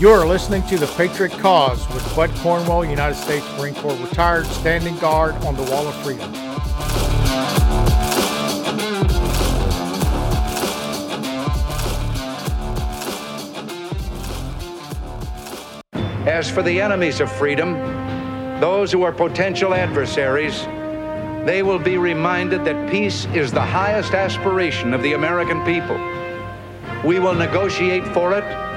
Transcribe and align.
You 0.00 0.08
are 0.08 0.26
listening 0.26 0.62
to 0.68 0.78
The 0.78 0.86
Patriot 0.86 1.32
Cause 1.32 1.86
with 1.92 2.16
Bud 2.16 2.30
Cornwell, 2.36 2.86
United 2.86 3.16
States 3.16 3.46
Marine 3.58 3.74
Corps 3.74 3.94
retired, 3.96 4.46
standing 4.46 4.96
guard 4.96 5.34
on 5.44 5.54
the 5.56 5.62
Wall 5.64 5.86
of 5.86 5.94
Freedom. 5.96 6.32
As 16.26 16.48
for 16.48 16.62
the 16.62 16.80
enemies 16.80 17.20
of 17.20 17.30
freedom, 17.30 17.74
those 18.58 18.90
who 18.90 19.02
are 19.02 19.12
potential 19.12 19.74
adversaries, 19.74 20.64
they 21.44 21.62
will 21.62 21.78
be 21.78 21.98
reminded 21.98 22.64
that 22.64 22.90
peace 22.90 23.26
is 23.34 23.52
the 23.52 23.60
highest 23.60 24.14
aspiration 24.14 24.94
of 24.94 25.02
the 25.02 25.12
American 25.12 25.62
people. 25.66 25.98
We 27.06 27.18
will 27.18 27.34
negotiate 27.34 28.06
for 28.14 28.32
it, 28.32 28.69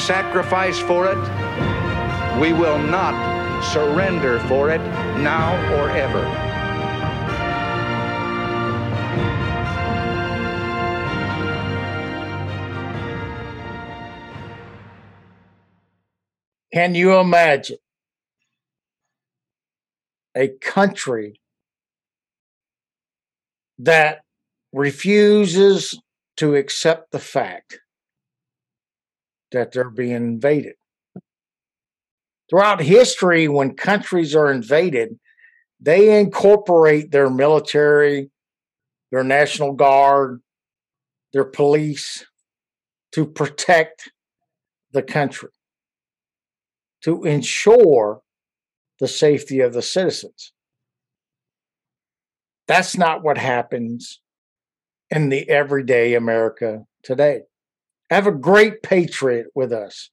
sacrifice 0.00 0.78
for 0.78 1.06
it. 1.06 1.18
We 2.40 2.52
will 2.52 2.78
not 2.78 3.62
surrender 3.62 4.40
for 4.40 4.70
it 4.70 4.80
now 5.18 5.54
or 5.76 5.90
ever. 5.90 6.24
Can 16.72 16.94
you 16.94 17.18
imagine 17.18 17.78
a 20.36 20.48
country 20.48 21.40
that 23.78 24.20
refuses 24.72 26.00
to 26.36 26.54
accept 26.54 27.10
the 27.10 27.18
fact 27.18 27.79
that 29.52 29.72
they're 29.72 29.90
being 29.90 30.12
invaded? 30.12 30.74
Throughout 32.48 32.80
history, 32.82 33.46
when 33.48 33.74
countries 33.74 34.34
are 34.34 34.50
invaded, 34.50 35.18
they 35.80 36.20
incorporate 36.20 37.10
their 37.10 37.30
military, 37.30 38.30
their 39.10 39.24
national 39.24 39.72
guard, 39.72 40.40
their 41.32 41.44
police 41.44 42.26
to 43.12 43.24
protect 43.24 44.10
the 44.92 45.02
country 45.02 45.50
to 47.02 47.24
ensure 47.24 48.20
the 48.98 49.08
safety 49.08 49.60
of 49.60 49.72
the 49.72 49.82
citizens. 49.82 50.52
That's 52.66 52.96
not 52.96 53.22
what 53.22 53.38
happens 53.38 54.20
in 55.10 55.28
the 55.28 55.48
everyday 55.48 56.14
America 56.14 56.84
today. 57.02 57.42
Have 58.10 58.26
a 58.26 58.32
great 58.32 58.82
patriot 58.82 59.46
with 59.54 59.72
us. 59.72 60.10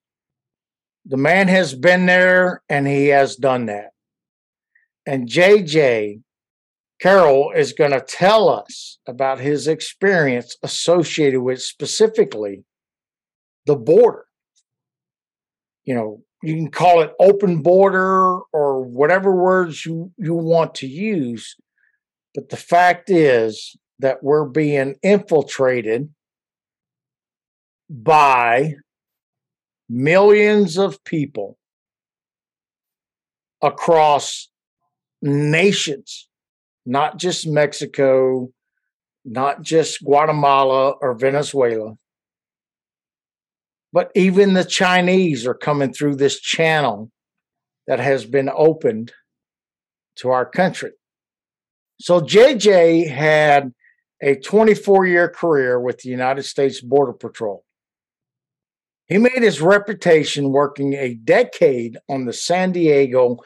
The 1.06 1.18
man 1.18 1.48
has 1.48 1.74
been 1.74 2.06
there 2.06 2.62
and 2.70 2.86
he 2.86 3.08
has 3.08 3.36
done 3.36 3.66
that. 3.66 3.90
And 5.06 5.28
JJ 5.28 6.22
Carrell 7.02 7.56
is 7.56 7.74
going 7.74 7.92
to 7.92 8.02
tell 8.02 8.50
us 8.50 9.00
about 9.08 9.40
his 9.40 9.68
experience 9.68 10.58
associated 10.64 11.42
with 11.42 11.62
specifically 11.62 12.66
the 13.66 13.76
border. 13.76 14.26
You 15.86 15.96
know, 15.96 16.22
you 16.44 16.56
can 16.56 16.70
call 16.70 17.02
it 17.02 17.14
open 17.20 17.62
border 17.62 18.40
or 18.54 18.84
whatever 18.84 19.36
words 19.36 19.86
you, 19.86 20.12
you 20.18 20.34
want 20.34 20.76
to 20.76 20.88
use. 20.88 21.56
But 22.36 22.50
the 22.50 22.58
fact 22.58 23.10
is 23.10 23.76
that 24.00 24.22
we're 24.22 24.46
being 24.46 24.96
infiltrated 25.02 26.10
by 27.90 28.76
millions 29.90 30.78
of 30.78 31.04
people 31.04 31.58
across 33.62 34.50
nations, 35.22 36.28
not 36.86 37.18
just 37.18 37.48
Mexico, 37.48 38.50
not 39.26 39.62
just 39.62 40.04
Guatemala 40.04 40.92
or 41.02 41.16
Venezuela, 41.16 41.96
but 43.94 44.12
even 44.16 44.54
the 44.54 44.66
Chinese 44.66 45.48
are 45.48 45.54
coming 45.54 45.94
through 45.94 46.16
this 46.16 46.40
channel 46.40 47.12
that 47.88 48.00
has 48.00 48.26
been 48.26 48.50
opened 48.54 49.14
to 50.18 50.30
our 50.30 50.46
country. 50.46 50.92
So 52.00 52.20
JJ 52.20 53.10
had 53.10 53.74
a 54.22 54.36
24 54.36 55.06
year 55.06 55.30
career 55.30 55.80
with 55.80 56.00
the 56.00 56.10
United 56.10 56.44
States 56.44 56.82
Border 56.82 57.14
Patrol. 57.14 57.64
He 59.08 59.18
made 59.18 59.42
his 59.42 59.62
reputation 59.62 60.52
working 60.52 60.94
a 60.94 61.14
decade 61.14 61.98
on 62.10 62.26
the 62.26 62.34
San 62.34 62.74
Diego 62.74 63.38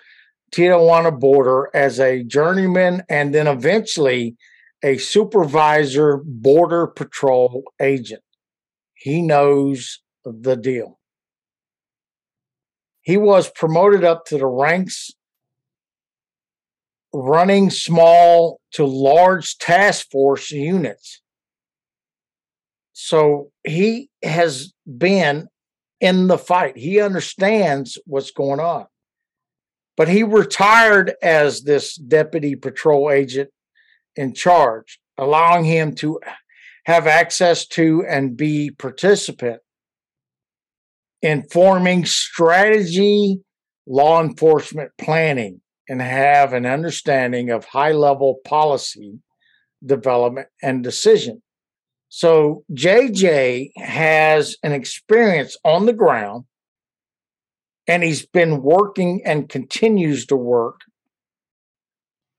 Tijuana 0.52 1.18
border 1.18 1.70
as 1.74 2.00
a 2.00 2.24
journeyman 2.24 3.04
and 3.10 3.34
then 3.34 3.48
eventually 3.48 4.36
a 4.84 4.98
supervisor 4.98 6.22
border 6.26 6.88
patrol 6.88 7.64
agent. 7.80 8.24
He 8.96 9.22
knows 9.22 10.00
the 10.26 10.56
deal. 10.56 11.00
He 13.02 13.18
was 13.18 13.50
promoted 13.50 14.04
up 14.04 14.26
to 14.26 14.38
the 14.38 14.48
ranks, 14.48 15.12
running 17.14 17.70
small 17.70 18.60
to 18.74 18.86
large 18.86 19.58
task 19.58 20.10
force 20.12 20.52
units. 20.52 21.22
So 22.94 23.52
he 23.66 24.10
has 24.24 24.74
been 24.97 25.47
in 26.00 26.28
the 26.28 26.38
fight. 26.38 26.78
He 26.78 27.00
understands 27.00 27.97
what's 28.06 28.31
going 28.31 28.59
on. 28.59 28.88
But 29.97 30.07
he 30.07 30.24
retired 30.24 31.13
as 31.22 31.62
this 31.62 31.96
deputy 31.96 32.56
patrol 32.56 33.12
agent 33.12 33.50
in 34.16 34.34
charge, 34.34 35.00
allowing 35.18 35.66
him 35.66 35.94
to 35.96 36.19
have 36.85 37.07
access 37.07 37.68
to 37.68 38.03
and 38.07 38.35
be 38.35 38.72
participant 38.72 39.62
in 41.22 41.44
forming 41.51 42.06
strategy, 42.06 43.40
law 43.85 44.24
enforcement 44.24 44.91
planning, 44.97 45.62
and 45.88 46.01
have 46.01 46.53
an 46.53 46.66
understanding 46.66 47.51
of 47.51 47.66
high 47.66 47.91
level 47.91 48.40
policy 48.46 49.19
development 49.85 50.47
and 50.62 50.84
decision. 50.84 51.41
So 52.14 52.66
JJ 52.74 53.72
has 53.78 54.58
an 54.64 54.74
experience 54.74 55.56
on 55.64 55.86
the 55.86 55.94
ground 55.94 56.44
and 57.88 58.04
he's 58.04 58.26
been 58.26 58.62
working 58.62 59.22
and 59.26 59.48
continues 59.48 60.26
to 60.26 60.36
work 60.36 60.82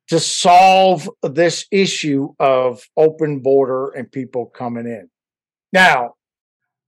to 0.08 0.20
solve 0.20 1.08
this 1.22 1.64
issue 1.70 2.34
of 2.38 2.82
open 2.98 3.40
border 3.40 3.88
and 3.88 4.12
people 4.12 4.44
coming 4.44 4.84
in. 4.84 5.08
Now, 5.72 6.16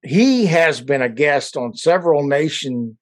he 0.03 0.45
has 0.45 0.83
been 0.83 1.01
a 1.01 1.09
guest 1.09 1.57
on 1.57 1.75
several 1.75 2.27
nation 2.27 2.99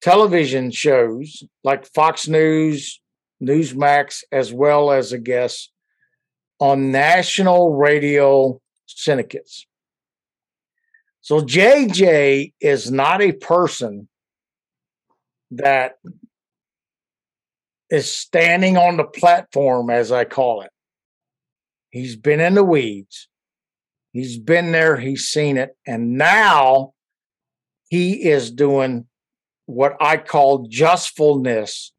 television 0.00 0.70
shows 0.70 1.42
like 1.62 1.84
Fox 1.92 2.26
News, 2.26 3.02
Newsmax, 3.42 4.22
as 4.32 4.50
well 4.50 4.90
as 4.90 5.12
a 5.12 5.18
guest 5.18 5.72
on 6.58 6.90
national 6.90 7.76
radio 7.76 8.58
syndicates. 8.96 9.66
So 11.20 11.40
JJ 11.40 12.54
is 12.60 12.90
not 12.90 13.20
a 13.20 13.32
person 13.32 14.08
that 15.50 15.96
is 17.90 18.14
standing 18.14 18.76
on 18.76 18.96
the 18.96 19.04
platform, 19.04 19.90
as 19.90 20.12
I 20.12 20.24
call 20.24 20.62
it. 20.62 20.70
He's 21.90 22.16
been 22.16 22.40
in 22.40 22.54
the 22.54 22.64
weeds. 22.64 23.28
He's 24.12 24.38
been 24.38 24.72
there, 24.72 24.96
he's 24.96 25.28
seen 25.28 25.58
it, 25.58 25.76
and 25.86 26.16
now 26.16 26.94
he 27.88 28.28
is 28.28 28.50
doing 28.50 29.06
what 29.66 29.96
I 30.00 30.16
call 30.16 30.66
justfulness 30.68 31.92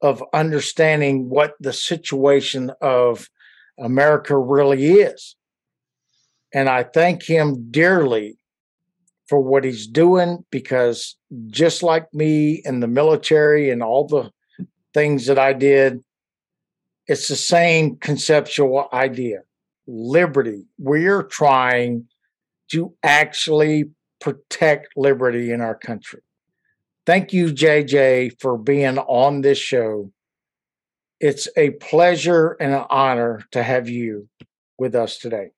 of 0.00 0.24
understanding 0.32 1.28
what 1.28 1.54
the 1.60 1.72
situation 1.72 2.72
of 2.80 3.28
America 3.78 4.36
really 4.36 4.86
is. 4.86 5.36
And 6.52 6.68
I 6.68 6.82
thank 6.82 7.22
him 7.22 7.70
dearly 7.70 8.38
for 9.28 9.40
what 9.40 9.64
he's 9.64 9.86
doing 9.86 10.44
because 10.50 11.16
just 11.46 11.82
like 11.82 12.12
me 12.12 12.62
in 12.64 12.80
the 12.80 12.88
military 12.88 13.70
and 13.70 13.82
all 13.82 14.06
the 14.06 14.30
things 14.92 15.26
that 15.26 15.38
I 15.38 15.52
did, 15.52 16.02
it's 17.06 17.28
the 17.28 17.36
same 17.36 17.96
conceptual 17.96 18.88
idea 18.92 19.42
liberty. 19.86 20.64
We're 20.78 21.22
trying 21.22 22.06
to 22.70 22.94
actually 23.02 23.90
protect 24.20 24.96
liberty 24.96 25.50
in 25.50 25.60
our 25.60 25.74
country. 25.74 26.20
Thank 27.06 27.32
you, 27.32 27.46
JJ, 27.46 28.40
for 28.40 28.56
being 28.56 28.98
on 28.98 29.40
this 29.40 29.58
show. 29.58 30.12
It's 31.18 31.48
a 31.56 31.70
pleasure 31.70 32.56
and 32.60 32.72
an 32.72 32.84
honor 32.88 33.44
to 33.50 33.62
have 33.62 33.88
you 33.88 34.28
with 34.78 34.94
us 34.94 35.18
today. 35.18 35.50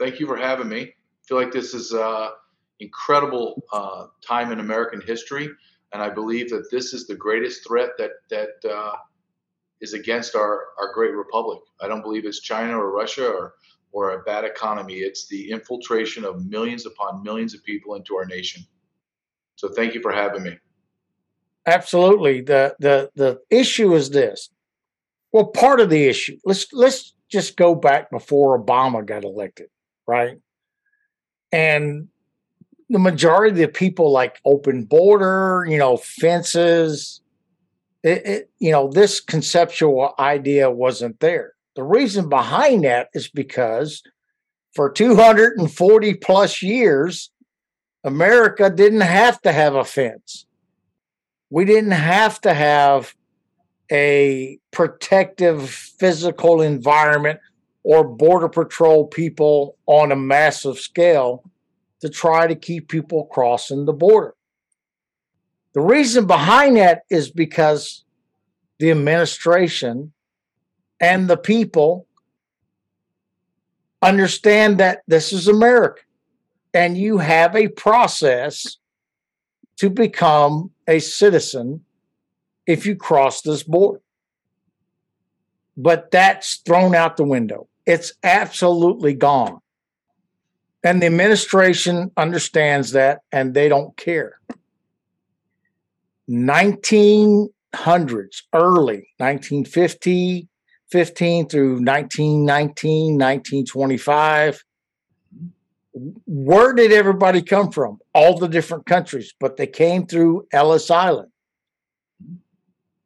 Thank 0.00 0.18
you 0.18 0.26
for 0.26 0.36
having 0.36 0.68
me. 0.68 0.80
I 0.82 0.94
feel 1.28 1.36
like 1.36 1.52
this 1.52 1.74
is, 1.74 1.92
uh, 1.92 2.30
incredible 2.80 3.62
uh, 3.72 4.06
time 4.26 4.50
in 4.52 4.60
American 4.60 5.00
history, 5.00 5.48
and 5.92 6.02
I 6.02 6.08
believe 6.08 6.50
that 6.50 6.70
this 6.70 6.92
is 6.92 7.06
the 7.06 7.14
greatest 7.14 7.66
threat 7.66 7.90
that 7.98 8.10
that 8.30 8.70
uh, 8.70 8.96
is 9.80 9.92
against 9.92 10.34
our 10.34 10.64
our 10.78 10.92
great 10.92 11.14
republic. 11.14 11.60
I 11.80 11.88
don't 11.88 12.02
believe 12.02 12.24
it's 12.24 12.40
China 12.40 12.78
or 12.78 12.90
Russia 12.90 13.28
or 13.28 13.54
or 13.92 14.12
a 14.12 14.22
bad 14.22 14.44
economy. 14.44 14.94
It's 14.94 15.26
the 15.28 15.50
infiltration 15.50 16.24
of 16.24 16.44
millions 16.46 16.86
upon 16.86 17.22
millions 17.22 17.54
of 17.54 17.62
people 17.64 17.94
into 17.94 18.16
our 18.16 18.24
nation. 18.24 18.64
So 19.56 19.68
thank 19.68 19.94
you 19.94 20.00
for 20.00 20.12
having 20.12 20.42
me. 20.42 20.58
Absolutely. 21.66 22.40
The 22.40 22.74
the 22.78 23.10
the 23.14 23.40
issue 23.50 23.94
is 23.94 24.10
this. 24.10 24.50
Well, 25.32 25.46
part 25.46 25.80
of 25.80 25.90
the 25.90 26.06
issue. 26.06 26.38
Let's 26.44 26.72
let's 26.72 27.14
just 27.28 27.56
go 27.56 27.74
back 27.74 28.10
before 28.10 28.58
Obama 28.58 29.06
got 29.06 29.22
elected, 29.22 29.68
right? 30.10 30.38
And 31.52 32.08
the 32.88 32.98
majority 32.98 33.62
of 33.62 33.72
people 33.72 34.10
like 34.10 34.40
open 34.44 34.84
border, 34.84 35.64
you 35.68 35.78
know, 35.78 35.96
fences. 35.96 37.20
It, 38.02 38.26
it, 38.26 38.50
you 38.58 38.72
know, 38.72 38.90
this 38.90 39.20
conceptual 39.20 40.14
idea 40.18 40.70
wasn't 40.70 41.20
there. 41.20 41.52
The 41.76 41.84
reason 41.84 42.28
behind 42.28 42.84
that 42.84 43.10
is 43.14 43.28
because 43.28 44.02
for 44.74 44.90
240 44.90 46.14
plus 46.14 46.62
years, 46.62 47.30
America 48.02 48.70
didn't 48.70 49.02
have 49.02 49.40
to 49.42 49.52
have 49.52 49.74
a 49.74 49.84
fence. 49.84 50.46
We 51.50 51.64
didn't 51.64 51.90
have 51.92 52.40
to 52.40 52.54
have 52.54 53.14
a 53.92 54.58
protective 54.70 55.68
physical 55.70 56.62
environment 56.62 57.40
or 57.82 58.04
border 58.04 58.48
patrol 58.48 59.06
people 59.06 59.76
on 59.86 60.12
a 60.12 60.16
massive 60.16 60.78
scale 60.78 61.44
to 62.00 62.08
try 62.08 62.46
to 62.46 62.54
keep 62.54 62.88
people 62.88 63.26
crossing 63.26 63.84
the 63.84 63.92
border. 63.92 64.34
The 65.72 65.80
reason 65.80 66.26
behind 66.26 66.76
that 66.76 67.02
is 67.10 67.30
because 67.30 68.04
the 68.78 68.90
administration 68.90 70.12
and 71.00 71.28
the 71.28 71.36
people 71.36 72.06
understand 74.02 74.78
that 74.78 75.02
this 75.06 75.32
is 75.32 75.48
America 75.48 76.02
and 76.72 76.96
you 76.96 77.18
have 77.18 77.54
a 77.54 77.68
process 77.68 78.78
to 79.76 79.90
become 79.90 80.70
a 80.86 80.98
citizen 80.98 81.84
if 82.66 82.86
you 82.86 82.94
cross 82.94 83.42
this 83.42 83.62
border. 83.62 84.00
But 85.76 86.10
that's 86.10 86.56
thrown 86.56 86.94
out 86.94 87.16
the 87.16 87.24
window. 87.24 87.68
It's 87.90 88.12
absolutely 88.22 89.14
gone. 89.14 89.58
And 90.84 91.02
the 91.02 91.06
administration 91.06 92.12
understands 92.16 92.92
that 92.92 93.22
and 93.32 93.52
they 93.52 93.68
don't 93.68 93.96
care. 93.96 94.34
1900s, 96.30 97.48
early 98.54 99.08
1950, 99.18 100.46
15 100.92 101.48
through 101.48 101.82
1919, 101.82 103.18
1925. 103.18 104.64
Where 106.26 106.72
did 106.72 106.92
everybody 106.92 107.42
come 107.42 107.72
from? 107.72 107.98
All 108.14 108.38
the 108.38 108.46
different 108.46 108.86
countries, 108.86 109.34
but 109.40 109.56
they 109.56 109.66
came 109.66 110.06
through 110.06 110.46
Ellis 110.52 110.92
Island. 110.92 111.32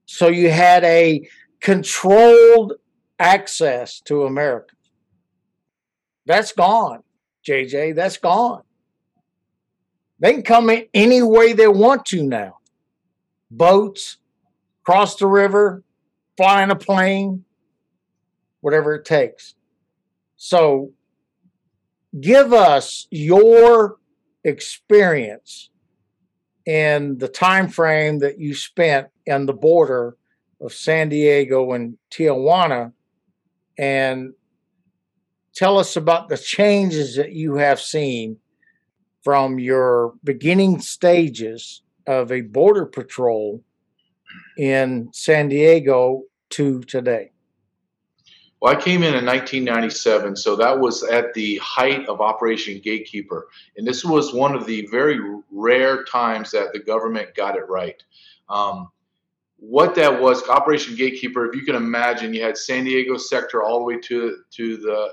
So 0.04 0.28
you 0.28 0.50
had 0.50 0.84
a 0.84 1.26
controlled 1.62 2.74
access 3.18 4.00
to 4.00 4.24
America. 4.24 4.73
That's 6.26 6.52
gone, 6.52 7.02
JJ. 7.46 7.94
That's 7.94 8.16
gone. 8.16 8.62
They 10.20 10.32
can 10.32 10.42
come 10.42 10.70
in 10.70 10.86
any 10.94 11.22
way 11.22 11.52
they 11.52 11.68
want 11.68 12.06
to 12.06 12.22
now. 12.22 12.58
Boats, 13.50 14.18
cross 14.84 15.16
the 15.16 15.26
river, 15.26 15.82
fly 16.36 16.62
in 16.62 16.70
a 16.70 16.76
plane, 16.76 17.44
whatever 18.60 18.94
it 18.94 19.04
takes. 19.04 19.54
So 20.36 20.92
give 22.18 22.52
us 22.52 23.06
your 23.10 23.96
experience 24.44 25.70
in 26.66 27.18
the 27.18 27.28
time 27.28 27.68
frame 27.68 28.20
that 28.20 28.38
you 28.38 28.54
spent 28.54 29.08
on 29.30 29.46
the 29.46 29.52
border 29.52 30.16
of 30.60 30.72
San 30.72 31.08
Diego 31.08 31.72
and 31.72 31.98
Tijuana 32.10 32.92
and 33.76 34.32
tell 35.54 35.78
us 35.78 35.96
about 35.96 36.28
the 36.28 36.38
changes 36.38 37.16
that 37.16 37.32
you 37.32 37.54
have 37.56 37.80
seen 37.80 38.38
from 39.22 39.58
your 39.58 40.14
beginning 40.22 40.80
stages 40.80 41.82
of 42.06 42.30
a 42.30 42.42
border 42.42 42.84
patrol 42.84 43.62
in 44.58 45.08
San 45.12 45.48
Diego 45.48 46.22
to 46.50 46.80
today. 46.82 47.30
Well, 48.60 48.74
I 48.74 48.80
came 48.80 49.02
in 49.02 49.14
in 49.14 49.26
1997, 49.26 50.36
so 50.36 50.56
that 50.56 50.78
was 50.78 51.02
at 51.02 51.34
the 51.34 51.56
height 51.58 52.06
of 52.08 52.20
Operation 52.20 52.80
Gatekeeper. 52.82 53.48
And 53.76 53.86
this 53.86 54.04
was 54.04 54.32
one 54.32 54.54
of 54.54 54.64
the 54.66 54.86
very 54.86 55.20
rare 55.50 56.04
times 56.04 56.50
that 56.52 56.72
the 56.72 56.78
government 56.78 57.34
got 57.34 57.56
it 57.56 57.68
right. 57.68 58.02
Um, 58.48 58.88
what 59.58 59.94
that 59.96 60.20
was, 60.20 60.46
Operation 60.48 60.94
Gatekeeper, 60.94 61.46
if 61.46 61.54
you 61.54 61.62
can 61.62 61.74
imagine, 61.74 62.32
you 62.32 62.42
had 62.42 62.56
San 62.56 62.84
Diego 62.84 63.16
sector 63.16 63.62
all 63.62 63.78
the 63.78 63.84
way 63.84 63.98
to, 63.98 64.38
to 64.52 64.76
the, 64.78 65.10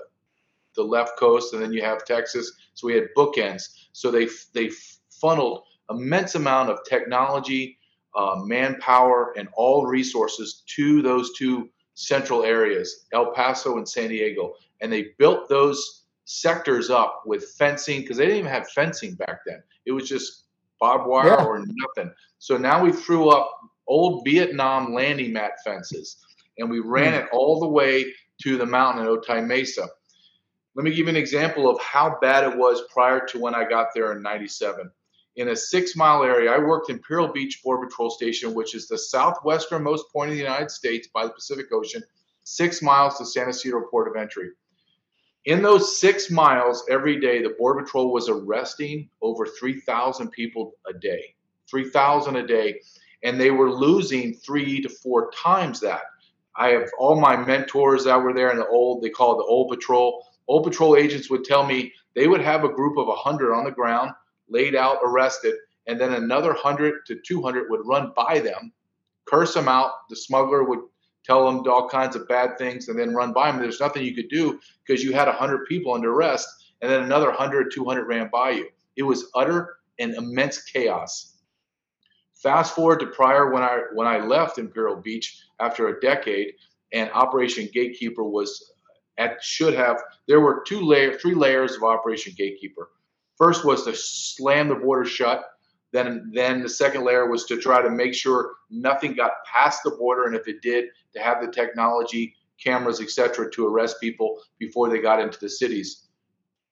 the 0.75 0.83
left 0.83 1.17
coast, 1.17 1.53
and 1.53 1.61
then 1.61 1.73
you 1.73 1.81
have 1.81 2.05
Texas. 2.05 2.51
So 2.73 2.87
we 2.87 2.93
had 2.93 3.07
bookends. 3.15 3.63
So 3.91 4.11
they, 4.11 4.27
they 4.53 4.71
funneled 5.09 5.63
immense 5.89 6.35
amount 6.35 6.69
of 6.69 6.79
technology, 6.87 7.77
uh, 8.15 8.41
manpower, 8.43 9.33
and 9.37 9.47
all 9.53 9.85
resources 9.85 10.63
to 10.75 11.01
those 11.01 11.33
two 11.37 11.69
central 11.95 12.43
areas, 12.43 13.05
El 13.13 13.31
Paso 13.31 13.77
and 13.77 13.87
San 13.87 14.09
Diego, 14.09 14.53
and 14.81 14.91
they 14.91 15.09
built 15.19 15.49
those 15.49 16.05
sectors 16.25 16.89
up 16.89 17.23
with 17.25 17.43
fencing 17.57 18.01
because 18.01 18.17
they 18.17 18.25
didn't 18.25 18.39
even 18.39 18.51
have 18.51 18.69
fencing 18.69 19.15
back 19.15 19.39
then. 19.45 19.61
It 19.85 19.91
was 19.91 20.07
just 20.07 20.45
barbed 20.79 21.07
wire 21.07 21.27
yeah. 21.27 21.43
or 21.43 21.59
nothing. 21.59 22.11
So 22.39 22.57
now 22.57 22.83
we 22.83 22.91
threw 22.91 23.29
up 23.29 23.51
old 23.87 24.23
Vietnam 24.25 24.93
landing 24.93 25.33
mat 25.33 25.53
fences 25.63 26.17
and 26.57 26.69
we 26.69 26.79
ran 26.79 27.13
mm. 27.13 27.23
it 27.23 27.29
all 27.31 27.59
the 27.59 27.67
way 27.67 28.13
to 28.43 28.57
the 28.57 28.65
mountain 28.65 29.03
at 29.03 29.09
Otay 29.09 29.45
Mesa. 29.45 29.87
Let 30.75 30.85
me 30.85 30.91
give 30.91 31.07
you 31.07 31.09
an 31.09 31.17
example 31.17 31.69
of 31.69 31.79
how 31.81 32.17
bad 32.21 32.45
it 32.45 32.57
was 32.57 32.83
prior 32.93 33.25
to 33.27 33.39
when 33.39 33.53
I 33.53 33.67
got 33.67 33.87
there 33.93 34.13
in 34.13 34.21
97 34.21 34.89
in 35.35 35.49
a 35.49 35.55
six 35.55 35.95
mile 35.95 36.23
area. 36.23 36.51
I 36.51 36.59
worked 36.59 36.89
in 36.89 36.97
Imperial 36.97 37.27
Beach 37.27 37.61
Border 37.63 37.87
Patrol 37.87 38.09
Station, 38.09 38.53
which 38.53 38.75
is 38.75 38.87
the 38.87 38.97
southwesternmost 38.97 40.11
point 40.13 40.31
of 40.31 40.35
the 40.35 40.41
United 40.41 40.71
States 40.71 41.07
by 41.13 41.25
the 41.25 41.33
Pacific 41.33 41.67
Ocean, 41.71 42.01
six 42.43 42.81
miles 42.81 43.17
to 43.17 43.25
San 43.25 43.49
Ysidro 43.49 43.87
Port 43.89 44.07
of 44.07 44.15
Entry. 44.15 44.51
In 45.45 45.61
those 45.61 45.99
six 45.99 46.29
miles 46.29 46.85
every 46.89 47.19
day, 47.19 47.41
the 47.41 47.55
Border 47.57 47.83
Patrol 47.83 48.13
was 48.13 48.29
arresting 48.29 49.09
over 49.21 49.47
3,000 49.47 50.29
people 50.29 50.73
a 50.87 50.93
day. 50.93 51.35
3,000 51.69 52.35
a 52.35 52.45
day. 52.45 52.79
And 53.23 53.39
they 53.39 53.51
were 53.51 53.71
losing 53.71 54.33
three 54.35 54.81
to 54.81 54.89
four 54.89 55.31
times 55.31 55.79
that. 55.79 56.03
I 56.55 56.69
have 56.69 56.89
all 56.99 57.19
my 57.19 57.37
mentors 57.37 58.03
that 58.03 58.21
were 58.21 58.33
there 58.33 58.51
in 58.51 58.57
the 58.57 58.67
old, 58.67 59.01
they 59.01 59.09
call 59.09 59.33
it 59.33 59.37
the 59.37 59.49
old 59.49 59.69
patrol. 59.69 60.27
Old 60.47 60.63
patrol 60.63 60.95
agents 60.95 61.29
would 61.29 61.45
tell 61.45 61.65
me 61.65 61.93
they 62.15 62.27
would 62.27 62.41
have 62.41 62.63
a 62.63 62.69
group 62.69 62.97
of 62.97 63.07
100 63.07 63.53
on 63.53 63.63
the 63.63 63.71
ground 63.71 64.11
laid 64.49 64.75
out, 64.75 64.97
arrested, 65.03 65.55
and 65.87 65.99
then 65.99 66.13
another 66.13 66.49
100 66.49 67.05
to 67.07 67.19
200 67.25 67.69
would 67.69 67.85
run 67.85 68.11
by 68.15 68.39
them, 68.39 68.71
curse 69.25 69.53
them 69.53 69.67
out. 69.67 70.09
The 70.09 70.15
smuggler 70.15 70.63
would 70.63 70.81
tell 71.23 71.45
them 71.45 71.67
all 71.71 71.87
kinds 71.87 72.15
of 72.15 72.27
bad 72.27 72.57
things 72.57 72.87
and 72.89 72.99
then 72.99 73.13
run 73.13 73.33
by 73.33 73.51
them. 73.51 73.61
There's 73.61 73.79
nothing 73.79 74.03
you 74.03 74.15
could 74.15 74.29
do 74.29 74.59
because 74.85 75.03
you 75.03 75.13
had 75.13 75.27
100 75.27 75.65
people 75.65 75.93
under 75.93 76.13
arrest, 76.13 76.47
and 76.81 76.91
then 76.91 77.03
another 77.03 77.27
100, 77.27 77.71
200 77.71 78.05
ran 78.05 78.29
by 78.31 78.51
you. 78.51 78.69
It 78.95 79.03
was 79.03 79.29
utter 79.35 79.77
and 79.99 80.13
immense 80.15 80.63
chaos. 80.63 81.37
Fast 82.33 82.75
forward 82.75 82.99
to 83.01 83.07
prior 83.07 83.51
when 83.51 83.61
I 83.61 83.81
when 83.93 84.07
I 84.07 84.17
left 84.17 84.57
Imperial 84.57 84.95
Beach 84.95 85.43
after 85.59 85.87
a 85.87 85.99
decade, 85.99 86.55
and 86.91 87.11
Operation 87.11 87.69
Gatekeeper 87.71 88.23
was 88.23 88.73
at 89.17 89.43
should 89.43 89.73
have 89.73 90.01
there 90.27 90.39
were 90.39 90.63
two 90.65 90.81
layer 90.81 91.17
three 91.17 91.35
layers 91.35 91.75
of 91.75 91.83
Operation 91.83 92.33
Gatekeeper. 92.37 92.89
First 93.37 93.65
was 93.65 93.83
to 93.85 93.95
slam 93.95 94.67
the 94.67 94.75
border 94.75 95.05
shut. 95.05 95.45
Then, 95.91 96.31
then 96.33 96.61
the 96.61 96.69
second 96.69 97.03
layer 97.03 97.29
was 97.29 97.45
to 97.45 97.57
try 97.57 97.81
to 97.81 97.89
make 97.89 98.13
sure 98.13 98.53
nothing 98.69 99.13
got 99.13 99.31
past 99.51 99.81
the 99.83 99.91
border, 99.91 100.25
and 100.25 100.35
if 100.35 100.47
it 100.47 100.61
did, 100.61 100.85
to 101.13 101.19
have 101.19 101.41
the 101.41 101.51
technology, 101.51 102.35
cameras, 102.63 103.01
etc., 103.01 103.51
to 103.51 103.67
arrest 103.67 103.99
people 103.99 104.39
before 104.57 104.89
they 104.89 104.99
got 104.99 105.19
into 105.19 105.39
the 105.39 105.49
cities. 105.49 106.07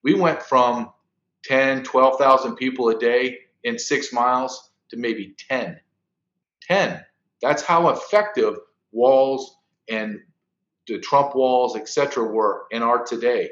We 0.03 0.13
went 0.13 0.41
from 0.41 0.93
10, 1.43 1.83
12,000 1.83 2.55
people 2.55 2.89
a 2.89 2.97
day 2.97 3.39
in 3.63 3.77
six 3.77 4.13
miles 4.13 4.71
to 4.89 4.97
maybe 4.97 5.35
10. 5.49 5.79
10. 6.61 7.05
That's 7.41 7.63
how 7.63 7.89
effective 7.89 8.57
walls 8.91 9.57
and 9.89 10.19
the 10.95 10.99
Trump 10.99 11.35
walls, 11.35 11.75
etc., 11.75 12.23
were 12.23 12.65
and 12.71 12.83
are 12.83 13.03
today. 13.03 13.51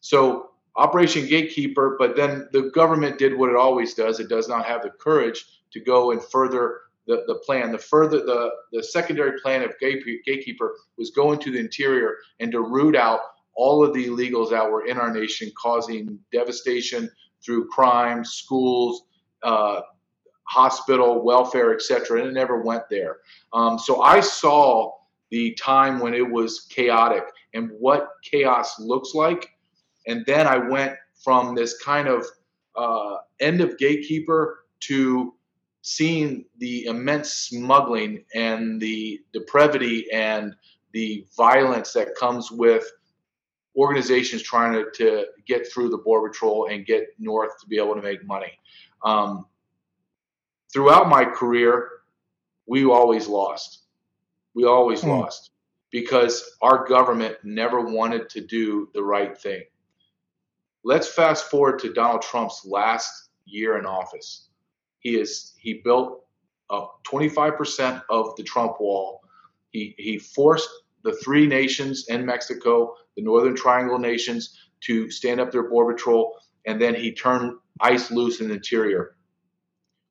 So 0.00 0.50
Operation 0.76 1.26
Gatekeeper, 1.26 1.96
but 1.98 2.16
then 2.16 2.48
the 2.52 2.70
government 2.74 3.18
did 3.18 3.36
what 3.36 3.50
it 3.50 3.56
always 3.56 3.94
does. 3.94 4.20
It 4.20 4.28
does 4.28 4.48
not 4.48 4.66
have 4.66 4.82
the 4.82 4.90
courage 4.90 5.44
to 5.72 5.80
go 5.80 6.12
and 6.12 6.22
further 6.22 6.80
the, 7.06 7.24
the 7.26 7.36
plan. 7.46 7.72
The 7.72 7.78
further 7.78 8.18
the, 8.18 8.50
the 8.72 8.82
secondary 8.82 9.40
plan 9.40 9.62
of 9.62 9.72
Gatekeeper 9.80 10.76
was 10.96 11.10
go 11.10 11.32
into 11.32 11.50
the 11.50 11.58
interior 11.58 12.16
and 12.38 12.52
to 12.52 12.60
root 12.60 12.96
out 12.96 13.20
all 13.54 13.84
of 13.84 13.92
the 13.92 14.06
illegals 14.06 14.50
that 14.50 14.70
were 14.70 14.86
in 14.86 14.96
our 14.96 15.12
nation, 15.12 15.50
causing 15.60 16.18
devastation 16.32 17.10
through 17.44 17.68
crime, 17.68 18.24
schools, 18.24 19.02
uh, 19.42 19.80
hospital, 20.44 21.22
welfare, 21.22 21.74
etc. 21.74 22.20
And 22.20 22.28
it 22.28 22.32
never 22.32 22.62
went 22.62 22.84
there. 22.88 23.18
Um, 23.52 23.78
so 23.78 24.02
I 24.02 24.20
saw 24.20 24.92
the 25.30 25.52
time 25.54 26.00
when 26.00 26.14
it 26.14 26.28
was 26.28 26.66
chaotic 26.70 27.24
and 27.54 27.70
what 27.78 28.08
chaos 28.22 28.78
looks 28.78 29.14
like. 29.14 29.50
And 30.06 30.24
then 30.26 30.46
I 30.46 30.56
went 30.56 30.94
from 31.22 31.54
this 31.54 31.78
kind 31.78 32.08
of 32.08 32.26
uh, 32.76 33.16
end 33.40 33.60
of 33.60 33.78
gatekeeper 33.78 34.64
to 34.80 35.34
seeing 35.82 36.44
the 36.58 36.86
immense 36.86 37.32
smuggling 37.32 38.24
and 38.34 38.80
the 38.80 39.20
depravity 39.32 40.10
and 40.12 40.54
the 40.92 41.26
violence 41.36 41.92
that 41.92 42.14
comes 42.16 42.50
with 42.50 42.84
organizations 43.76 44.42
trying 44.42 44.72
to, 44.72 44.90
to 44.92 45.26
get 45.46 45.70
through 45.72 45.88
the 45.88 45.98
border 45.98 46.28
patrol 46.28 46.68
and 46.70 46.86
get 46.86 47.08
north 47.18 47.58
to 47.60 47.66
be 47.66 47.78
able 47.78 47.94
to 47.94 48.02
make 48.02 48.24
money. 48.26 48.52
Um, 49.04 49.46
throughout 50.72 51.08
my 51.08 51.24
career, 51.24 51.88
we 52.66 52.84
always 52.84 53.26
lost. 53.26 53.79
We 54.54 54.64
always 54.64 55.02
mm. 55.02 55.08
lost 55.08 55.50
because 55.90 56.56
our 56.62 56.86
government 56.86 57.36
never 57.42 57.80
wanted 57.80 58.28
to 58.30 58.40
do 58.40 58.88
the 58.94 59.02
right 59.02 59.36
thing. 59.36 59.62
Let's 60.84 61.08
fast 61.08 61.50
forward 61.50 61.78
to 61.80 61.92
Donald 61.92 62.22
Trump's 62.22 62.64
last 62.64 63.30
year 63.44 63.78
in 63.78 63.86
office. 63.86 64.48
He 65.00 65.18
is 65.18 65.54
he 65.58 65.74
built 65.84 66.24
up 66.70 67.00
25% 67.04 68.02
of 68.10 68.34
the 68.36 68.42
Trump 68.42 68.80
wall. 68.80 69.20
He 69.70 69.94
he 69.98 70.18
forced 70.18 70.68
the 71.02 71.12
three 71.24 71.46
nations 71.46 72.06
in 72.08 72.24
Mexico, 72.24 72.94
the 73.16 73.22
Northern 73.22 73.56
Triangle 73.56 73.98
nations, 73.98 74.58
to 74.80 75.10
stand 75.10 75.40
up 75.40 75.50
their 75.50 75.68
border 75.68 75.94
patrol, 75.94 76.36
and 76.66 76.80
then 76.80 76.94
he 76.94 77.12
turned 77.12 77.54
ICE 77.80 78.10
loose 78.10 78.40
in 78.40 78.48
the 78.48 78.54
interior. 78.54 79.16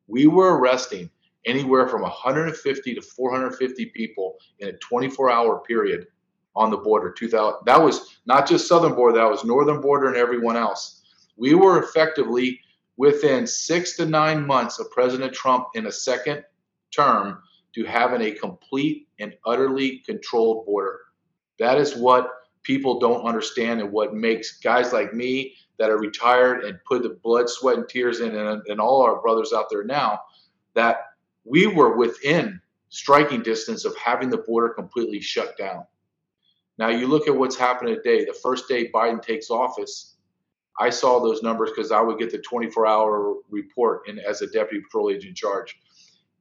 We 0.07 0.27
were 0.27 0.57
arresting 0.57 1.09
anywhere 1.45 1.87
from 1.87 2.01
150 2.01 2.95
to 2.95 3.01
450 3.01 3.85
people 3.87 4.37
in 4.59 4.69
a 4.69 4.73
24-hour 4.73 5.61
period 5.61 6.07
on 6.55 6.69
the 6.69 6.77
border. 6.77 7.11
2000. 7.11 7.59
That 7.65 7.81
was 7.81 8.19
not 8.25 8.47
just 8.47 8.67
southern 8.67 8.95
border; 8.95 9.17
that 9.17 9.29
was 9.29 9.45
northern 9.45 9.81
border 9.81 10.07
and 10.07 10.17
everyone 10.17 10.57
else. 10.57 11.01
We 11.37 11.53
were 11.53 11.81
effectively 11.81 12.59
within 12.97 13.47
six 13.47 13.95
to 13.95 14.05
nine 14.05 14.45
months 14.45 14.77
of 14.79 14.91
President 14.91 15.33
Trump 15.33 15.67
in 15.73 15.87
a 15.87 15.91
second 15.91 16.43
term 16.91 17.41
to 17.73 17.85
having 17.85 18.21
a 18.21 18.31
complete 18.31 19.07
and 19.19 19.33
utterly 19.45 19.99
controlled 19.99 20.65
border. 20.65 20.99
That 21.59 21.77
is 21.77 21.95
what 21.95 22.29
people 22.63 22.99
don't 22.99 23.23
understand 23.25 23.79
and 23.79 23.91
what 23.91 24.13
makes 24.13 24.59
guys 24.59 24.91
like 24.91 25.13
me 25.13 25.55
that 25.77 25.89
are 25.89 25.97
retired 25.97 26.65
and 26.65 26.77
put 26.85 27.03
the 27.03 27.17
blood, 27.23 27.49
sweat, 27.49 27.77
and 27.77 27.87
tears 27.87 28.19
in, 28.19 28.35
and, 28.35 28.61
and 28.67 28.81
all 28.81 29.01
our 29.01 29.21
brothers 29.21 29.53
out 29.53 29.67
there 29.69 29.83
now, 29.83 30.19
that 30.73 31.03
we 31.45 31.67
were 31.67 31.97
within 31.97 32.61
striking 32.89 33.41
distance 33.41 33.85
of 33.85 33.95
having 33.97 34.29
the 34.29 34.37
border 34.37 34.69
completely 34.69 35.21
shut 35.21 35.57
down. 35.57 35.83
Now, 36.77 36.89
you 36.89 37.07
look 37.07 37.27
at 37.27 37.35
what's 37.35 37.57
happened 37.57 37.95
today. 37.95 38.25
The 38.25 38.37
first 38.41 38.67
day 38.67 38.89
Biden 38.89 39.21
takes 39.21 39.49
office, 39.49 40.15
I 40.79 40.89
saw 40.89 41.19
those 41.19 41.43
numbers 41.43 41.71
because 41.75 41.91
I 41.91 42.01
would 42.01 42.17
get 42.17 42.31
the 42.31 42.37
24 42.37 42.87
hour 42.87 43.35
report 43.49 44.07
in, 44.07 44.17
as 44.19 44.41
a 44.41 44.47
deputy 44.47 44.81
patrol 44.81 45.09
agent 45.09 45.25
in 45.25 45.35
charge. 45.35 45.77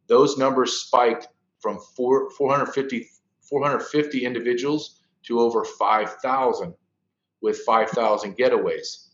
Those 0.06 0.38
numbers 0.38 0.80
spiked 0.80 1.28
from 1.60 1.78
four, 1.96 2.30
450, 2.30 3.08
450 3.42 4.24
individuals 4.24 5.00
to 5.24 5.40
over 5.40 5.64
5,000 5.64 6.74
with 7.40 7.58
5,000 7.58 8.36
getaways. 8.36 9.08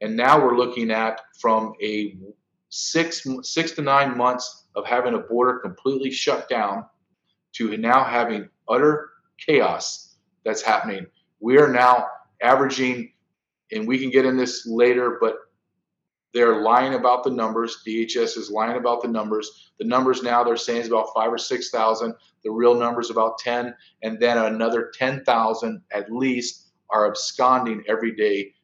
And 0.00 0.16
now 0.16 0.42
we're 0.42 0.56
looking 0.56 0.90
at 0.90 1.20
from 1.40 1.74
a 1.82 2.16
six, 2.70 3.26
six 3.42 3.72
to 3.72 3.82
nine 3.82 4.16
months 4.16 4.66
of 4.74 4.86
having 4.86 5.14
a 5.14 5.18
border 5.18 5.58
completely 5.58 6.10
shut 6.10 6.48
down 6.48 6.86
to 7.52 7.76
now 7.76 8.04
having 8.04 8.48
utter 8.68 9.10
chaos 9.38 10.16
that's 10.44 10.62
happening. 10.62 11.06
We 11.40 11.58
are 11.58 11.70
now 11.70 12.06
averaging, 12.42 13.12
and 13.72 13.86
we 13.86 13.98
can 13.98 14.10
get 14.10 14.24
in 14.24 14.36
this 14.36 14.66
later, 14.66 15.18
but 15.20 15.36
they're 16.32 16.62
lying 16.62 16.94
about 16.94 17.24
the 17.24 17.30
numbers. 17.30 17.82
DHS 17.86 18.38
is 18.38 18.50
lying 18.50 18.76
about 18.76 19.02
the 19.02 19.08
numbers. 19.08 19.72
The 19.80 19.86
numbers 19.86 20.22
now 20.22 20.44
they're 20.44 20.56
saying 20.56 20.82
is 20.82 20.86
about 20.86 21.08
five 21.12 21.32
or 21.32 21.38
six 21.38 21.70
thousand. 21.70 22.14
The 22.44 22.52
real 22.52 22.76
number 22.76 23.00
is 23.00 23.10
about 23.10 23.38
ten, 23.38 23.74
and 24.02 24.20
then 24.20 24.38
another 24.38 24.92
ten 24.94 25.24
thousand 25.24 25.82
at 25.92 26.10
least 26.10 26.68
are 26.90 27.08
absconding 27.08 27.82
every 27.88 28.14
day 28.14 28.54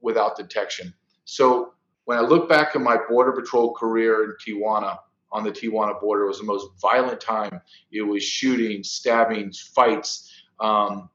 without 0.00 0.36
detection. 0.36 0.92
So 1.24 1.74
when 2.10 2.18
I 2.18 2.22
look 2.22 2.48
back 2.48 2.74
at 2.74 2.80
my 2.80 2.98
border 3.08 3.30
patrol 3.30 3.72
career 3.72 4.24
in 4.24 4.34
Tijuana, 4.44 4.98
on 5.30 5.44
the 5.44 5.52
Tijuana 5.52 6.00
border, 6.00 6.24
it 6.24 6.26
was 6.26 6.40
the 6.40 6.44
most 6.44 6.66
violent 6.82 7.20
time. 7.20 7.60
It 7.92 8.02
was 8.02 8.24
shooting, 8.24 8.82
stabbings, 8.82 9.60
fights. 9.76 10.28
Um, 10.58 11.08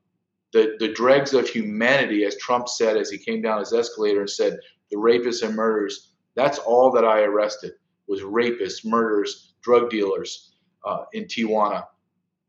the, 0.53 0.77
the 0.79 0.93
dregs 0.93 1.33
of 1.33 1.49
humanity, 1.49 2.23
as 2.23 2.37
Trump 2.37 2.69
said 2.69 2.95
as 2.95 3.09
he 3.09 3.17
came 3.17 3.41
down 3.41 3.59
his 3.59 3.73
escalator 3.73 4.21
and 4.21 4.29
said, 4.29 4.57
the 4.89 4.95
rapists 4.95 5.45
and 5.45 5.53
murderers. 5.53 6.13
That's 6.33 6.59
all 6.59 6.91
that 6.91 7.03
I 7.03 7.23
arrested 7.23 7.73
was 8.07 8.21
rapists, 8.21 8.85
murderers, 8.85 9.55
drug 9.61 9.89
dealers 9.89 10.55
uh, 10.85 11.03
in 11.11 11.25
Tijuana. 11.25 11.87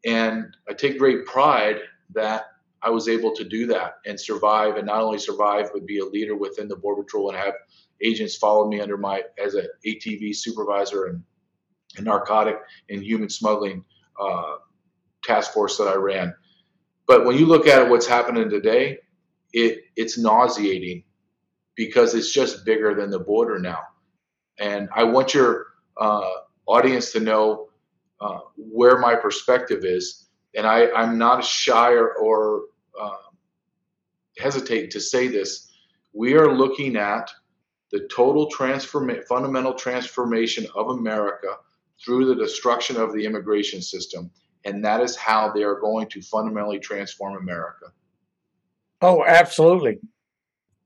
And 0.05 0.57
I 0.69 0.73
take 0.73 1.01
great 1.01 1.27
pride 1.27 1.81
that 2.15 2.45
I 2.81 2.91
was 2.91 3.09
able 3.09 3.35
to 3.35 3.43
do 3.43 3.67
that 3.67 3.95
and 4.07 4.21
survive, 4.21 4.77
and 4.77 4.87
not 4.87 5.01
only 5.01 5.19
survive, 5.19 5.71
but 5.73 5.85
be 5.85 5.99
a 5.99 6.05
leader 6.05 6.37
within 6.37 6.69
the 6.69 6.77
Border 6.77 7.03
Patrol 7.03 7.31
and 7.31 7.39
have 7.39 7.55
agents 8.03 8.37
followed 8.37 8.69
me 8.69 8.81
under 8.81 8.97
my 8.97 9.23
as 9.43 9.55
an 9.55 9.67
ATV 9.87 10.35
supervisor 10.35 11.07
and, 11.07 11.23
and 11.97 12.07
narcotic 12.07 12.59
and 12.91 13.03
human 13.03 13.29
smuggling 13.29 13.85
uh, 14.21 14.57
task 15.25 15.53
force 15.53 15.79
that 15.79 15.89
I 15.89 15.95
ran. 15.95 16.35
But 17.07 17.25
when 17.25 17.37
you 17.39 17.47
look 17.47 17.67
at 17.67 17.89
what's 17.89 18.07
happening 18.07 18.51
today, 18.51 18.99
it 19.53 19.85
it's 19.97 20.19
nauseating 20.19 21.05
because 21.77 22.15
it's 22.15 22.33
just 22.33 22.65
bigger 22.65 22.95
than 22.95 23.11
the 23.11 23.19
border 23.19 23.59
now. 23.59 23.81
And 24.59 24.89
I 24.95 25.05
want 25.05 25.35
your 25.35 25.67
uh, 25.97 26.31
audience 26.67 27.13
to 27.13 27.21
know 27.21 27.69
uh, 28.21 28.39
where 28.57 28.99
my 28.99 29.15
perspective 29.15 29.85
is. 29.85 30.29
And 30.55 30.67
I, 30.67 30.91
I'm 30.93 31.19
not 31.19 31.45
shy 31.45 31.93
or, 31.93 32.15
or 32.15 32.63
uh, 33.01 33.11
hesitate 34.39 34.91
to 34.93 35.01
say 35.01 35.29
this. 35.29 35.71
We 36.15 36.35
are 36.35 36.51
looking 36.51 36.97
at 36.97 37.31
the 37.93 38.09
total 38.15 38.49
transform- 38.51 39.23
fundamental 39.29 39.75
transformation 39.75 40.67
of 40.75 40.89
America 40.89 41.57
through 42.05 42.27
the 42.27 42.35
destruction 42.35 42.97
of 42.97 43.13
the 43.13 43.25
immigration 43.25 43.81
system. 43.81 44.31
And 44.65 44.85
that 44.85 45.01
is 45.01 45.17
how 45.17 45.53
they 45.53 45.63
are 45.63 45.81
going 45.81 46.09
to 46.09 46.21
fundamentally 46.21 46.81
transform 46.81 47.37
America. 47.37 47.87
Oh, 49.01 49.25
absolutely. 49.25 50.01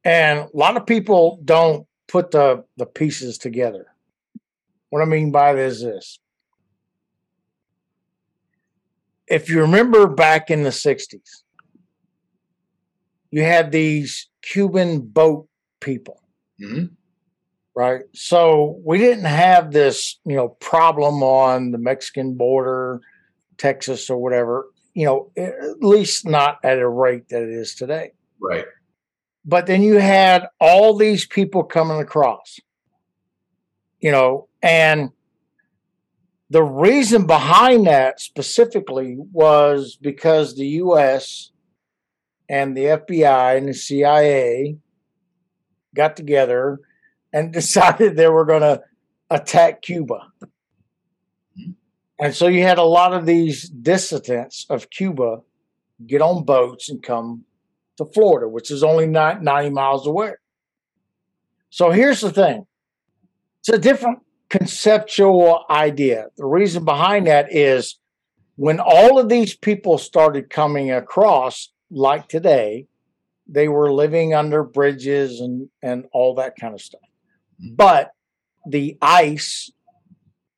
And 0.04 0.40
a 0.40 0.48
lot 0.52 0.76
of 0.76 0.86
people 0.86 1.40
don't 1.44 1.86
put 2.08 2.30
the, 2.30 2.64
the 2.76 2.86
pieces 2.86 3.38
together. 3.38 3.86
What 4.90 5.02
I 5.02 5.04
mean 5.04 5.30
by 5.30 5.54
this 5.54 5.76
is 5.76 5.82
this. 5.82 6.18
If 9.28 9.48
you 9.48 9.60
remember 9.60 10.08
back 10.08 10.50
in 10.50 10.64
the 10.64 10.70
60s, 10.70 11.44
you 13.30 13.42
had 13.42 13.70
these 13.70 14.28
Cuban 14.42 15.00
boat 15.00 15.48
people. 15.78 16.20
Mm-hmm. 16.60 16.86
Right. 17.74 18.02
So 18.12 18.80
we 18.84 18.98
didn't 18.98 19.24
have 19.24 19.72
this, 19.72 20.18
you 20.24 20.36
know, 20.36 20.48
problem 20.48 21.22
on 21.22 21.70
the 21.70 21.78
Mexican 21.78 22.34
border, 22.34 23.00
Texas 23.58 24.10
or 24.10 24.18
whatever, 24.18 24.66
you 24.94 25.06
know, 25.06 25.30
at 25.36 25.80
least 25.80 26.26
not 26.26 26.58
at 26.64 26.78
a 26.78 26.88
rate 26.88 27.28
that 27.28 27.42
it 27.42 27.50
is 27.50 27.74
today. 27.74 28.12
Right. 28.40 28.64
But 29.44 29.66
then 29.66 29.82
you 29.82 29.94
had 29.94 30.48
all 30.58 30.96
these 30.96 31.26
people 31.26 31.62
coming 31.62 32.00
across, 32.00 32.58
you 34.00 34.10
know, 34.10 34.48
and 34.62 35.10
the 36.50 36.62
reason 36.62 37.26
behind 37.26 37.86
that 37.86 38.20
specifically 38.20 39.16
was 39.32 39.96
because 39.96 40.56
the 40.56 40.66
US 40.66 41.52
and 42.48 42.76
the 42.76 42.84
FBI 42.84 43.56
and 43.56 43.68
the 43.68 43.74
CIA 43.74 44.76
got 45.94 46.16
together 46.16 46.80
and 47.32 47.52
decided 47.60 48.16
they 48.16 48.28
were 48.28 48.44
going 48.44 48.62
to 48.62 48.82
attack 49.30 49.82
Cuba. 49.82 50.28
And 52.18 52.34
so 52.34 52.48
you 52.48 52.62
had 52.62 52.78
a 52.78 52.82
lot 52.82 53.14
of 53.14 53.24
these 53.24 53.68
dissidents 53.68 54.66
of 54.68 54.90
Cuba 54.90 55.40
get 56.06 56.20
on 56.20 56.44
boats 56.44 56.90
and 56.90 57.02
come 57.02 57.44
to 57.96 58.04
Florida, 58.04 58.48
which 58.48 58.70
is 58.70 58.82
only 58.82 59.06
90 59.06 59.70
miles 59.70 60.06
away. 60.06 60.32
So 61.70 61.90
here's 61.90 62.20
the 62.20 62.30
thing 62.30 62.66
it's 63.60 63.68
a 63.68 63.78
different 63.78 64.20
conceptual 64.48 65.64
idea. 65.70 66.26
The 66.36 66.46
reason 66.46 66.84
behind 66.84 67.26
that 67.26 67.54
is 67.54 67.96
when 68.56 68.80
all 68.80 69.18
of 69.18 69.28
these 69.28 69.56
people 69.56 69.96
started 69.96 70.50
coming 70.50 70.90
across, 70.90 71.70
like 71.90 72.28
today, 72.28 72.86
they 73.50 73.68
were 73.68 73.92
living 73.92 74.32
under 74.32 74.62
bridges 74.62 75.40
and, 75.40 75.68
and 75.82 76.06
all 76.12 76.36
that 76.36 76.56
kind 76.56 76.72
of 76.72 76.80
stuff. 76.80 77.00
Mm-hmm. 77.62 77.74
But 77.74 78.12
the 78.66 78.96
ICE, 79.02 79.72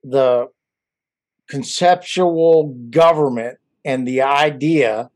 the 0.05 0.49
conceptual 1.49 2.75
government, 2.91 3.59
and 3.85 4.07
the 4.07 4.23
idea 4.23 5.11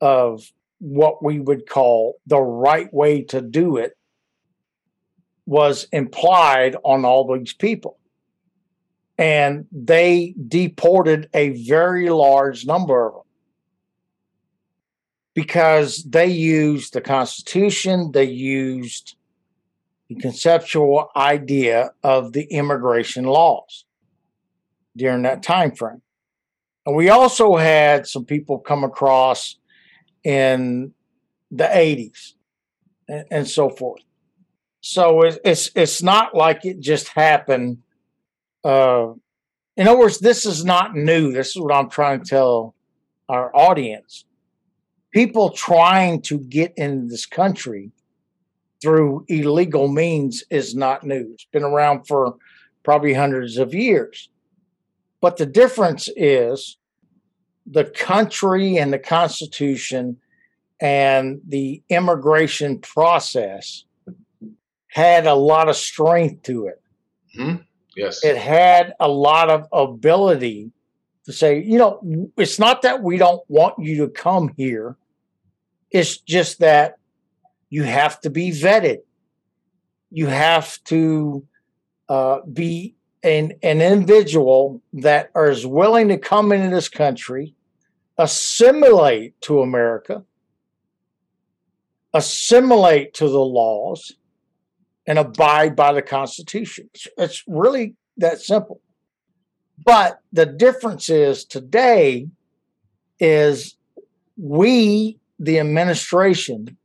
of 0.00 0.42
what 0.78 1.22
we 1.22 1.40
would 1.40 1.68
call 1.68 2.16
the 2.26 2.40
right 2.40 2.92
way 2.94 3.22
to 3.22 3.40
do 3.40 3.76
it 3.76 3.96
was 5.46 5.86
implied 5.92 6.76
on 6.84 7.04
all 7.04 7.36
these 7.36 7.52
people. 7.52 7.98
And 9.18 9.66
they 9.72 10.34
deported 10.48 11.28
a 11.32 11.50
very 11.66 12.10
large 12.10 12.66
number 12.66 13.06
of 13.06 13.14
them 13.14 13.25
because 15.36 16.02
they 16.04 16.26
used 16.26 16.94
the 16.94 17.00
Constitution, 17.02 18.10
they 18.12 18.24
used 18.24 19.16
the 20.08 20.14
conceptual 20.14 21.10
idea 21.14 21.90
of 22.02 22.32
the 22.32 22.44
immigration 22.44 23.24
laws 23.24 23.84
during 24.96 25.22
that 25.22 25.42
time 25.42 25.72
frame. 25.72 26.00
And 26.86 26.96
we 26.96 27.10
also 27.10 27.56
had 27.56 28.06
some 28.06 28.24
people 28.24 28.58
come 28.58 28.82
across 28.82 29.58
in 30.24 30.94
the 31.50 31.64
80s 31.64 32.32
and, 33.06 33.26
and 33.30 33.48
so 33.48 33.68
forth. 33.68 34.00
So 34.80 35.20
it, 35.22 35.38
it's 35.44 35.70
it's 35.74 36.02
not 36.02 36.34
like 36.34 36.64
it 36.64 36.80
just 36.80 37.08
happened. 37.08 37.82
Uh, 38.64 39.08
in 39.76 39.86
other 39.86 39.98
words, 39.98 40.18
this 40.18 40.46
is 40.46 40.64
not 40.64 40.94
new. 40.94 41.30
This 41.32 41.48
is 41.48 41.60
what 41.60 41.74
I'm 41.74 41.90
trying 41.90 42.20
to 42.22 42.24
tell 42.24 42.74
our 43.28 43.54
audience. 43.54 44.24
People 45.16 45.48
trying 45.48 46.20
to 46.20 46.38
get 46.40 46.74
in 46.76 47.08
this 47.08 47.24
country 47.24 47.90
through 48.82 49.24
illegal 49.28 49.88
means 49.88 50.44
is 50.50 50.74
not 50.74 51.04
new. 51.04 51.30
It's 51.32 51.46
been 51.46 51.62
around 51.62 52.06
for 52.06 52.36
probably 52.82 53.14
hundreds 53.14 53.56
of 53.56 53.72
years. 53.72 54.28
But 55.22 55.38
the 55.38 55.46
difference 55.46 56.10
is 56.16 56.76
the 57.64 57.86
country 57.86 58.76
and 58.76 58.92
the 58.92 58.98
Constitution 58.98 60.18
and 60.80 61.40
the 61.48 61.82
immigration 61.88 62.78
process 62.80 63.84
had 64.88 65.26
a 65.26 65.34
lot 65.34 65.70
of 65.70 65.76
strength 65.76 66.42
to 66.42 66.66
it. 66.66 66.82
Mm-hmm. 67.38 67.62
Yes. 67.96 68.22
It 68.22 68.36
had 68.36 68.92
a 69.00 69.08
lot 69.08 69.48
of 69.48 69.66
ability 69.72 70.72
to 71.24 71.32
say, 71.32 71.62
you 71.62 71.78
know, 71.78 72.28
it's 72.36 72.58
not 72.58 72.82
that 72.82 73.02
we 73.02 73.16
don't 73.16 73.42
want 73.48 73.78
you 73.78 73.96
to 74.04 74.08
come 74.08 74.52
here. 74.58 74.94
It's 75.90 76.18
just 76.18 76.60
that 76.60 76.98
you 77.70 77.82
have 77.84 78.20
to 78.20 78.30
be 78.30 78.50
vetted. 78.50 78.98
You 80.10 80.26
have 80.26 80.82
to 80.84 81.46
uh, 82.08 82.40
be 82.40 82.94
an, 83.22 83.52
an 83.62 83.80
individual 83.80 84.82
that 84.92 85.30
is 85.34 85.66
willing 85.66 86.08
to 86.08 86.18
come 86.18 86.52
into 86.52 86.74
this 86.74 86.88
country, 86.88 87.54
assimilate 88.18 89.40
to 89.42 89.60
America, 89.60 90.24
assimilate 92.14 93.14
to 93.14 93.28
the 93.28 93.44
laws, 93.44 94.12
and 95.06 95.18
abide 95.18 95.76
by 95.76 95.92
the 95.92 96.02
Constitution. 96.02 96.90
It's, 96.94 97.08
it's 97.16 97.44
really 97.46 97.94
that 98.16 98.40
simple. 98.40 98.80
But 99.84 100.20
the 100.32 100.46
difference 100.46 101.08
is 101.10 101.44
today 101.44 102.28
is 103.20 103.76
we, 104.36 105.18
the 105.38 105.58
administration, 105.58 106.76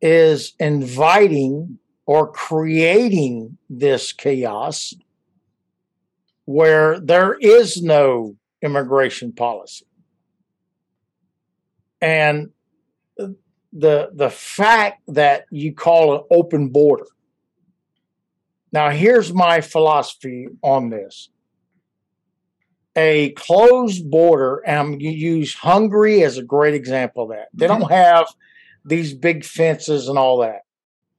is 0.00 0.54
inviting 0.60 1.78
or 2.06 2.30
creating 2.30 3.58
this 3.68 4.12
chaos 4.12 4.94
where 6.44 6.98
there 7.00 7.34
is 7.34 7.82
no 7.82 8.36
immigration 8.62 9.32
policy. 9.32 9.86
And 12.00 12.50
the 13.72 14.10
the 14.14 14.30
fact 14.30 15.02
that 15.08 15.44
you 15.50 15.74
call 15.74 16.14
an 16.14 16.22
open 16.30 16.68
border 16.68 17.06
now, 18.72 18.90
here's 18.90 19.32
my 19.32 19.60
philosophy 19.60 20.48
on 20.62 20.90
this 20.90 21.30
a 22.98 23.30
closed 23.30 24.10
border, 24.10 24.62
and 24.66 24.78
I'm 24.78 24.90
going 24.90 24.98
to 24.98 25.06
use 25.10 25.54
Hungary 25.54 26.22
as 26.24 26.36
a 26.36 26.42
great 26.42 26.74
example 26.74 27.24
of 27.24 27.30
that. 27.30 27.48
They 27.54 27.66
don't 27.66 27.82
mm-hmm. 27.82 27.92
have 27.92 28.26
these 28.84 29.14
big 29.14 29.44
fences 29.44 30.08
and 30.08 30.18
all 30.18 30.38
that. 30.38 30.62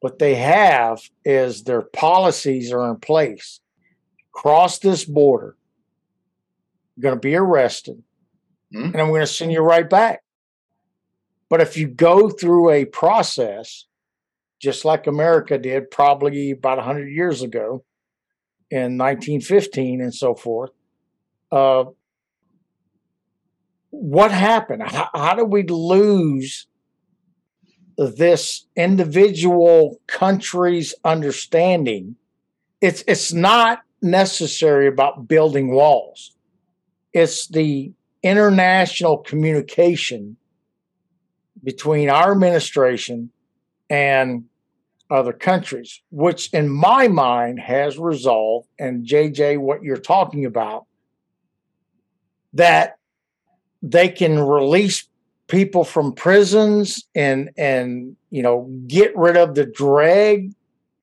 What 0.01 0.19
they 0.19 0.35
have 0.35 1.01
is 1.23 1.63
their 1.63 1.81
policies 1.81 2.71
are 2.71 2.89
in 2.89 2.97
place. 2.97 3.59
Cross 4.31 4.79
this 4.79 5.05
border, 5.05 5.55
you're 6.95 7.03
going 7.03 7.15
to 7.15 7.19
be 7.19 7.35
arrested, 7.35 8.03
mm-hmm. 8.73 8.85
and 8.85 9.01
I'm 9.01 9.07
going 9.09 9.21
to 9.21 9.27
send 9.27 9.51
you 9.51 9.61
right 9.61 9.89
back. 9.89 10.21
But 11.49 11.61
if 11.61 11.77
you 11.77 11.87
go 11.87 12.29
through 12.29 12.69
a 12.69 12.85
process 12.85 13.85
just 14.59 14.83
like 14.83 15.07
America 15.07 15.57
did 15.57 15.89
probably 15.89 16.51
about 16.51 16.77
100 16.77 17.07
years 17.07 17.41
ago 17.41 17.83
in 18.69 18.97
1915 18.97 20.01
and 20.01 20.13
so 20.13 20.35
forth. 20.35 20.71
Uh, 21.51 21.85
what 23.89 24.31
happened? 24.31 24.83
How, 24.83 25.09
how 25.13 25.35
did 25.35 25.49
we 25.49 25.63
lose 25.63 26.67
this 27.97 28.65
individual 28.75 29.99
country's 30.07 30.93
understanding? 31.03 32.15
It's 32.81 33.03
it's 33.07 33.33
not 33.33 33.81
necessary 34.01 34.87
about 34.87 35.27
building 35.27 35.71
walls. 35.71 36.35
It's 37.13 37.47
the 37.47 37.91
international 38.23 39.17
communication 39.17 40.37
between 41.63 42.09
our 42.09 42.31
administration 42.31 43.31
and 43.89 44.45
other 45.09 45.33
countries, 45.33 46.01
which 46.11 46.53
in 46.53 46.69
my 46.69 47.07
mind 47.07 47.59
has 47.59 47.97
resolved, 47.97 48.67
and 48.77 49.05
JJ, 49.05 49.57
what 49.57 49.81
you're 49.81 49.97
talking 49.97 50.45
about, 50.45 50.85
that 52.53 52.97
they 53.81 54.09
can 54.09 54.39
release 54.39 55.07
people 55.47 55.83
from 55.83 56.13
prisons 56.13 57.05
and 57.15 57.49
and 57.57 58.15
you 58.29 58.43
know 58.43 58.69
get 58.87 59.15
rid 59.17 59.35
of 59.35 59.55
the 59.55 59.65
drag 59.65 60.53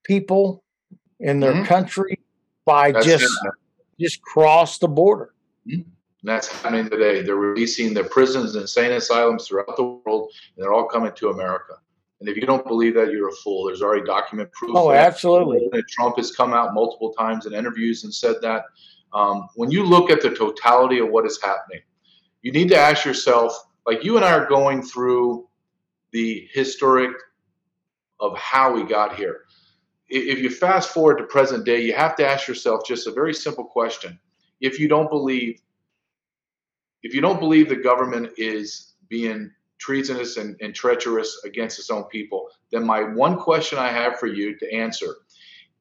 people 0.04 0.62
in 1.20 1.40
their 1.40 1.52
mm-hmm. 1.52 1.64
country 1.64 2.20
by 2.64 2.92
That's 2.92 3.06
just 3.06 3.38
just 3.98 4.22
cross 4.22 4.78
the 4.78 4.88
border. 4.88 5.34
Mm-hmm. 5.66 5.88
That's 6.22 6.48
happening 6.48 6.90
today. 6.90 7.22
They're 7.22 7.36
releasing 7.36 7.94
the 7.94 8.02
prisons 8.02 8.54
and 8.54 8.62
insane 8.62 8.92
asylums 8.92 9.46
throughout 9.46 9.76
the 9.76 9.84
world, 9.84 10.32
and 10.56 10.64
they're 10.64 10.72
all 10.72 10.88
coming 10.88 11.12
to 11.12 11.30
America. 11.30 11.74
And 12.20 12.28
if 12.28 12.36
you 12.36 12.46
don't 12.46 12.66
believe 12.66 12.94
that, 12.94 13.12
you're 13.12 13.28
a 13.28 13.32
fool. 13.32 13.66
There's 13.66 13.82
already 13.82 14.04
document 14.04 14.50
proof. 14.52 14.72
Oh, 14.74 14.90
absolutely. 14.90 15.68
Trump 15.90 16.16
has 16.16 16.34
come 16.34 16.52
out 16.52 16.74
multiple 16.74 17.12
times 17.12 17.46
in 17.46 17.52
interviews 17.52 18.04
and 18.04 18.12
said 18.12 18.36
that. 18.42 18.64
Um, 19.12 19.48
when 19.54 19.70
you 19.70 19.84
look 19.84 20.10
at 20.10 20.20
the 20.20 20.30
totality 20.30 20.98
of 20.98 21.08
what 21.08 21.26
is 21.26 21.40
happening, 21.42 21.80
you 22.42 22.52
need 22.52 22.68
to 22.68 22.76
ask 22.76 23.04
yourself, 23.04 23.56
like 23.86 24.04
you 24.04 24.16
and 24.16 24.24
I 24.24 24.32
are 24.32 24.46
going 24.46 24.82
through 24.82 25.48
the 26.12 26.48
historic 26.52 27.12
of 28.20 28.36
how 28.36 28.72
we 28.72 28.82
got 28.82 29.16
here. 29.16 29.42
If 30.08 30.38
you 30.38 30.50
fast 30.50 30.90
forward 30.90 31.18
to 31.18 31.24
present 31.24 31.64
day, 31.64 31.80
you 31.80 31.92
have 31.94 32.14
to 32.16 32.26
ask 32.26 32.46
yourself 32.46 32.86
just 32.86 33.06
a 33.06 33.12
very 33.12 33.34
simple 33.34 33.64
question. 33.64 34.18
If 34.60 34.78
you 34.78 34.88
don't 34.88 35.10
believe, 35.10 35.60
if 37.02 37.14
you 37.14 37.20
don't 37.20 37.40
believe 37.40 37.68
the 37.68 37.76
government 37.76 38.30
is 38.36 38.94
being 39.08 39.50
treasonous 39.78 40.36
and, 40.36 40.56
and 40.60 40.74
treacherous 40.74 41.42
against 41.44 41.78
its 41.78 41.90
own 41.90 42.04
people, 42.04 42.48
then 42.70 42.84
my 42.84 43.02
one 43.02 43.36
question 43.36 43.78
I 43.78 43.88
have 43.88 44.18
for 44.18 44.26
you 44.26 44.56
to 44.58 44.72
answer 44.72 45.16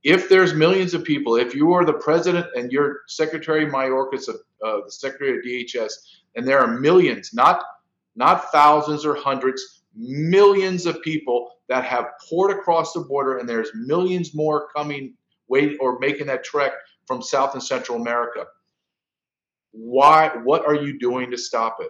if 0.06 0.30
there's 0.30 0.54
millions 0.54 0.94
of 0.94 1.04
people, 1.04 1.36
if 1.36 1.56
you 1.56 1.74
are 1.74 1.84
the 1.84 1.94
president 1.94 2.46
and 2.56 2.72
you're 2.72 3.02
Secretary 3.08 3.66
Mayorkas 3.66 4.30
of 4.30 4.36
uh, 4.64 4.86
the 4.86 4.92
Secretary 4.92 5.40
of 5.40 5.44
DHS, 5.44 5.92
and 6.36 6.48
there 6.48 6.60
are 6.60 6.80
millions, 6.80 7.32
not 7.34 7.64
not 8.16 8.52
thousands 8.52 9.04
or 9.04 9.16
hundreds, 9.16 9.82
millions 9.96 10.86
of 10.86 11.02
people 11.02 11.50
that 11.70 11.84
have 11.84 12.06
poured 12.30 12.52
across 12.52 12.94
the 12.94 13.00
border, 13.02 13.40
and 13.40 13.50
there's 13.50 13.72
millions 13.74 14.36
more 14.36 14.68
coming, 14.76 15.16
wait 15.50 15.76
or 15.82 15.98
making 15.98 16.28
that 16.28 16.44
trek 16.44 16.74
from 17.08 17.24
South 17.24 17.56
and 17.56 17.64
Central 17.64 18.00
America. 18.00 18.46
Why? 19.72 20.30
What 20.44 20.68
are 20.68 20.76
you 20.76 21.00
doing 21.00 21.32
to 21.32 21.38
stop 21.38 21.78
it? 21.82 21.90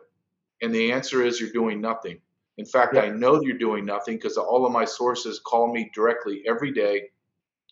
And 0.61 0.73
the 0.73 0.93
answer 0.93 1.21
is 1.21 1.41
you're 1.41 1.51
doing 1.51 1.81
nothing. 1.81 2.21
In 2.57 2.65
fact, 2.65 2.95
Yep. 2.95 3.03
I 3.03 3.09
know 3.09 3.41
you're 3.41 3.57
doing 3.57 3.83
nothing 3.83 4.15
because 4.15 4.37
all 4.37 4.65
of 4.65 4.71
my 4.71 4.85
sources 4.85 5.41
call 5.45 5.73
me 5.73 5.91
directly 5.93 6.41
every 6.47 6.71
day 6.71 7.09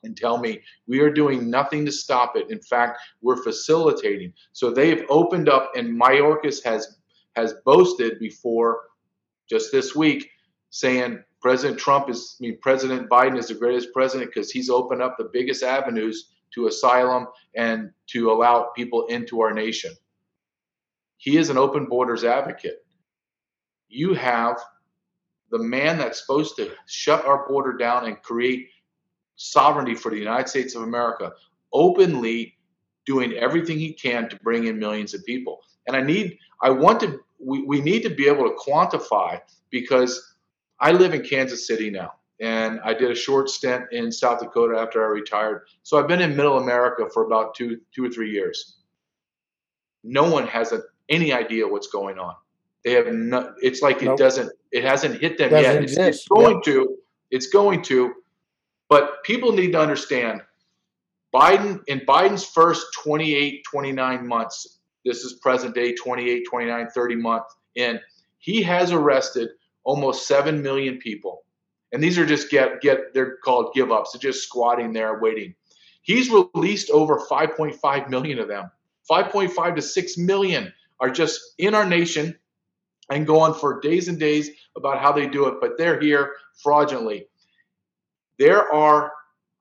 and 0.04 0.16
tell 0.16 0.38
me 0.38 0.62
we 0.88 1.00
are 1.00 1.12
doing 1.12 1.50
nothing 1.50 1.86
to 1.86 1.92
stop 1.92 2.36
it. 2.36 2.50
In 2.50 2.60
fact, 2.60 3.00
we're 3.22 3.42
facilitating. 3.42 4.34
So 4.52 4.72
they've 4.72 5.06
opened 5.10 5.50
up, 5.50 5.72
and 5.76 6.00
Mayorkas 6.00 6.64
has 6.64 6.98
has 7.36 7.56
boasted 7.66 8.20
before 8.20 8.82
just 9.50 9.72
this 9.72 9.96
week, 9.96 10.30
saying 10.70 11.24
President 11.42 11.80
Trump 11.80 12.10
is, 12.10 12.38
I 12.40 12.44
mean, 12.44 12.58
President 12.62 13.10
Biden 13.10 13.38
is 13.38 13.48
the 13.48 13.56
greatest 13.56 13.92
president 13.92 14.32
because 14.34 14.52
he's 14.52 14.70
opened 14.70 15.02
up 15.02 15.18
the 15.18 15.30
biggest 15.34 15.64
avenues 15.64 16.30
to 16.54 16.68
asylum 16.68 17.28
and 17.56 17.92
to 18.08 18.32
allow 18.32 18.70
people 18.76 19.08
into 19.08 19.42
our 19.42 19.54
nation. 19.54 19.92
He 21.18 21.38
is 21.38 21.50
an 21.50 21.58
open 21.58 21.86
borders 21.86 22.24
advocate. 22.24 22.86
You 23.90 24.14
have 24.14 24.58
the 25.52 25.60
man 25.60 25.98
that's 25.98 26.20
supposed 26.20 26.56
to 26.58 26.72
shut 26.88 27.26
our 27.26 27.48
border 27.48 27.74
down 27.74 28.06
and 28.06 28.22
create 28.22 28.68
sovereignty 29.36 29.96
for 29.96 30.10
the 30.12 30.18
United 30.18 30.48
States 30.48 30.76
of 30.76 30.84
America 30.84 31.32
openly 31.74 32.56
doing 33.06 33.34
everything 33.34 33.78
he 33.78 33.92
can 33.92 34.30
to 34.30 34.36
bring 34.38 34.68
in 34.68 34.80
millions 34.80 35.14
of 35.14 35.26
people. 35.26 35.62
And 35.88 35.98
I 35.98 36.02
need, 36.02 36.38
I 36.62 36.70
want 36.70 37.00
to, 37.02 37.20
we, 37.40 37.64
we 37.64 37.82
need 37.82 38.04
to 38.04 38.10
be 38.10 38.28
able 38.28 38.46
to 38.46 38.56
quantify 38.56 39.42
because 39.70 40.36
I 40.80 40.92
live 40.92 41.14
in 41.14 41.24
Kansas 41.24 41.68
City 41.68 41.90
now 41.90 42.14
and 42.40 42.80
I 42.84 42.94
did 42.94 43.12
a 43.12 43.16
short 43.16 43.50
stint 43.50 43.86
in 43.92 44.12
South 44.12 44.40
Dakota 44.40 44.80
after 44.80 45.04
I 45.04 45.08
retired. 45.08 45.64
So 45.84 45.98
I've 45.98 46.08
been 46.08 46.22
in 46.22 46.36
middle 46.36 46.58
America 46.58 47.10
for 47.14 47.26
about 47.26 47.56
two, 47.56 47.82
two 47.94 48.06
or 48.06 48.10
three 48.10 48.32
years. 48.32 48.78
No 50.04 50.30
one 50.30 50.48
has 50.48 50.72
a, 50.72 50.82
any 51.10 51.34
idea 51.34 51.68
what's 51.68 51.88
going 51.88 52.20
on. 52.20 52.36
They 52.84 52.92
have 52.92 53.08
no, 53.08 53.54
it's 53.62 53.82
like 53.82 54.02
it 54.02 54.18
doesn't, 54.18 54.52
it 54.72 54.84
hasn't 54.84 55.22
hit 55.22 55.38
them 55.38 55.52
Doesn't 55.52 55.98
yet. 55.98 56.10
It's, 56.10 56.28
going 56.28 56.62
to, 56.64 56.98
it's 57.32 57.48
going 57.48 57.82
to, 57.84 58.14
but 58.90 59.24
people 59.24 59.52
need 59.52 59.72
to 59.72 59.80
understand 59.80 60.42
Biden, 61.34 61.82
in 61.88 62.02
Biden's 62.02 62.46
first 62.46 62.86
28, 63.04 63.64
29 63.70 64.28
months, 64.28 64.80
this 65.04 65.24
is 65.24 65.34
present 65.34 65.74
day 65.74 65.94
28, 65.94 66.44
29, 66.48 66.88
30 66.90 67.16
months 67.16 67.56
in, 67.76 68.00
he 68.38 68.62
has 68.62 68.92
arrested 68.92 69.50
almost 69.84 70.28
7 70.28 70.62
million 70.62 71.00
people. 71.00 71.44
And 71.92 72.04
these 72.04 72.18
are 72.20 72.26
just 72.26 72.50
get, 72.50 72.82
get 72.82 73.14
they're 73.14 73.38
called 73.38 73.74
give 73.74 73.92
ups. 73.92 74.12
They're 74.12 74.32
just 74.32 74.44
squatting 74.44 74.94
there 74.94 75.20
waiting. 75.20 75.56
He's 76.04 76.30
released 76.30 76.92
over 76.92 77.20
5.5 77.30 78.10
million 78.10 78.40
of 78.40 78.48
them. 78.48 78.70
5.5 79.10 79.76
to 79.76 79.82
6 79.82 80.18
million 80.18 80.72
are 81.00 81.10
just 81.10 81.40
in 81.58 81.74
our 81.74 81.86
nation 81.86 82.38
and 83.10 83.28
go 83.28 83.40
on 83.40 83.54
for 83.54 83.80
days 83.80 84.08
and 84.08 84.20
days 84.20 84.50
about 84.78 85.00
how 85.00 85.12
they 85.12 85.28
do 85.28 85.48
it, 85.48 85.56
but 85.60 85.78
they're 85.78 86.00
here 86.00 86.34
fraudulently. 86.62 87.28
There 88.44 88.74
are 88.74 89.14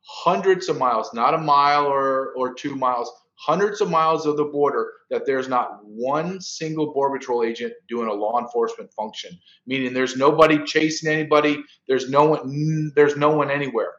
hundreds 0.09 0.69
of 0.69 0.77
miles, 0.77 1.15
not 1.15 1.35
a 1.35 1.39
mile 1.39 1.87
or, 1.87 2.33
or 2.35 2.53
two 2.53 2.75
miles, 2.75 3.09
hundreds 3.37 3.81
of 3.81 3.89
miles 3.89 4.27
of 4.27 4.37
the 4.37 4.47
border 4.47 4.91
that 5.09 5.25
there's 5.25 5.49
not 5.49 5.79
one 5.85 6.41
single 6.41 6.93
Border 6.93 7.17
Patrol 7.17 7.45
agent 7.45 7.75
doing 7.89 8.09
a 8.09 8.13
law 8.13 8.41
enforcement 8.41 8.93
function, 8.93 9.39
meaning 9.69 9.93
there's 9.93 10.17
nobody 10.17 10.65
chasing 10.65 11.13
anybody, 11.13 11.63
there's 11.87 12.11
no 12.11 12.25
one, 12.25 12.91
there's 12.97 13.17
no 13.17 13.31
one 13.31 13.53
anywhere. 13.53 13.93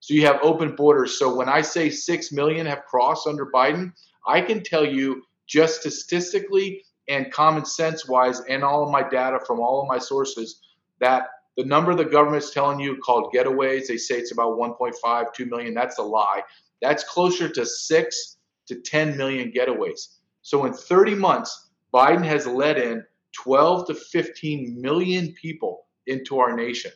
So 0.00 0.12
you 0.12 0.26
have 0.26 0.40
open 0.42 0.76
borders. 0.76 1.18
So 1.18 1.34
when 1.34 1.48
I 1.48 1.62
say 1.62 1.88
6 1.88 2.32
million 2.32 2.66
have 2.66 2.84
crossed 2.84 3.26
under 3.26 3.50
Biden, 3.50 3.94
I 4.28 4.42
can 4.42 4.62
tell 4.62 4.84
you 4.84 5.22
just 5.48 5.80
statistically 5.80 6.84
and 7.08 7.32
common 7.32 7.64
sense 7.64 8.06
wise, 8.06 8.40
and 8.40 8.62
all 8.62 8.84
of 8.84 8.90
my 8.90 9.08
data 9.08 9.38
from 9.46 9.58
all 9.58 9.80
of 9.80 9.88
my 9.88 9.98
sources, 9.98 10.60
that 11.00 11.28
the 11.56 11.64
number 11.64 11.94
the 11.94 12.04
government's 12.04 12.52
telling 12.52 12.80
you 12.80 12.96
called 12.96 13.32
getaways, 13.34 13.86
they 13.86 13.96
say 13.96 14.16
it's 14.16 14.32
about 14.32 14.58
1.5, 14.58 15.34
2 15.34 15.46
million. 15.46 15.74
That's 15.74 15.98
a 15.98 16.02
lie. 16.02 16.42
That's 16.80 17.04
closer 17.04 17.48
to 17.48 17.66
6 17.66 18.36
to 18.68 18.80
10 18.80 19.16
million 19.16 19.52
getaways. 19.52 20.18
So 20.42 20.64
in 20.64 20.72
30 20.72 21.14
months, 21.14 21.70
Biden 21.92 22.24
has 22.24 22.46
let 22.46 22.78
in 22.78 23.04
12 23.42 23.88
to 23.88 23.94
15 23.94 24.80
million 24.80 25.32
people 25.40 25.86
into 26.06 26.38
our 26.38 26.56
nation. 26.56 26.90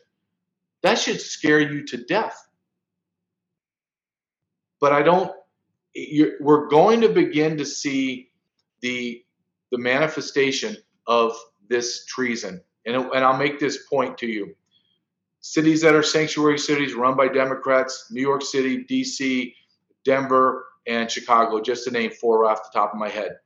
That 0.83 0.97
should 0.99 1.21
scare 1.21 1.59
you 1.59 1.85
to 1.87 1.97
death. 2.05 2.37
But 4.79 4.93
I 4.93 5.01
don't, 5.01 5.31
we're 6.39 6.67
going 6.67 7.01
to 7.01 7.09
begin 7.09 7.57
to 7.57 7.65
see 7.65 8.29
the, 8.81 9.23
the 9.71 9.77
manifestation 9.77 10.77
of 11.07 11.33
this 11.69 12.05
treason. 12.05 12.61
And, 12.87 12.95
and 12.95 13.23
I'll 13.23 13.37
make 13.37 13.59
this 13.59 13.85
point 13.85 14.17
to 14.19 14.25
you. 14.27 14.55
Cities 15.41 15.81
that 15.81 15.93
are 15.93 16.03
sanctuary 16.03 16.57
cities 16.57 16.95
run 16.95 17.15
by 17.15 17.27
Democrats, 17.27 18.07
New 18.09 18.21
York 18.21 18.41
City, 18.41 18.83
DC, 18.85 19.53
Denver, 20.03 20.65
and 20.87 21.11
Chicago, 21.11 21.61
just 21.61 21.83
to 21.83 21.91
name 21.91 22.11
four 22.11 22.45
off 22.45 22.63
the 22.63 22.79
top 22.79 22.93
of 22.93 22.99
my 22.99 23.09
head. 23.09 23.37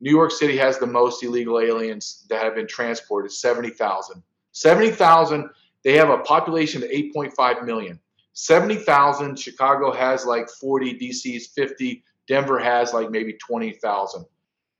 New 0.00 0.10
York 0.10 0.30
City 0.30 0.56
has 0.56 0.78
the 0.78 0.86
most 0.86 1.22
illegal 1.22 1.60
aliens 1.60 2.26
that 2.28 2.42
have 2.42 2.54
been 2.54 2.66
transported 2.66 3.30
70,000. 3.30 4.22
70,000, 4.52 5.50
they 5.84 5.94
have 5.94 6.10
a 6.10 6.18
population 6.18 6.82
of 6.82 6.90
8.5 6.90 7.64
million. 7.64 8.00
70,000, 8.32 9.38
Chicago 9.38 9.92
has 9.92 10.24
like 10.24 10.48
40, 10.48 10.98
DC's 10.98 11.48
50, 11.48 12.02
Denver 12.26 12.58
has 12.58 12.92
like 12.92 13.10
maybe 13.10 13.34
20,000. 13.34 14.24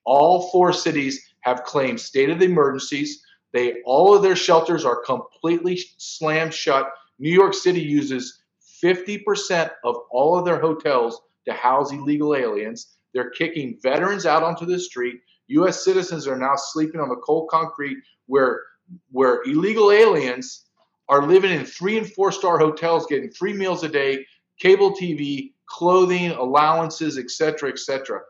All 0.05 0.49
four 0.51 0.73
cities 0.73 1.33
have 1.41 1.65
claimed 1.65 2.01
state 2.01 2.31
of 2.31 2.39
the 2.39 2.45
emergencies. 2.45 3.23
They 3.53 3.83
all 3.85 4.15
of 4.15 4.23
their 4.23 4.37
shelters 4.37 4.85
are 4.85 5.03
completely 5.05 5.79
slammed 5.97 6.55
shut. 6.55 6.91
New 7.19 7.31
York 7.31 7.55
City 7.55 7.81
uses 7.81 8.43
50% 8.83 9.71
of 9.85 9.97
all 10.11 10.39
of 10.39 10.45
their 10.45 10.61
hotels 10.61 11.21
to 11.47 11.53
house 11.53 11.93
illegal 11.93 12.37
aliens. 12.37 12.99
They're 13.15 13.31
kicking 13.31 13.79
veterans 13.83 14.27
out 14.27 14.43
onto 14.43 14.67
the 14.67 14.79
street. 14.79 15.21
U.S. 15.49 15.83
citizens 15.83 16.27
are 16.27 16.37
now 16.37 16.55
sleeping 16.57 17.01
on 17.01 17.09
the 17.09 17.17
cold 17.17 17.49
concrete 17.51 17.99
where 18.27 18.63
where 19.11 19.43
illegal 19.45 19.91
aliens 19.91 20.67
are 21.09 21.27
living 21.27 21.51
in 21.51 21.65
three 21.65 21.99
and 21.99 22.11
four 22.11 22.33
star 22.33 22.59
hotels, 22.59 23.07
getting 23.07 23.31
three 23.31 23.53
meals 23.53 23.83
a 23.83 23.89
day, 23.89 24.27
cable 24.59 24.93
TV, 24.93 25.53
clothing, 25.67 26.31
allowances, 26.31 27.19
etc., 27.19 27.71
etc., 27.71 28.21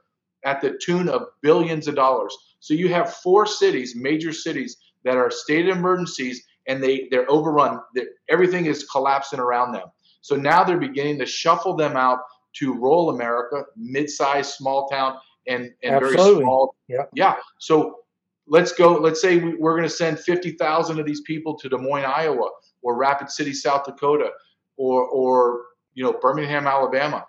at 0.44 0.61
the 0.61 0.79
tune 0.83 1.09
of 1.09 1.22
billions 1.42 1.88
of 1.88 1.94
dollars. 1.94 2.37
So 2.61 2.74
you 2.74 2.88
have 2.88 3.14
four 3.14 3.46
cities, 3.46 3.94
major 3.96 4.33
cities, 4.33 4.77
that 5.05 5.16
are 5.16 5.31
state 5.31 5.68
emergencies, 5.68 6.44
and 6.66 6.83
they 6.83 7.09
they're 7.11 7.31
overrun. 7.31 7.81
They're, 7.94 8.09
everything 8.29 8.66
is 8.66 8.85
collapsing 8.85 9.38
around 9.38 9.72
them. 9.72 9.87
So 10.20 10.37
now 10.37 10.64
they're 10.64 10.79
beginning 10.79 11.18
to 11.20 11.27
shuffle 11.27 11.77
them 11.77 11.96
out 11.96 12.20
to 12.57 12.74
rural 12.74 13.11
America, 13.11 13.64
mid-sized, 13.77 14.51
small 14.51 14.88
town, 14.88 15.18
and 15.46 15.72
and 15.83 16.01
very 16.01 16.14
small. 16.14 16.74
Yeah. 16.88 17.05
Yeah. 17.14 17.37
So 17.59 18.01
let's 18.46 18.72
go. 18.72 18.94
Let's 18.94 19.20
say 19.20 19.38
we're 19.38 19.77
going 19.77 19.88
to 19.88 19.94
send 19.94 20.18
fifty 20.18 20.53
thousand 20.53 20.98
of 20.98 21.07
these 21.07 21.20
people 21.22 21.57
to 21.59 21.68
Des 21.68 21.79
Moines, 21.79 22.05
Iowa, 22.05 22.51
or 22.83 22.96
Rapid 22.96 23.31
City, 23.31 23.53
South 23.53 23.85
Dakota, 23.85 24.31
or 24.77 25.05
or 25.05 25.62
you 25.94 26.05
know 26.05 26.12
Birmingham, 26.20 26.66
Alabama. 26.66 27.27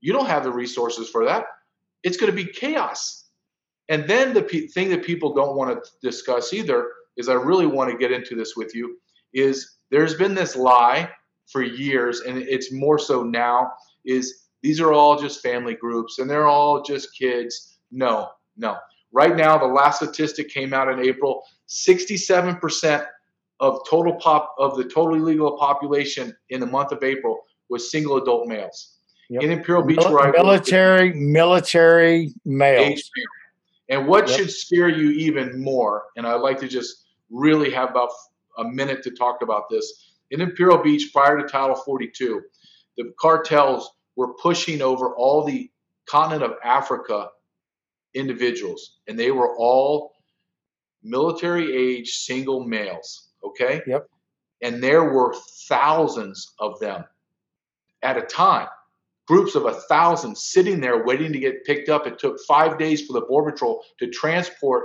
You 0.00 0.12
don't 0.12 0.26
have 0.26 0.44
the 0.44 0.52
resources 0.52 1.08
for 1.08 1.24
that. 1.24 1.46
It's 2.06 2.16
going 2.16 2.30
to 2.30 2.44
be 2.44 2.48
chaos. 2.48 3.24
And 3.88 4.06
then 4.08 4.32
the 4.32 4.42
pe- 4.42 4.68
thing 4.68 4.90
that 4.90 5.02
people 5.02 5.34
don't 5.34 5.56
want 5.56 5.82
to 5.82 5.90
discuss 6.00 6.52
either 6.54 6.88
is 7.16 7.28
I 7.28 7.34
really 7.34 7.66
want 7.66 7.90
to 7.90 7.98
get 7.98 8.12
into 8.12 8.36
this 8.36 8.54
with 8.54 8.76
you 8.76 8.98
is 9.34 9.78
there's 9.90 10.14
been 10.14 10.32
this 10.32 10.54
lie 10.54 11.10
for 11.50 11.62
years 11.62 12.20
and 12.20 12.38
it's 12.38 12.72
more 12.72 13.00
so 13.00 13.24
now 13.24 13.72
is 14.04 14.44
these 14.62 14.80
are 14.80 14.92
all 14.92 15.20
just 15.20 15.42
family 15.42 15.74
groups 15.74 16.20
and 16.20 16.30
they're 16.30 16.46
all 16.46 16.80
just 16.80 17.08
kids. 17.18 17.76
No, 17.90 18.30
no. 18.56 18.76
Right 19.10 19.34
now 19.34 19.58
the 19.58 19.66
last 19.66 19.96
statistic 19.96 20.48
came 20.48 20.72
out 20.72 20.88
in 20.88 21.00
April, 21.00 21.42
67% 21.68 23.04
of 23.58 23.80
total 23.88 24.14
pop 24.14 24.54
of 24.60 24.76
the 24.76 24.84
totally 24.84 25.18
legal 25.18 25.58
population 25.58 26.36
in 26.50 26.60
the 26.60 26.66
month 26.66 26.92
of 26.92 27.02
April 27.02 27.40
was 27.68 27.90
single 27.90 28.16
adult 28.16 28.46
males. 28.46 28.95
Yep. 29.28 29.42
In 29.42 29.50
Imperial 29.50 29.84
Beach 29.84 29.96
Mil- 29.98 30.12
where 30.12 30.32
military, 30.32 31.12
military 31.12 32.32
male. 32.44 32.94
And 33.88 34.06
what 34.06 34.28
Yep. 34.28 34.38
should 34.38 34.50
scare 34.50 34.88
you 34.88 35.10
even 35.10 35.60
more, 35.62 36.06
and 36.16 36.26
I'd 36.26 36.40
like 36.40 36.58
to 36.60 36.68
just 36.68 37.06
really 37.30 37.70
have 37.70 37.90
about 37.90 38.10
a 38.58 38.64
minute 38.64 39.02
to 39.04 39.10
talk 39.10 39.42
about 39.42 39.68
this. 39.68 40.12
In 40.30 40.40
Imperial 40.40 40.78
Beach, 40.78 41.10
prior 41.12 41.40
to 41.40 41.46
Title 41.46 41.76
42, 41.76 42.42
the 42.96 43.12
cartels 43.20 43.90
were 44.16 44.34
pushing 44.34 44.80
over 44.82 45.14
all 45.14 45.44
the 45.44 45.70
continent 46.06 46.42
of 46.42 46.56
Africa 46.64 47.28
individuals, 48.14 48.98
and 49.08 49.18
they 49.18 49.30
were 49.30 49.56
all 49.56 50.12
military 51.02 51.76
age 51.76 52.10
single 52.10 52.64
males. 52.64 53.28
Okay? 53.44 53.82
Yep. 53.86 54.08
And 54.62 54.82
there 54.82 55.04
were 55.04 55.34
thousands 55.68 56.54
of 56.58 56.80
them 56.80 57.04
at 58.02 58.16
a 58.16 58.22
time 58.22 58.68
groups 59.26 59.54
of 59.54 59.66
a 59.66 59.74
thousand 59.74 60.36
sitting 60.36 60.80
there 60.80 61.04
waiting 61.04 61.32
to 61.32 61.38
get 61.38 61.64
picked 61.64 61.88
up. 61.88 62.06
It 62.06 62.18
took 62.18 62.38
five 62.46 62.78
days 62.78 63.06
for 63.06 63.12
the 63.12 63.26
Border 63.26 63.52
Patrol 63.52 63.82
to 63.98 64.08
transport. 64.10 64.84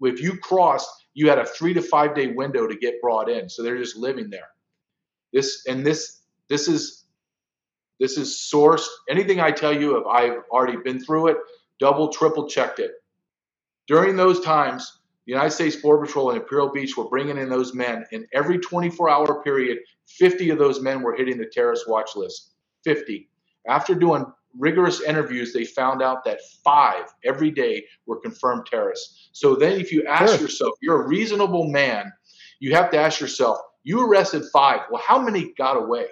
If 0.00 0.20
you 0.20 0.36
crossed, 0.38 0.90
you 1.14 1.28
had 1.28 1.38
a 1.38 1.46
three 1.46 1.74
to 1.74 1.82
five 1.82 2.14
day 2.14 2.28
window 2.28 2.66
to 2.66 2.76
get 2.76 3.00
brought 3.00 3.30
in. 3.30 3.48
So 3.48 3.62
they're 3.62 3.78
just 3.78 3.96
living 3.96 4.30
there. 4.30 4.48
This 5.32 5.64
and 5.66 5.84
this 5.84 6.20
this 6.48 6.68
is 6.68 7.04
this 8.00 8.18
is 8.18 8.50
sourced. 8.52 8.86
Anything 9.08 9.40
I 9.40 9.50
tell 9.50 9.72
you, 9.78 9.98
if 9.98 10.06
I've 10.06 10.42
already 10.50 10.76
been 10.76 11.00
through 11.00 11.28
it, 11.28 11.38
double, 11.80 12.08
triple 12.08 12.48
checked 12.48 12.78
it. 12.78 12.92
During 13.86 14.16
those 14.16 14.40
times, 14.40 15.00
the 15.26 15.32
United 15.32 15.52
States 15.52 15.76
Border 15.76 16.06
Patrol 16.06 16.30
and 16.30 16.40
Imperial 16.40 16.70
Beach 16.70 16.96
were 16.96 17.08
bringing 17.08 17.38
in 17.38 17.48
those 17.48 17.74
men. 17.74 18.04
In 18.12 18.26
every 18.32 18.58
24 18.58 19.08
hour 19.10 19.42
period, 19.42 19.78
50 20.08 20.50
of 20.50 20.58
those 20.58 20.80
men 20.80 21.02
were 21.02 21.14
hitting 21.16 21.38
the 21.38 21.46
terrorist 21.46 21.88
watch 21.88 22.10
list. 22.16 22.52
50. 22.84 23.28
After 23.68 23.94
doing 23.94 24.24
rigorous 24.58 25.00
interviews, 25.00 25.52
they 25.52 25.64
found 25.64 26.02
out 26.02 26.24
that 26.24 26.40
five 26.64 27.04
every 27.24 27.50
day 27.50 27.84
were 28.06 28.20
confirmed 28.20 28.66
terrorists. 28.66 29.28
So 29.32 29.54
then, 29.54 29.80
if 29.80 29.92
you 29.92 30.06
ask 30.06 30.32
sure. 30.32 30.42
yourself, 30.42 30.74
you're 30.80 31.02
a 31.02 31.08
reasonable 31.08 31.68
man, 31.68 32.12
you 32.60 32.74
have 32.74 32.90
to 32.90 32.98
ask 32.98 33.20
yourself, 33.20 33.58
you 33.84 34.04
arrested 34.04 34.44
five. 34.52 34.80
Well, 34.90 35.02
how 35.06 35.20
many 35.20 35.52
got 35.56 35.76
away? 35.76 36.06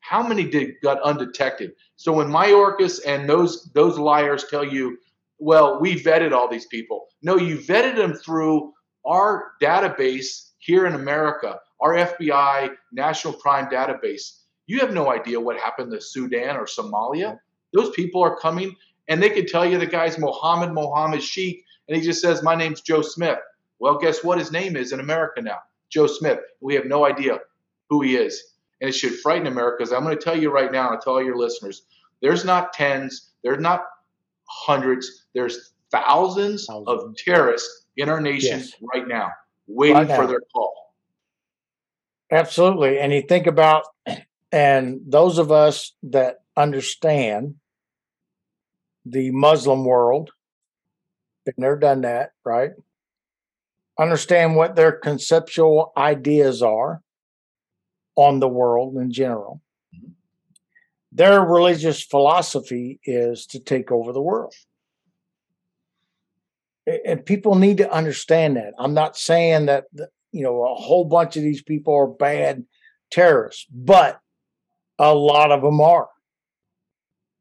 How 0.00 0.26
many 0.26 0.48
did 0.48 0.74
got 0.82 1.02
undetected? 1.02 1.72
So 1.96 2.12
when 2.12 2.28
Mayorkas 2.28 3.00
and 3.06 3.28
those 3.28 3.70
those 3.74 3.98
liars 3.98 4.44
tell 4.48 4.64
you, 4.64 4.96
well, 5.38 5.80
we 5.80 6.00
vetted 6.00 6.32
all 6.32 6.48
these 6.48 6.66
people. 6.66 7.06
No, 7.22 7.36
you 7.36 7.58
vetted 7.58 7.96
them 7.96 8.14
through 8.14 8.72
our 9.04 9.52
database 9.60 10.50
here 10.58 10.86
in 10.86 10.94
America, 10.94 11.58
our 11.80 11.94
FBI 11.94 12.70
national 12.92 13.34
crime 13.34 13.68
database. 13.70 14.44
You 14.68 14.78
have 14.78 14.92
no 14.92 15.10
idea 15.10 15.40
what 15.40 15.58
happened 15.58 15.90
to 15.90 16.00
Sudan 16.00 16.56
or 16.56 16.66
Somalia. 16.66 17.40
Those 17.72 17.90
people 17.90 18.22
are 18.22 18.38
coming 18.38 18.76
and 19.08 19.20
they 19.20 19.30
could 19.30 19.48
tell 19.48 19.66
you 19.66 19.78
the 19.78 19.86
guy's 19.86 20.18
Mohammed 20.18 20.72
Mohammed 20.72 21.22
Sheikh 21.22 21.64
and 21.88 21.96
he 21.96 22.02
just 22.02 22.22
says, 22.22 22.42
My 22.42 22.54
name's 22.54 22.82
Joe 22.82 23.02
Smith. 23.02 23.38
Well, 23.80 23.98
guess 23.98 24.22
what 24.22 24.38
his 24.38 24.52
name 24.52 24.76
is 24.76 24.92
in 24.92 25.00
America 25.00 25.42
now? 25.42 25.58
Joe 25.90 26.06
Smith. 26.06 26.38
We 26.60 26.74
have 26.74 26.84
no 26.84 27.04
idea 27.04 27.40
who 27.88 28.02
he 28.02 28.16
is. 28.16 28.40
And 28.80 28.88
it 28.88 28.92
should 28.92 29.18
frighten 29.18 29.46
America 29.48 29.78
because 29.80 29.92
I'm 29.92 30.04
going 30.04 30.16
to 30.16 30.22
tell 30.22 30.38
you 30.38 30.50
right 30.52 30.70
now, 30.70 30.88
and 30.88 30.96
I 30.96 31.00
tell 31.02 31.14
all 31.14 31.24
your 31.24 31.36
listeners, 31.36 31.82
there's 32.22 32.44
not 32.44 32.72
tens, 32.72 33.30
there's 33.42 33.60
not 33.60 33.82
hundreds, 34.44 35.26
there's 35.34 35.72
thousands, 35.90 36.66
thousands. 36.66 36.88
of 36.88 37.16
terrorists 37.16 37.86
in 37.96 38.08
our 38.08 38.20
nation 38.20 38.60
yes. 38.60 38.72
right 38.94 39.08
now 39.08 39.30
waiting 39.68 39.96
right 39.96 40.08
now. 40.08 40.16
for 40.16 40.26
their 40.26 40.40
call. 40.52 40.94
Absolutely. 42.30 42.98
And 42.98 43.12
you 43.12 43.22
think 43.22 43.46
about, 43.46 43.84
and 44.50 45.00
those 45.06 45.38
of 45.38 45.52
us 45.52 45.94
that 46.04 46.38
understand 46.56 47.56
the 49.04 49.30
Muslim 49.30 49.84
world, 49.84 50.30
been 51.44 51.54
there, 51.58 51.76
done 51.76 52.02
that, 52.02 52.32
right? 52.44 52.72
Understand 53.98 54.56
what 54.56 54.76
their 54.76 54.92
conceptual 54.92 55.92
ideas 55.96 56.62
are 56.62 57.02
on 58.16 58.40
the 58.40 58.48
world 58.48 58.96
in 58.96 59.12
general. 59.12 59.60
Their 61.12 61.40
religious 61.42 62.02
philosophy 62.02 63.00
is 63.04 63.46
to 63.46 63.60
take 63.60 63.90
over 63.90 64.12
the 64.12 64.20
world. 64.20 64.54
And 67.04 67.24
people 67.24 67.54
need 67.54 67.78
to 67.78 67.90
understand 67.92 68.56
that. 68.56 68.72
I'm 68.78 68.94
not 68.94 69.16
saying 69.16 69.66
that, 69.66 69.84
you 70.32 70.42
know, 70.42 70.64
a 70.64 70.74
whole 70.74 71.04
bunch 71.04 71.36
of 71.36 71.42
these 71.42 71.62
people 71.62 71.94
are 71.94 72.06
bad 72.06 72.64
terrorists, 73.10 73.66
but 73.70 74.20
a 74.98 75.14
lot 75.14 75.52
of 75.52 75.62
them 75.62 75.80
are. 75.80 76.08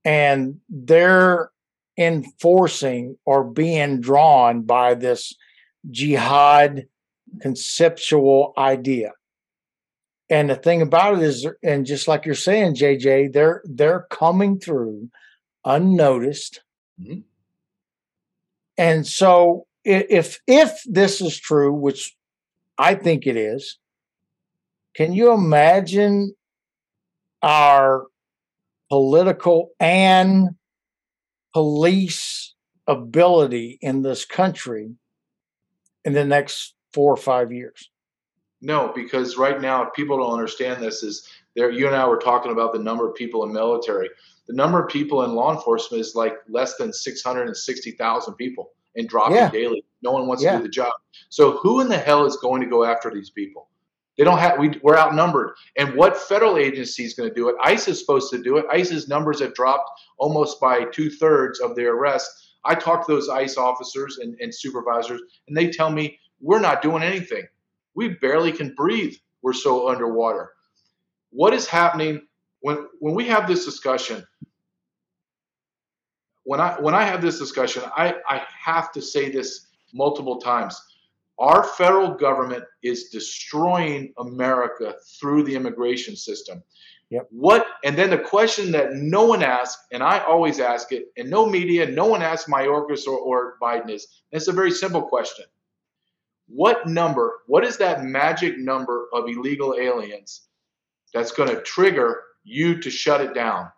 And 0.06 0.60
they're 0.70 1.52
enforcing 1.98 3.18
or 3.26 3.44
being 3.44 4.00
drawn 4.00 4.62
by 4.62 4.94
this 4.94 5.34
jihad 5.90 6.88
conceptual 7.42 8.54
idea. 8.58 9.12
And 10.30 10.50
the 10.50 10.56
thing 10.56 10.82
about 10.82 11.16
it 11.16 11.24
is, 11.24 11.48
and 11.64 11.86
just 11.86 12.08
like 12.08 12.26
you're 12.26 12.36
saying, 12.36 12.76
JJ, 12.76 13.34
they're 13.34 13.62
they're 13.66 14.08
coming 14.10 14.60
through 14.60 15.10
unnoticed. 15.64 16.62
Mm-hmm. 17.02 17.20
And 18.78 19.08
so 19.08 19.68
if 19.86 20.42
if 20.46 20.82
this 20.86 21.22
is 21.22 21.38
true, 21.40 21.74
which 21.74 22.16
I 22.78 22.96
think 22.96 23.26
it 23.26 23.38
is, 23.38 23.78
can 24.96 25.14
you 25.14 25.32
imagine 25.32 26.36
our 27.48 28.08
political 28.90 29.72
and 29.80 30.50
police 31.54 32.54
ability 32.88 33.80
in 33.82 34.02
this 34.02 34.26
country 34.26 34.92
in 36.04 36.14
the 36.14 36.26
next 36.26 36.76
four 36.94 37.14
or 37.14 37.18
five 37.18 37.52
years? 37.52 37.90
No, 38.62 38.92
because 38.94 39.38
right 39.38 39.62
now, 39.62 39.84
if 39.84 39.94
people 39.94 40.18
don't 40.18 40.34
understand 40.34 40.84
this, 40.84 41.04
is 41.04 41.28
there. 41.56 41.72
You 41.72 41.88
and 41.88 41.96
I 41.96 42.06
were 42.08 42.18
talking 42.18 42.52
about 42.52 42.74
the 42.74 42.80
number 42.80 43.08
of 43.08 43.16
people 43.16 43.44
in 43.44 43.54
military. 43.54 44.10
The 44.48 44.56
number 44.56 44.84
of 44.84 44.90
people 44.90 45.24
in 45.24 45.34
law 45.34 45.54
enforcement 45.56 46.02
is 46.02 46.16
like 46.16 46.34
less 46.50 46.76
than 46.76 46.92
six 46.92 47.24
hundred 47.24 47.48
and 47.48 47.56
sixty 47.56 47.92
thousand 47.92 48.34
people, 48.34 48.72
and 48.96 49.08
dropping 49.08 49.38
yeah. 49.38 49.50
daily. 49.52 49.86
No 50.02 50.12
one 50.12 50.28
wants 50.28 50.44
yeah. 50.44 50.54
to 50.54 50.58
do 50.58 50.64
the 50.64 50.70
job. 50.70 50.92
So 51.30 51.58
who 51.58 51.82
in 51.82 51.88
the 51.88 51.98
hell 51.98 52.26
is 52.26 52.38
going 52.38 52.62
to 52.62 52.68
go 52.68 52.84
after 52.84 53.10
these 53.10 53.30
people? 53.30 53.70
They 54.18 54.24
don't 54.24 54.40
have. 54.40 54.58
We, 54.58 54.80
we're 54.82 54.98
outnumbered. 54.98 55.52
And 55.78 55.96
what 55.96 56.18
federal 56.18 56.58
agency 56.58 57.04
is 57.04 57.14
going 57.14 57.30
to 57.30 57.36
do 57.36 57.50
it? 57.50 57.56
ICE 57.64 57.88
is 57.88 58.00
supposed 58.00 58.32
to 58.32 58.42
do 58.42 58.58
it. 58.58 58.66
ICE's 58.72 59.08
numbers 59.08 59.40
have 59.42 59.54
dropped 59.54 59.90
almost 60.18 60.60
by 60.60 60.86
two 60.86 61.10
thirds 61.10 61.60
of 61.60 61.76
their 61.76 61.94
arrests. 61.94 62.56
I 62.66 62.76
talk 62.76 63.06
to 63.06 63.14
those 63.14 63.30
ICE 63.30 63.56
officers 63.58 64.18
and, 64.18 64.36
and 64.40 64.54
supervisors, 64.54 65.22
and 65.48 65.56
they 65.56 65.70
tell 65.70 65.92
me 65.92 66.20
we're 66.42 66.60
not 66.60 66.82
doing 66.82 67.04
anything 67.04 67.44
we 67.98 68.10
barely 68.10 68.52
can 68.52 68.76
breathe. 68.76 69.16
We're 69.42 69.54
so 69.54 69.90
underwater. 69.90 70.52
What 71.32 71.54
is 71.54 71.66
happening 71.66 72.22
when 72.62 72.88
when 73.00 73.16
we 73.16 73.26
have 73.26 73.48
this 73.48 73.66
discussion? 73.66 74.26
When 76.44 76.62
I 76.62 76.80
when 76.80 76.94
I 76.94 77.04
have 77.04 77.22
this 77.22 77.40
discussion, 77.40 77.84
I, 77.98 78.16
I 78.30 78.44
have 78.64 78.92
to 78.94 79.02
say 79.02 79.32
this 79.32 79.68
multiple 79.94 80.40
times. 80.40 80.80
Our 81.40 81.64
federal 81.64 82.12
government 82.12 82.64
is 82.84 83.10
destroying 83.10 84.14
America 84.18 84.96
through 85.20 85.44
the 85.44 85.56
immigration 85.56 86.16
system. 86.16 86.64
Yep. 87.10 87.28
What 87.30 87.68
and 87.86 87.98
then 87.98 88.10
the 88.10 88.18
question 88.18 88.72
that 88.72 88.94
no 88.94 89.26
one 89.26 89.44
asks, 89.44 89.86
and 89.92 90.04
I 90.04 90.20
always 90.20 90.60
ask 90.60 90.92
it, 90.92 91.06
and 91.16 91.30
no 91.30 91.46
media, 91.46 91.90
no 91.90 92.06
one 92.06 92.22
asks 92.22 92.50
Mayorkas 92.50 93.08
or, 93.08 93.18
or 93.18 93.56
Biden 93.62 93.90
is. 93.90 94.08
it's 94.32 94.50
a 94.50 94.52
very 94.52 94.72
simple 94.72 95.02
question 95.02 95.46
what 96.48 96.88
number, 96.88 97.42
what 97.48 97.66
is 97.66 97.78
that 97.78 98.04
magic 98.04 98.58
number 98.58 99.08
of 99.14 99.28
illegal 99.28 99.76
aliens 99.80 100.48
that's 101.14 101.32
going 101.32 101.50
to 101.50 101.62
trigger 101.62 102.22
you 102.44 102.80
to 102.82 102.90
shut 102.90 103.22
it 103.22 103.34
down? 103.34 103.70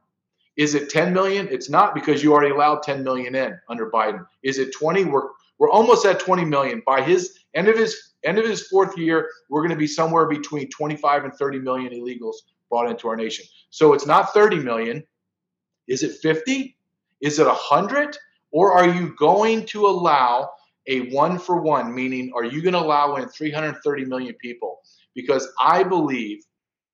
Is 0.55 0.75
it 0.75 0.89
10 0.89 1.13
million? 1.13 1.47
It's 1.49 1.69
not 1.69 1.95
because 1.95 2.21
you 2.21 2.31
already 2.31 2.51
allowed 2.53 2.83
10 2.83 3.03
million 3.03 3.33
in 3.33 3.57
under 3.69 3.89
Biden. 3.89 4.25
Is 4.43 4.59
it 4.59 4.73
20? 4.73 5.05
We're 5.05 5.29
we're 5.57 5.71
almost 5.71 6.05
at 6.05 6.21
20 6.21 6.45
million. 6.45 6.81
By 6.85 7.01
his 7.01 7.38
end 7.55 7.67
of 7.67 7.77
his 7.77 7.95
end 8.23 8.37
of 8.37 8.45
his 8.45 8.67
fourth 8.67 8.97
year, 8.97 9.29
we're 9.49 9.61
going 9.61 9.71
to 9.71 9.77
be 9.77 9.87
somewhere 9.87 10.27
between 10.27 10.69
25 10.69 11.23
and 11.25 11.33
30 11.33 11.59
million 11.59 11.93
illegals 11.93 12.35
brought 12.69 12.89
into 12.89 13.07
our 13.07 13.15
nation. 13.15 13.45
So 13.69 13.93
it's 13.93 14.05
not 14.05 14.33
30 14.33 14.59
million. 14.59 15.03
Is 15.87 16.03
it 16.03 16.17
50? 16.21 16.75
Is 17.21 17.39
it 17.39 17.47
100? 17.47 18.17
Or 18.51 18.73
are 18.73 18.87
you 18.87 19.15
going 19.17 19.65
to 19.67 19.87
allow 19.87 20.49
a 20.87 21.11
one 21.11 21.37
for 21.37 21.61
one, 21.61 21.93
meaning 21.93 22.31
are 22.35 22.43
you 22.43 22.61
going 22.61 22.73
to 22.73 22.79
allow 22.79 23.15
in 23.15 23.29
330 23.29 24.05
million 24.05 24.33
people? 24.41 24.79
Because 25.13 25.47
I 25.59 25.83
believe, 25.83 26.39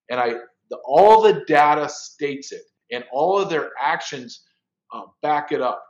and 0.10 0.20
I, 0.20 0.34
the, 0.70 0.78
all 0.86 1.22
the 1.22 1.44
data 1.48 1.88
states 1.90 2.52
it, 2.52 2.62
and 2.92 3.04
all 3.12 3.40
of 3.40 3.50
their 3.50 3.72
actions 3.82 4.44
uh, 4.94 5.04
back 5.22 5.52
it 5.52 5.62
up. 5.62 5.84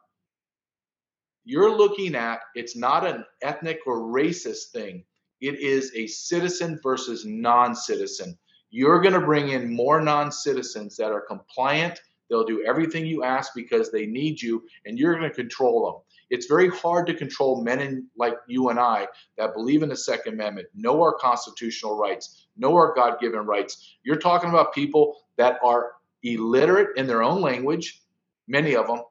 You're 1.45 1.77
looking 1.77 2.15
at 2.15 2.39
it's 2.55 2.75
not 2.75 3.05
an 3.05 3.23
ethnic 3.43 3.79
or 3.85 3.99
racist 3.99 4.71
thing. 4.73 5.03
It 5.41 5.59
is 5.59 5.91
a 5.93 6.07
citizen 6.07 6.79
versus 6.81 7.23
non-citizen. 7.23 8.37
You're 8.71 8.99
going 8.99 9.13
to 9.13 9.21
bring 9.21 9.49
in 9.49 9.73
more 9.73 10.01
non-citizens 10.01 10.97
that 10.97 11.11
are 11.11 11.21
compliant. 11.21 12.01
They'll 12.29 12.45
do 12.45 12.65
everything 12.67 13.05
you 13.05 13.23
ask 13.23 13.51
because 13.55 13.91
they 13.91 14.07
need 14.07 14.41
you, 14.41 14.63
and 14.85 14.97
you're 14.97 15.15
going 15.15 15.29
to 15.29 15.35
control 15.35 15.85
them. 15.85 16.01
It's 16.31 16.47
very 16.47 16.69
hard 16.69 17.05
to 17.07 17.13
control 17.13 17.63
men 17.63 17.79
in, 17.79 18.07
like 18.17 18.33
you 18.47 18.69
and 18.69 18.79
I 18.79 19.07
that 19.37 19.53
believe 19.53 19.83
in 19.83 19.89
the 19.89 19.95
Second 19.95 20.33
Amendment, 20.33 20.67
know 20.73 20.99
our 20.99 21.13
constitutional 21.13 21.95
rights, 21.95 22.47
know 22.57 22.73
our 22.73 22.95
God 22.95 23.19
given 23.19 23.41
rights. 23.41 23.97
You're 24.03 24.15
talking 24.15 24.49
about 24.49 24.73
people 24.73 25.21
that 25.37 25.59
are 25.63 25.91
illiterate 26.23 26.97
in 26.97 27.05
their 27.05 27.21
own 27.21 27.41
language, 27.41 28.01
many 28.47 28.75
of 28.75 28.87
them. 28.87 29.01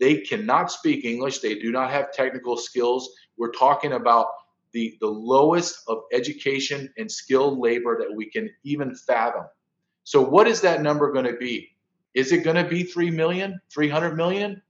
They 0.00 0.22
cannot 0.22 0.72
speak 0.72 1.04
English, 1.04 1.38
they 1.38 1.54
do 1.56 1.70
not 1.70 1.90
have 1.90 2.12
technical 2.12 2.56
skills. 2.56 3.10
We're 3.36 3.52
talking 3.52 3.92
about 3.92 4.26
the, 4.72 4.96
the 5.00 5.08
lowest 5.08 5.82
of 5.88 6.02
education 6.12 6.92
and 6.96 7.10
skilled 7.10 7.58
labor 7.58 7.98
that 8.00 8.14
we 8.14 8.30
can 8.30 8.50
even 8.64 8.94
fathom. 8.94 9.44
So, 10.04 10.22
what 10.22 10.48
is 10.48 10.60
that 10.62 10.82
number 10.82 11.12
going 11.12 11.26
to 11.26 11.36
be? 11.36 11.68
Is 12.14 12.32
it 12.32 12.44
going 12.44 12.56
to 12.56 12.68
be 12.68 12.82
3 12.82 13.10
million, 13.10 13.60
300 13.70 14.16
million? 14.16 14.62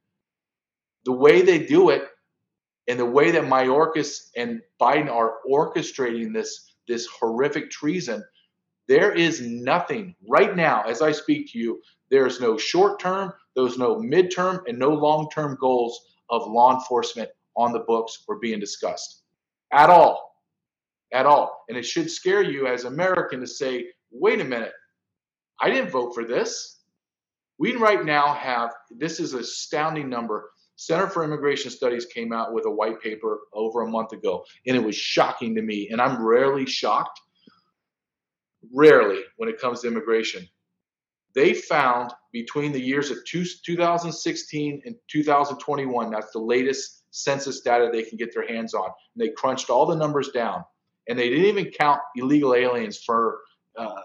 the 1.04 1.12
way 1.12 1.42
they 1.42 1.58
do 1.58 1.90
it, 1.90 2.02
and 2.88 2.98
the 2.98 3.06
way 3.06 3.30
that 3.30 3.44
Mayorkas 3.44 4.30
and 4.36 4.60
Biden 4.80 5.10
are 5.10 5.34
orchestrating 5.50 6.32
this 6.32 6.74
this 6.88 7.06
horrific 7.06 7.70
treason, 7.70 8.24
there 8.90 9.12
is 9.12 9.40
nothing 9.40 10.16
right 10.28 10.56
now, 10.56 10.82
as 10.82 11.00
I 11.00 11.12
speak 11.12 11.52
to 11.52 11.58
you, 11.60 11.80
there 12.10 12.26
is 12.26 12.40
no 12.40 12.58
short 12.58 12.98
term, 12.98 13.32
there's 13.54 13.78
no 13.78 13.94
midterm, 13.98 14.62
and 14.66 14.80
no 14.80 14.88
long 14.88 15.28
term 15.32 15.56
goals 15.60 15.96
of 16.28 16.50
law 16.50 16.74
enforcement 16.74 17.30
on 17.56 17.72
the 17.72 17.84
books 17.86 18.24
or 18.26 18.40
being 18.40 18.58
discussed 18.58 19.22
at 19.72 19.90
all. 19.90 20.34
At 21.12 21.24
all. 21.24 21.64
And 21.68 21.78
it 21.78 21.84
should 21.86 22.10
scare 22.10 22.42
you 22.42 22.66
as 22.66 22.82
American 22.82 23.38
to 23.38 23.46
say, 23.46 23.86
wait 24.10 24.40
a 24.40 24.44
minute, 24.44 24.72
I 25.60 25.70
didn't 25.70 25.90
vote 25.90 26.12
for 26.12 26.24
this. 26.24 26.80
We 27.60 27.76
right 27.76 28.04
now 28.04 28.34
have 28.34 28.72
this 28.90 29.20
is 29.20 29.34
astounding 29.34 30.08
number. 30.08 30.50
Center 30.74 31.06
for 31.06 31.22
Immigration 31.22 31.70
Studies 31.70 32.06
came 32.06 32.32
out 32.32 32.52
with 32.54 32.66
a 32.66 32.70
white 32.70 33.00
paper 33.00 33.38
over 33.52 33.82
a 33.82 33.88
month 33.88 34.10
ago, 34.12 34.44
and 34.66 34.76
it 34.76 34.82
was 34.82 34.96
shocking 34.96 35.54
to 35.54 35.62
me. 35.62 35.90
And 35.92 36.00
I'm 36.00 36.26
rarely 36.26 36.66
shocked, 36.66 37.20
rarely 38.72 39.20
when 39.36 39.48
it 39.48 39.60
comes 39.60 39.80
to 39.80 39.88
immigration. 39.88 40.46
They 41.34 41.54
found 41.54 42.12
between 42.32 42.72
the 42.72 42.80
years 42.80 43.10
of 43.10 43.18
two, 43.24 43.44
2016 43.64 44.82
and 44.84 44.96
2021, 45.10 46.10
that's 46.10 46.32
the 46.32 46.40
latest 46.40 47.04
census 47.12 47.60
data 47.60 47.88
they 47.92 48.02
can 48.02 48.18
get 48.18 48.34
their 48.34 48.46
hands 48.46 48.74
on. 48.74 48.86
And 48.86 49.22
they 49.22 49.30
crunched 49.30 49.70
all 49.70 49.86
the 49.86 49.96
numbers 49.96 50.30
down, 50.30 50.64
and 51.08 51.18
they 51.18 51.28
didn't 51.28 51.46
even 51.46 51.66
count 51.66 52.00
illegal 52.16 52.54
aliens 52.54 52.98
for 52.98 53.38
uh, 53.76 54.00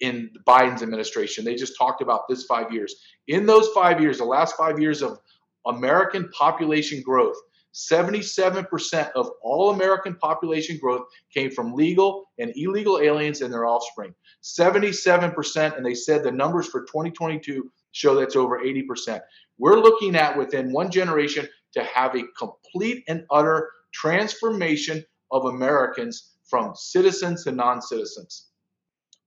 in 0.00 0.30
Biden's 0.46 0.82
administration. 0.82 1.44
They 1.44 1.54
just 1.54 1.76
talked 1.78 2.02
about 2.02 2.28
this 2.28 2.44
five 2.44 2.72
years. 2.72 2.94
In 3.28 3.46
those 3.46 3.68
five 3.68 4.00
years, 4.00 4.18
the 4.18 4.24
last 4.24 4.56
five 4.56 4.78
years 4.80 5.02
of 5.02 5.18
American 5.66 6.28
population 6.30 7.02
growth, 7.02 7.36
77% 7.74 9.10
of 9.12 9.30
all 9.42 9.70
American 9.70 10.14
population 10.16 10.78
growth 10.78 11.06
came 11.32 11.50
from 11.50 11.74
legal 11.74 12.24
and 12.38 12.52
illegal 12.54 12.98
aliens 13.00 13.40
and 13.40 13.52
their 13.52 13.66
offspring. 13.66 14.14
77%, 14.42 15.76
and 15.76 15.84
they 15.84 15.94
said 15.94 16.22
the 16.22 16.30
numbers 16.30 16.66
for 16.68 16.82
2022 16.82 17.70
show 17.92 18.14
that's 18.14 18.36
over 18.36 18.60
80%. 18.60 19.20
We're 19.58 19.80
looking 19.80 20.16
at 20.16 20.36
within 20.36 20.72
one 20.72 20.90
generation 20.90 21.48
to 21.74 21.82
have 21.84 22.14
a 22.14 22.24
complete 22.38 23.04
and 23.08 23.24
utter 23.30 23.70
transformation 23.92 25.04
of 25.30 25.46
Americans 25.46 26.32
from 26.48 26.74
citizens 26.74 27.44
to 27.44 27.52
non 27.52 27.80
citizens. 27.80 28.48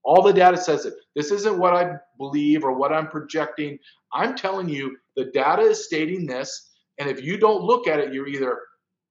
All 0.03 0.21
the 0.21 0.34
data 0.34 0.58
says 0.58 0.86
it. 0.86 0.93
This 1.15 1.31
isn't 1.31 1.58
what 1.58 1.73
I 1.73 1.95
believe 2.19 2.63
or 2.63 2.73
what 2.73 2.93
I'm 2.93 3.08
projecting. 3.08 3.79
I'm 4.13 4.36
telling 4.36 4.69
you, 4.69 4.95
the 5.15 5.25
data 5.34 5.63
is 5.63 5.86
stating 5.86 6.27
this. 6.27 6.71
And 6.97 7.10
if 7.10 7.23
you 7.23 7.38
don't 7.38 7.63
look 7.63 7.88
at 7.88 7.99
it, 7.99 8.13
you're 8.13 8.27
either 8.27 8.60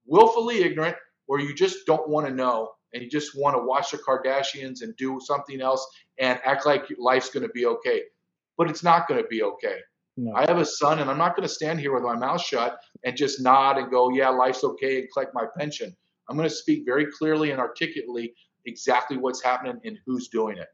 willfully 0.07 0.63
ignorant 0.63 0.97
or 1.27 1.41
you 1.41 1.55
just 1.55 1.87
don't 1.87 2.09
want 2.09 2.27
to 2.27 2.33
know 2.33 2.71
and 2.93 3.03
you 3.03 3.11
just 3.11 3.37
want 3.37 3.57
to 3.57 3.63
watch 3.63 3.91
the 3.91 3.99
Kardashians 3.99 4.83
and 4.83 4.97
do 4.97 5.21
something 5.21 5.61
else 5.61 5.87
and 6.19 6.39
act 6.45 6.65
like 6.65 6.85
life's 6.99 7.31
going 7.31 7.47
to 7.47 7.53
be 7.53 7.67
okay. 7.67 8.03
But 8.57 8.71
it's 8.71 8.85
not 8.85 9.09
going 9.09 9.21
to 9.21 9.29
be 9.29 9.43
okay. 9.43 9.79
No. 10.17 10.33
I 10.33 10.43
have 10.43 10.59
a 10.59 10.65
son, 10.65 11.01
and 11.01 11.11
I'm 11.11 11.19
not 11.19 11.35
going 11.35 11.47
to 11.47 11.53
stand 11.53 11.81
here 11.81 11.93
with 11.93 12.05
my 12.05 12.15
mouth 12.15 12.41
shut 12.41 12.79
and 13.05 13.17
just 13.17 13.43
nod 13.43 13.79
and 13.79 13.91
go, 13.91 14.11
yeah, 14.11 14.29
life's 14.29 14.63
okay, 14.63 15.01
and 15.01 15.09
collect 15.13 15.35
my 15.35 15.45
pension. 15.59 15.95
I'm 16.29 16.37
going 16.37 16.49
to 16.49 16.55
speak 16.55 16.85
very 16.87 17.07
clearly 17.19 17.51
and 17.51 17.59
articulately 17.59 18.33
exactly 18.65 19.17
what's 19.17 19.43
happening 19.43 19.81
and 19.85 19.99
who's 20.07 20.29
doing 20.29 20.57
it. 20.59 20.69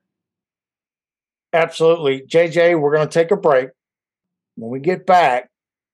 Absolutely. 1.54 2.22
JJ, 2.22 2.78
we're 2.78 2.94
going 2.94 3.08
to 3.08 3.12
take 3.12 3.30
a 3.30 3.36
break. 3.36 3.70
When 4.56 4.70
we 4.70 4.78
get 4.78 5.06
back, 5.06 5.48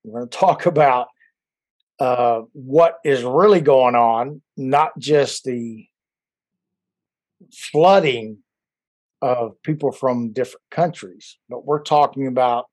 we're 0.07 0.21
going 0.21 0.31
to 0.31 0.39
talk 0.39 0.67
about 0.67 1.09
uh, 1.99 2.43
what 2.53 2.99
is 3.05 3.23
really 3.23 3.61
going 3.61 3.95
on, 3.95 4.41
not 4.57 4.97
just 4.99 5.45
the 5.45 5.87
flooding 7.53 8.39
of 9.21 9.61
people 9.63 9.93
from 9.93 10.33
different 10.33 10.63
countries, 10.71 11.39
but 11.49 11.65
we're 11.65 11.83
talking 11.83 12.27
about 12.27 12.67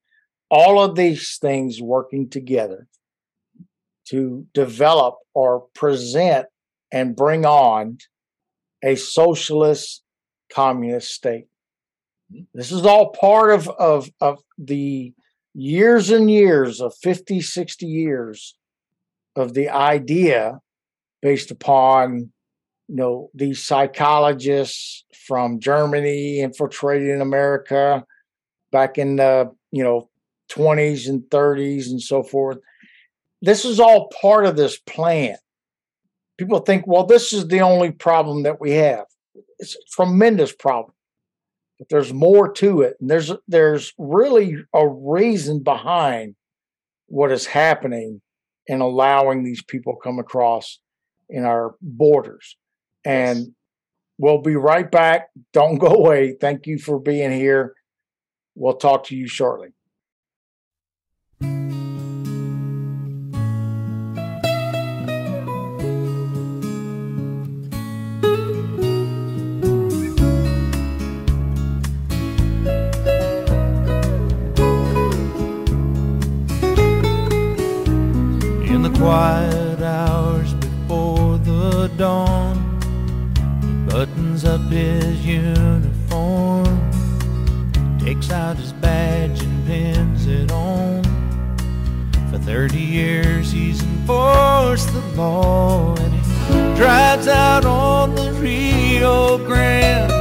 all 0.52 0.80
of 0.80 0.96
these 0.96 1.38
things 1.42 1.82
working 1.82 2.30
together 2.30 2.88
to 4.06 4.46
develop 4.54 5.16
or 5.34 5.62
present 5.74 6.46
and 6.92 7.16
bring 7.16 7.46
on 7.46 7.98
a 8.84 8.96
socialist 8.96 10.04
communist 10.52 11.12
state. 11.12 11.48
This 12.54 12.72
is 12.72 12.86
all 12.86 13.12
part 13.12 13.52
of, 13.52 13.70
of, 13.70 14.10
of 14.20 14.40
the 14.58 15.14
years 15.54 16.10
and 16.10 16.30
years 16.30 16.82
of 16.82 16.96
50, 17.02 17.42
60 17.42 17.86
years 17.86 18.56
of 19.36 19.54
the 19.54 19.70
idea 19.70 20.60
based 21.22 21.52
upon 21.52 22.32
you 22.90 22.96
know 22.96 23.30
these 23.34 23.64
psychologists 23.64 25.06
from 25.26 25.60
Germany 25.60 26.42
infiltrating 26.42 27.22
America 27.22 28.06
back 28.72 28.98
in 28.98 29.16
the 29.16 29.52
you 29.72 29.84
know 29.84 30.10
20s 30.52 31.08
and 31.08 31.22
30s 31.24 31.88
and 31.88 32.02
so 32.02 32.24
forth. 32.24 32.58
This 33.42 33.66
is 33.66 33.80
all 33.80 34.12
part 34.22 34.46
of 34.46 34.56
this 34.56 34.78
plan. 34.78 35.38
People 36.38 36.60
think, 36.60 36.86
well, 36.88 37.06
this 37.06 37.34
is 37.34 37.48
the 37.48 37.62
only 37.62 37.92
problem 37.92 38.44
that 38.44 38.60
we 38.60 38.72
have. 38.72 39.06
It's 39.60 39.76
a 39.76 39.96
tremendous 39.96 40.54
problem 40.54 40.94
but 41.84 41.90
there's 41.90 42.14
more 42.14 42.50
to 42.50 42.82
it 42.82 42.96
and 43.02 43.10
there's 43.10 43.34
there's 43.46 43.94
really 43.98 44.56
a 44.74 44.88
reason 44.88 45.62
behind 45.62 46.34
what 47.08 47.30
is 47.30 47.46
happening 47.46 48.22
and 48.70 48.82
allowing 48.82 49.44
these 49.44 49.62
people 49.62 49.98
come 49.98 50.18
across 50.18 50.80
in 51.30 51.44
our 51.44 51.76
borders. 51.82 52.56
And 53.04 53.40
yes. 53.40 53.48
we'll 54.18 54.42
be 54.42 54.56
right 54.56 54.90
back. 54.90 55.28
Don't 55.52 55.78
go 55.78 55.88
away. 55.88 56.38
Thank 56.40 56.68
you 56.68 56.80
for 56.80 57.00
being 57.00 57.34
here. 57.34 57.74
We'll 58.56 58.78
talk 58.78 59.04
to 59.08 59.16
you 59.18 59.28
shortly 59.28 59.70
out 88.34 88.58
his 88.58 88.74
badge 88.74 89.44
and 89.44 89.68
pins 89.68 90.26
it 90.26 90.52
on. 90.52 91.04
For 92.32 92.40
30 92.40 92.80
years 92.80 93.52
he's 93.52 93.82
enforced 93.84 94.92
the 94.92 95.02
law 95.16 95.96
and 95.96 96.14
he 96.14 96.76
drives 96.76 97.28
out 97.28 97.64
on 97.64 98.16
the 98.16 98.34
Rio 98.34 99.38
Grande 99.38 100.12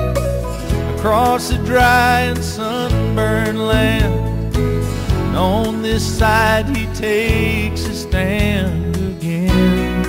across 0.99 1.49
the 1.49 1.57
dry 1.65 2.21
and 2.21 2.45
sunburned 2.45 3.67
land. 3.67 4.57
And 4.57 5.37
on 5.37 5.81
this 5.81 6.05
side 6.19 6.67
he 6.77 6.87
takes 6.95 7.87
a 7.87 7.95
stand 7.95 8.95
again. 8.97 10.03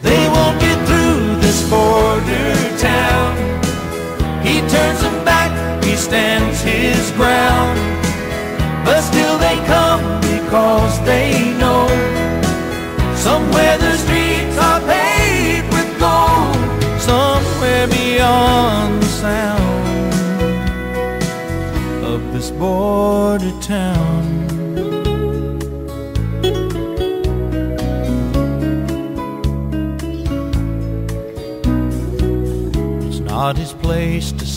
They 0.00 0.28
won't 0.28 0.60
get 0.60 0.78
through 0.86 1.40
this 1.40 1.68
border 1.68 2.78
town. 2.78 3.35
Turns 4.68 5.00
them 5.00 5.24
back, 5.24 5.50
he 5.84 5.94
stands 5.96 6.60
his 6.60 7.10
ground. 7.12 7.78
But 8.84 9.00
still 9.02 9.38
they 9.38 9.56
come 9.66 10.20
because 10.20 10.94
they 11.04 11.54
know 11.60 11.86
somewhere 13.16 13.78
the 13.78 13.96
streets 13.96 14.56
are 14.58 14.80
paved 14.80 15.72
with 15.72 15.90
gold, 15.98 16.56
somewhere 17.00 17.86
beyond 17.88 19.02
the 19.02 19.10
sound 19.24 20.14
of 22.04 22.32
this 22.32 22.50
border 22.50 23.52
town. 23.60 23.95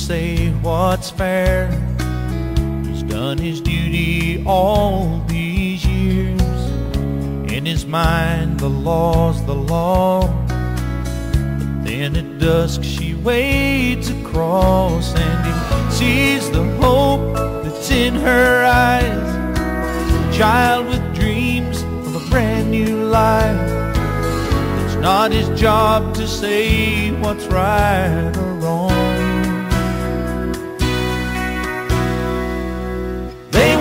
say 0.09 0.49
what's 0.63 1.11
fair. 1.11 1.69
He's 2.83 3.03
done 3.03 3.37
his 3.37 3.61
duty 3.61 4.43
all 4.43 5.23
these 5.27 5.85
years. 5.85 6.41
In 7.53 7.63
his 7.63 7.85
mind, 7.85 8.59
the 8.59 8.71
law's 8.71 9.45
the 9.45 9.53
law. 9.53 10.21
But 10.47 11.83
then 11.85 12.15
at 12.15 12.39
dusk, 12.39 12.83
she 12.83 13.13
wades 13.13 14.09
across 14.09 15.13
and 15.13 15.39
he 15.45 15.91
sees 15.91 16.49
the 16.49 16.63
hope 16.81 17.35
that's 17.63 17.91
in 17.91 18.15
her 18.15 18.65
eyes. 18.65 19.29
A 20.25 20.33
child 20.35 20.87
with 20.87 21.03
dreams 21.13 21.83
of 21.83 22.15
a 22.15 22.29
brand 22.31 22.71
new 22.71 23.03
life. 23.03 23.61
It's 24.85 24.95
not 24.95 25.31
his 25.31 25.47
job 25.49 26.15
to 26.15 26.27
say 26.27 27.11
what's 27.21 27.45
right 27.45 28.48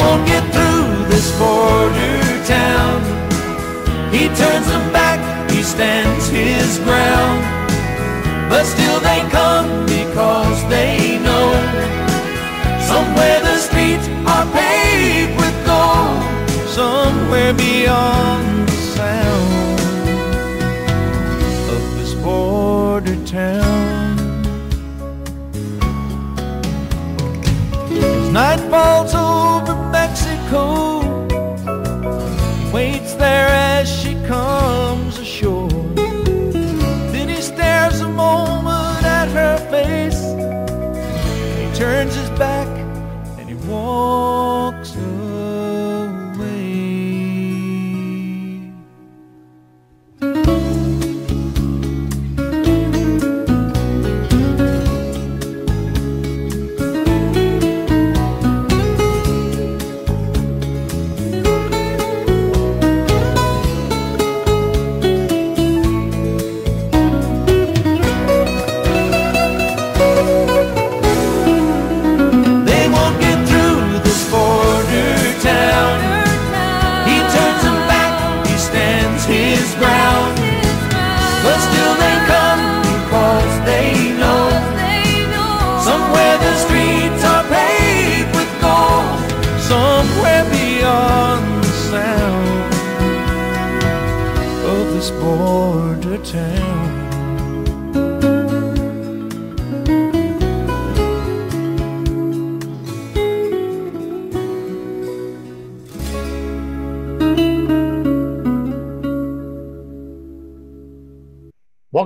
won't 0.09 0.27
get 0.27 0.45
through 0.55 0.89
this 1.13 1.29
border 1.39 2.17
town. 2.57 2.99
He 4.15 4.25
turns 4.41 4.67
them 4.73 4.87
back, 5.01 5.19
he 5.51 5.63
stands 5.63 6.29
his 6.29 6.79
ground. 6.87 7.41
But 8.51 8.65
still 8.65 9.01
they 9.09 9.21
come 9.39 9.69
because 9.99 10.59
they 10.75 11.19
know 11.27 11.49
somewhere 12.91 13.39
the 13.49 13.57
streets 13.67 14.07
are 14.33 14.47
paved 14.59 15.35
with 15.41 15.57
gold, 15.71 16.21
somewhere 16.81 17.53
beyond 17.53 18.69
the 18.69 18.81
sound 18.97 19.81
of 21.75 21.83
this 21.99 22.15
border 22.25 23.19
town. 23.27 24.17
Night 28.33 28.61
falls 28.71 29.15
over 29.15 29.78
Mexico, 30.49 30.88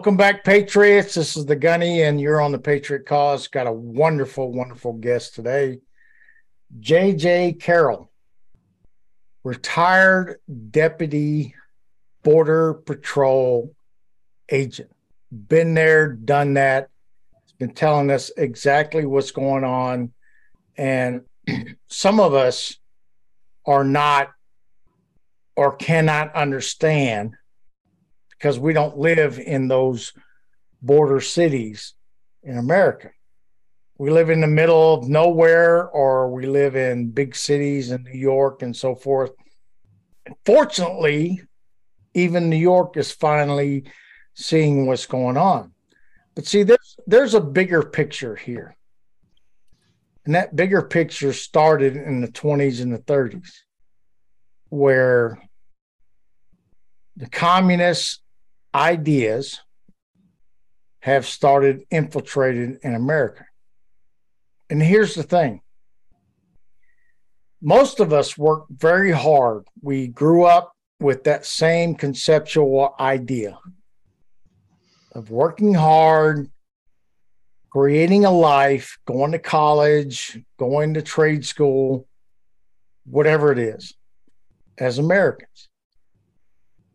Welcome 0.03 0.17
back, 0.17 0.43
Patriots. 0.43 1.15
This 1.15 1.37
is 1.37 1.47
the 1.47 1.55
Gunny, 1.55 2.03
and 2.03 2.21
you're 2.21 2.41
on 2.41 2.51
the 2.51 2.59
Patriot 2.59 3.07
Cause. 3.07 3.47
Got 3.47 3.69
a 3.69 3.73
wonderful, 3.73 4.51
wonderful 4.51 4.95
guest 4.95 5.37
today. 5.37 5.79
JJ 6.81 7.61
Carrell, 7.61 8.09
retired 9.45 10.41
deputy 10.73 11.55
border 12.25 12.75
patrol 12.75 13.77
agent. 14.49 14.91
Been 15.31 15.75
there, 15.75 16.09
done 16.09 16.55
that. 16.55 16.89
He's 17.45 17.53
been 17.53 17.73
telling 17.73 18.11
us 18.11 18.33
exactly 18.37 19.07
what's 19.07 19.31
going 19.31 19.63
on. 19.63 20.13
And 20.77 21.21
some 21.87 22.19
of 22.19 22.35
us 22.35 22.77
are 23.65 23.85
not 23.85 24.33
or 25.55 25.77
cannot 25.77 26.35
understand 26.35 27.37
because 28.43 28.59
we 28.59 28.73
don't 28.73 28.99
live 28.99 29.39
in 29.39 29.69
those 29.69 30.13
border 30.83 31.21
cities 31.21 31.95
in 32.43 32.59
America. 32.59 33.11
We 33.99 34.11
live 34.11 34.31
in 34.31 34.41
the 34.41 34.49
middle 34.49 34.95
of 34.95 35.09
nowhere 35.09 35.89
or 35.89 36.29
we 36.29 36.47
live 36.47 36.75
in 36.75 37.13
big 37.13 37.37
cities 37.37 37.93
in 37.93 38.03
New 38.03 38.19
York 38.19 38.63
and 38.63 38.75
so 38.75 38.97
forth. 38.97 39.31
Fortunately, 40.45 41.41
even 42.15 42.51
New 42.51 42.57
York 42.57 42.97
is 42.97 43.13
finally 43.13 43.85
seeing 44.35 44.87
what's 44.87 45.07
going 45.07 45.37
on. 45.37 45.73
But 46.35 46.45
see, 46.45 46.65
there's 46.65 46.97
there's 47.07 47.35
a 47.35 47.41
bigger 47.41 47.85
picture 47.85 48.35
here. 48.35 48.77
And 50.25 50.35
that 50.35 50.57
bigger 50.57 50.83
picture 50.83 51.33
started 51.33 51.97
in 51.97 52.21
the 52.21 52.29
20s 52.29 52.83
and 52.83 52.93
the 52.93 52.99
30s, 52.99 53.51
where 54.69 55.41
the 57.17 57.29
communists 57.29 58.22
ideas 58.75 59.61
have 61.01 61.27
started 61.27 61.85
infiltrated 61.91 62.79
in 62.83 62.95
America. 62.95 63.45
And 64.71 64.83
here's 64.83 65.15
the 65.15 65.23
thing 65.23 65.63
most 67.61 68.01
of 68.01 68.13
us 68.13 68.37
work 68.37 68.65
very 68.71 69.13
hard. 69.13 69.65
We 69.83 70.09
grew 70.09 70.45
up 70.45 70.73
with 70.99 71.25
that 71.25 71.45
same 71.47 71.95
conceptual 71.95 72.95
idea 72.99 73.59
of 75.13 75.31
working 75.31 75.75
hard, 75.75 76.51
creating 77.71 78.25
a 78.25 78.31
life, 78.31 78.99
going 79.07 79.33
to 79.33 79.39
college, 79.39 80.41
going 80.59 80.95
to 80.95 81.03
trade 81.03 81.45
school, 81.45 82.09
whatever 83.05 83.53
it 83.53 83.59
is, 83.59 83.95
as 84.79 84.99
Americans. 84.99 85.69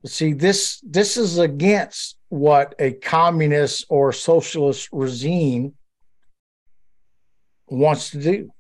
See, 0.06 0.34
this 0.34 0.80
this 0.86 1.18
is 1.18 1.38
against 1.38 2.18
what 2.30 2.76
a 2.80 2.94
communist 2.94 3.86
or 3.90 4.14
socialist 4.14 4.90
regime 4.92 5.74
wants 7.68 8.12
to 8.12 8.20
do. 8.20 8.52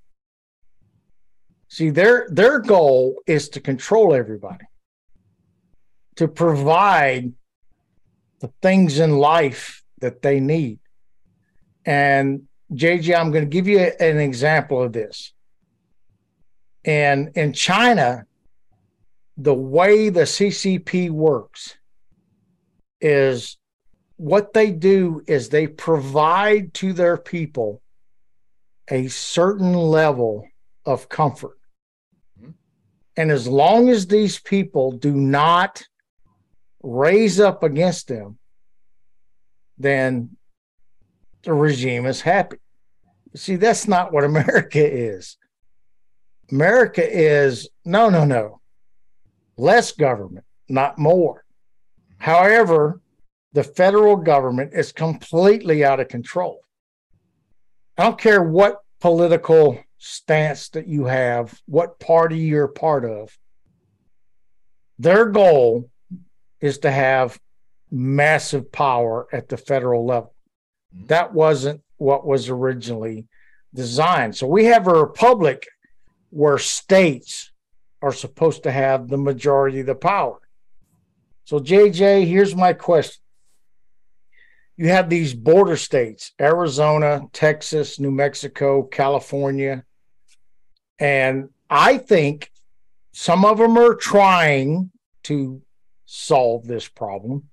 See, 1.69 1.89
their 1.89 2.27
their 2.29 2.59
goal 2.59 3.21
is 3.27 3.49
to 3.49 3.59
control 3.59 4.13
everybody, 4.13 4.65
to 6.15 6.27
provide 6.27 7.33
the 8.39 8.51
things 8.61 8.99
in 8.99 9.17
life 9.17 9.83
that 9.99 10.21
they 10.21 10.39
need. 10.39 10.79
And 11.85 12.47
JJ, 12.73 13.17
I'm 13.17 13.31
going 13.31 13.45
to 13.45 13.49
give 13.49 13.67
you 13.67 13.79
an 13.79 14.19
example 14.19 14.81
of 14.81 14.93
this. 14.93 15.33
And 16.83 17.31
in 17.35 17.53
China, 17.53 18.26
the 19.37 19.53
way 19.53 20.09
the 20.09 20.21
CCP 20.21 21.11
works 21.11 21.77
is 22.99 23.57
what 24.15 24.53
they 24.53 24.71
do 24.71 25.21
is 25.27 25.49
they 25.49 25.67
provide 25.67 26.73
to 26.73 26.91
their 26.91 27.17
people 27.17 27.81
a 28.89 29.07
certain 29.09 29.73
level 29.73 30.47
of 30.85 31.07
comfort. 31.07 31.59
Mm-hmm. 32.41 32.51
And 33.15 33.31
as 33.31 33.47
long 33.47 33.89
as 33.89 34.07
these 34.07 34.39
people 34.39 34.93
do 34.93 35.13
not 35.13 35.83
raise 36.81 37.39
up 37.39 37.61
against 37.61 38.07
them, 38.07 38.39
then 39.77 40.31
the 41.43 41.53
regime 41.53 42.07
is 42.07 42.21
happy. 42.21 42.57
See, 43.35 43.55
that's 43.55 43.87
not 43.87 44.11
what 44.11 44.23
America 44.23 44.83
is. 44.83 45.37
America 46.51 47.07
is 47.07 47.69
no, 47.85 48.09
no, 48.09 48.25
no 48.25 48.56
less 49.57 49.91
government, 49.91 50.45
not 50.69 50.97
more. 50.97 51.43
However, 52.17 53.01
the 53.53 53.63
federal 53.63 54.15
government 54.15 54.73
is 54.73 54.91
completely 54.91 55.83
out 55.83 55.99
of 55.99 56.07
control. 56.07 56.61
I 57.97 58.03
don't 58.03 58.19
care 58.19 58.43
what 58.43 58.81
political 58.99 59.83
stance 59.97 60.69
that 60.69 60.87
you 60.87 61.05
have, 61.05 61.59
what 61.65 61.99
party 61.99 62.37
you're 62.37 62.67
part 62.67 63.03
of. 63.03 63.35
Their 64.99 65.25
goal 65.25 65.89
is 66.61 66.79
to 66.79 66.91
have 66.91 67.39
massive 67.91 68.71
power 68.71 69.27
at 69.31 69.49
the 69.49 69.57
federal 69.57 70.05
level. 70.05 70.33
That 71.05 71.33
wasn't 71.33 71.81
what 71.97 72.25
was 72.25 72.49
originally 72.49 73.27
designed. 73.73 74.35
So 74.35 74.47
we 74.47 74.65
have 74.65 74.87
a 74.87 74.93
republic 74.93 75.67
where 76.29 76.57
states 76.57 77.51
are 78.01 78.13
supposed 78.13 78.63
to 78.63 78.71
have 78.71 79.07
the 79.07 79.17
majority 79.17 79.79
of 79.79 79.85
the 79.87 79.95
power. 79.95 80.39
So, 81.45 81.59
JJ, 81.59 82.27
here's 82.27 82.55
my 82.55 82.73
question 82.73 83.21
you 84.77 84.89
have 84.89 85.09
these 85.09 85.33
border 85.33 85.75
states 85.75 86.31
Arizona, 86.39 87.21
Texas, 87.33 87.99
New 87.99 88.11
Mexico, 88.11 88.83
California. 88.83 89.83
And 90.99 91.49
I 91.69 91.97
think 91.97 92.51
some 93.11 93.43
of 93.43 93.57
them 93.57 93.77
are 93.77 93.95
trying 93.95 94.91
to 95.23 95.61
solve 96.05 96.67
this 96.67 96.87
problem. 96.87 97.49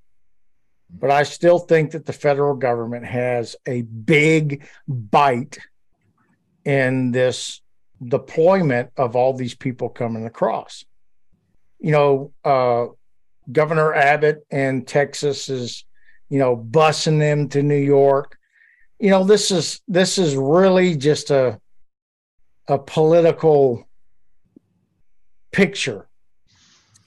But 0.91 1.11
I 1.11 1.25
still 1.25 1.59
think 1.59 1.93
that 1.93 2.07
the 2.07 2.13
federal 2.13 2.55
government 2.55 3.07
has 3.07 3.57
a 3.67 3.83
big 3.83 4.67
bite 4.87 5.59
in 6.65 7.11
this 7.11 7.61
deployment 8.03 8.91
of 8.97 9.17
all 9.17 9.33
these 9.33 9.55
people 9.55 9.89
coming 9.89 10.27
across. 10.27 10.85
You 11.79 11.93
know, 11.93 12.33
uh, 12.45 12.87
Governor 13.51 13.95
Abbott 13.95 14.47
in 14.51 14.85
Texas 14.85 15.49
is, 15.49 15.85
you 16.29 16.39
know, 16.39 16.57
busing 16.57 17.19
them 17.19 17.49
to 17.51 17.63
New 17.63 17.77
York. 17.77 18.39
You 18.99 19.11
know, 19.11 19.25
this 19.25 19.51
is 19.51 19.81
this 19.87 20.19
is 20.19 20.37
really 20.37 20.97
just 20.97 21.31
a 21.31 21.61
a 22.69 22.79
political 22.79 23.87
picture. 25.53 26.09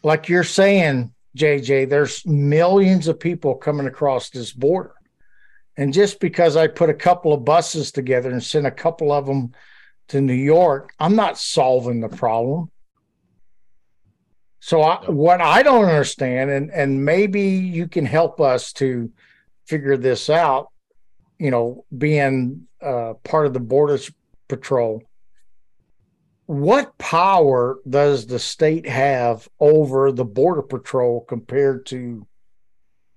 Like 0.04 0.30
you're 0.30 0.44
saying, 0.44 1.14
JJ, 1.36 1.90
there's 1.90 2.26
millions 2.26 3.08
of 3.08 3.20
people 3.20 3.56
coming 3.56 3.88
across 3.88 4.30
this 4.30 4.54
border. 4.54 4.94
And 5.76 5.94
just 5.94 6.20
because 6.20 6.56
I 6.56 6.68
put 6.68 6.90
a 6.90 6.96
couple 6.96 7.34
of 7.34 7.46
buses 7.46 7.92
together 7.92 8.32
and 8.32 8.44
sent 8.44 8.66
a 8.66 8.72
couple 8.72 9.12
of 9.12 9.26
them 9.26 9.54
to 10.10 10.22
New 10.22 10.34
York, 10.34 10.94
I'm 11.00 11.16
not 11.16 11.38
solving 11.38 12.00
the 12.00 12.10
problem. 12.10 12.72
So 14.60 14.82
I, 14.82 15.10
what 15.10 15.40
I 15.40 15.64
don't 15.64 15.86
understand, 15.86 16.50
and 16.50 16.72
and 16.72 17.06
maybe 17.06 17.42
you 17.42 17.88
can 17.88 18.06
help 18.06 18.42
us 18.42 18.74
to 18.74 19.12
figure 19.66 19.98
this 19.98 20.30
out. 20.30 20.68
You 21.40 21.52
know, 21.52 21.86
being 21.96 22.68
uh, 22.82 23.14
part 23.24 23.46
of 23.46 23.54
the 23.54 23.60
border 23.60 24.00
patrol, 24.48 25.04
what 26.48 26.98
power 26.98 27.78
does 27.88 28.26
the 28.26 28.40
state 28.40 28.88
have 28.88 29.48
over 29.60 30.12
the 30.12 30.26
border 30.26 30.64
patrol 30.64 31.22
compared 31.22 31.86
to 31.88 32.26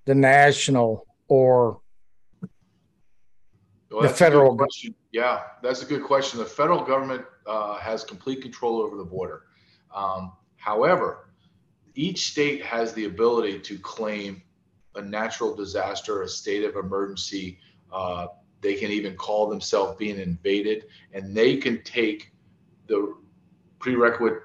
the 0.05 0.15
national 0.15 1.07
or 1.29 1.81
well, 3.91 4.03
the 4.03 4.09
federal 4.09 4.57
question? 4.57 4.95
Yeah, 5.13 5.41
that's 5.63 5.83
a 5.83 5.87
good 5.87 6.05
question. 6.05 6.39
The 6.39 6.45
federal 6.45 6.85
government 6.85 7.25
uh, 7.47 7.79
has 7.79 8.05
complete 8.05 8.43
control 8.43 8.81
over 8.81 8.97
the 8.97 9.05
border. 9.05 9.43
Um, 9.95 10.33
however, 10.57 11.31
each 11.95 12.31
state 12.31 12.65
has 12.65 12.93
the 12.93 13.07
ability 13.07 13.59
to 13.61 13.79
claim 13.79 14.43
a 14.95 15.03
natural 15.03 15.55
disaster, 15.55 16.23
a 16.23 16.29
state 16.29 16.65
of 16.65 16.77
emergency. 16.77 17.59
Uh, 17.93 18.29
they 18.61 18.75
can 18.75 18.91
even 18.91 19.17
call 19.17 19.49
themselves 19.49 19.99
being 19.99 20.19
invaded, 20.19 20.85
and 21.13 21.35
they 21.35 21.57
can 21.57 21.83
take 21.83 22.33
the 22.87 23.17
prerequisite. 23.79 24.43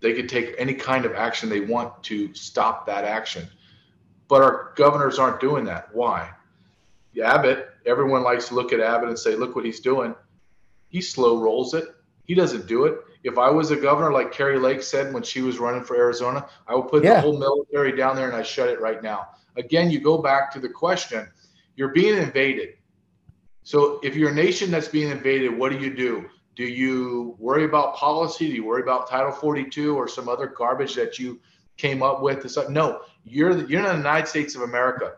They 0.00 0.14
can 0.14 0.26
take 0.26 0.54
any 0.56 0.72
kind 0.72 1.04
of 1.04 1.12
action 1.12 1.50
they 1.50 1.60
want 1.60 2.02
to 2.04 2.32
stop 2.34 2.86
that 2.86 3.04
action. 3.04 3.46
But 4.28 4.42
our 4.42 4.72
governors 4.76 5.18
aren't 5.18 5.40
doing 5.40 5.64
that. 5.64 5.94
Why? 5.94 6.30
Abbott, 7.22 7.69
everyone 7.86 8.22
likes 8.22 8.48
to 8.48 8.54
look 8.54 8.72
at 8.72 8.80
Abbott 8.80 9.08
and 9.08 9.18
say, 9.18 9.36
look 9.36 9.56
what 9.56 9.64
he's 9.64 9.80
doing. 9.80 10.14
He 10.88 11.00
slow 11.00 11.40
rolls 11.40 11.74
it. 11.74 11.84
He 12.24 12.34
doesn't 12.34 12.66
do 12.66 12.84
it. 12.84 12.98
If 13.22 13.38
I 13.38 13.50
was 13.50 13.70
a 13.70 13.76
governor, 13.76 14.12
like 14.12 14.32
Kari 14.32 14.58
Lake 14.58 14.82
said 14.82 15.12
when 15.12 15.22
she 15.22 15.40
was 15.40 15.58
running 15.58 15.84
for 15.84 15.96
Arizona, 15.96 16.46
I 16.66 16.74
would 16.74 16.88
put 16.88 17.04
yeah. 17.04 17.14
the 17.14 17.20
whole 17.20 17.38
military 17.38 17.96
down 17.96 18.16
there 18.16 18.28
and 18.28 18.36
I 18.36 18.42
shut 18.42 18.68
it 18.68 18.80
right 18.80 19.02
now. 19.02 19.28
Again, 19.56 19.90
you 19.90 20.00
go 20.00 20.18
back 20.18 20.52
to 20.52 20.60
the 20.60 20.68
question 20.68 21.28
you're 21.76 21.88
being 21.88 22.16
invaded. 22.16 22.74
So 23.62 24.00
if 24.02 24.16
you're 24.16 24.30
a 24.30 24.34
nation 24.34 24.70
that's 24.70 24.88
being 24.88 25.10
invaded, 25.10 25.56
what 25.56 25.72
do 25.72 25.78
you 25.78 25.94
do? 25.94 26.26
Do 26.56 26.64
you 26.64 27.36
worry 27.38 27.64
about 27.64 27.96
policy? 27.96 28.48
Do 28.48 28.54
you 28.54 28.64
worry 28.64 28.82
about 28.82 29.08
Title 29.08 29.32
42 29.32 29.96
or 29.96 30.08
some 30.08 30.28
other 30.28 30.46
garbage 30.46 30.94
that 30.96 31.18
you 31.18 31.40
came 31.76 32.02
up 32.02 32.22
with? 32.22 32.46
No, 32.68 33.00
you're 33.24 33.54
the, 33.54 33.66
you're 33.66 33.80
in 33.80 33.86
the 33.86 33.96
United 33.96 34.28
States 34.28 34.54
of 34.54 34.62
America. 34.62 35.14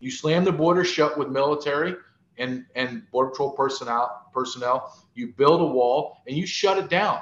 You 0.00 0.10
slam 0.10 0.44
the 0.44 0.52
border 0.52 0.84
shut 0.84 1.16
with 1.16 1.28
military 1.28 1.94
and 2.38 2.64
and 2.74 3.08
border 3.10 3.30
patrol 3.30 3.52
personnel 3.52 4.26
personnel. 4.32 5.06
You 5.14 5.28
build 5.28 5.60
a 5.60 5.66
wall 5.66 6.18
and 6.26 6.36
you 6.36 6.46
shut 6.46 6.78
it 6.78 6.88
down. 6.88 7.20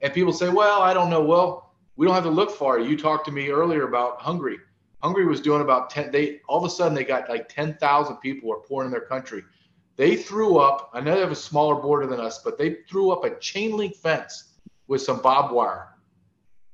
And 0.00 0.12
people 0.12 0.32
say, 0.32 0.48
"Well, 0.48 0.80
I 0.80 0.94
don't 0.94 1.10
know." 1.10 1.22
Well, 1.22 1.74
we 1.96 2.06
don't 2.06 2.14
have 2.14 2.24
to 2.24 2.30
look 2.30 2.50
far. 2.50 2.78
You 2.78 2.96
talked 2.96 3.26
to 3.26 3.32
me 3.32 3.50
earlier 3.50 3.86
about 3.86 4.20
Hungary. 4.20 4.58
Hungary 5.02 5.26
was 5.26 5.40
doing 5.40 5.62
about 5.62 5.90
10 5.90 6.10
they 6.12 6.40
all 6.48 6.58
of 6.58 6.64
a 6.64 6.70
sudden 6.70 6.94
they 6.94 7.04
got 7.04 7.28
like 7.28 7.48
10,000 7.48 8.16
people 8.18 8.52
are 8.52 8.60
pouring 8.60 8.86
in 8.86 8.92
their 8.92 9.00
country. 9.00 9.42
They 9.96 10.16
threw 10.16 10.56
up, 10.56 10.90
I 10.94 11.00
know 11.00 11.14
they 11.14 11.20
have 11.20 11.30
a 11.30 11.36
smaller 11.36 11.74
border 11.74 12.06
than 12.06 12.20
us, 12.20 12.38
but 12.42 12.56
they 12.56 12.78
threw 12.88 13.10
up 13.10 13.24
a 13.24 13.38
chain 13.38 13.76
link 13.76 13.96
fence 13.96 14.54
with 14.86 15.02
some 15.02 15.20
barbed 15.20 15.52
wire. 15.52 15.88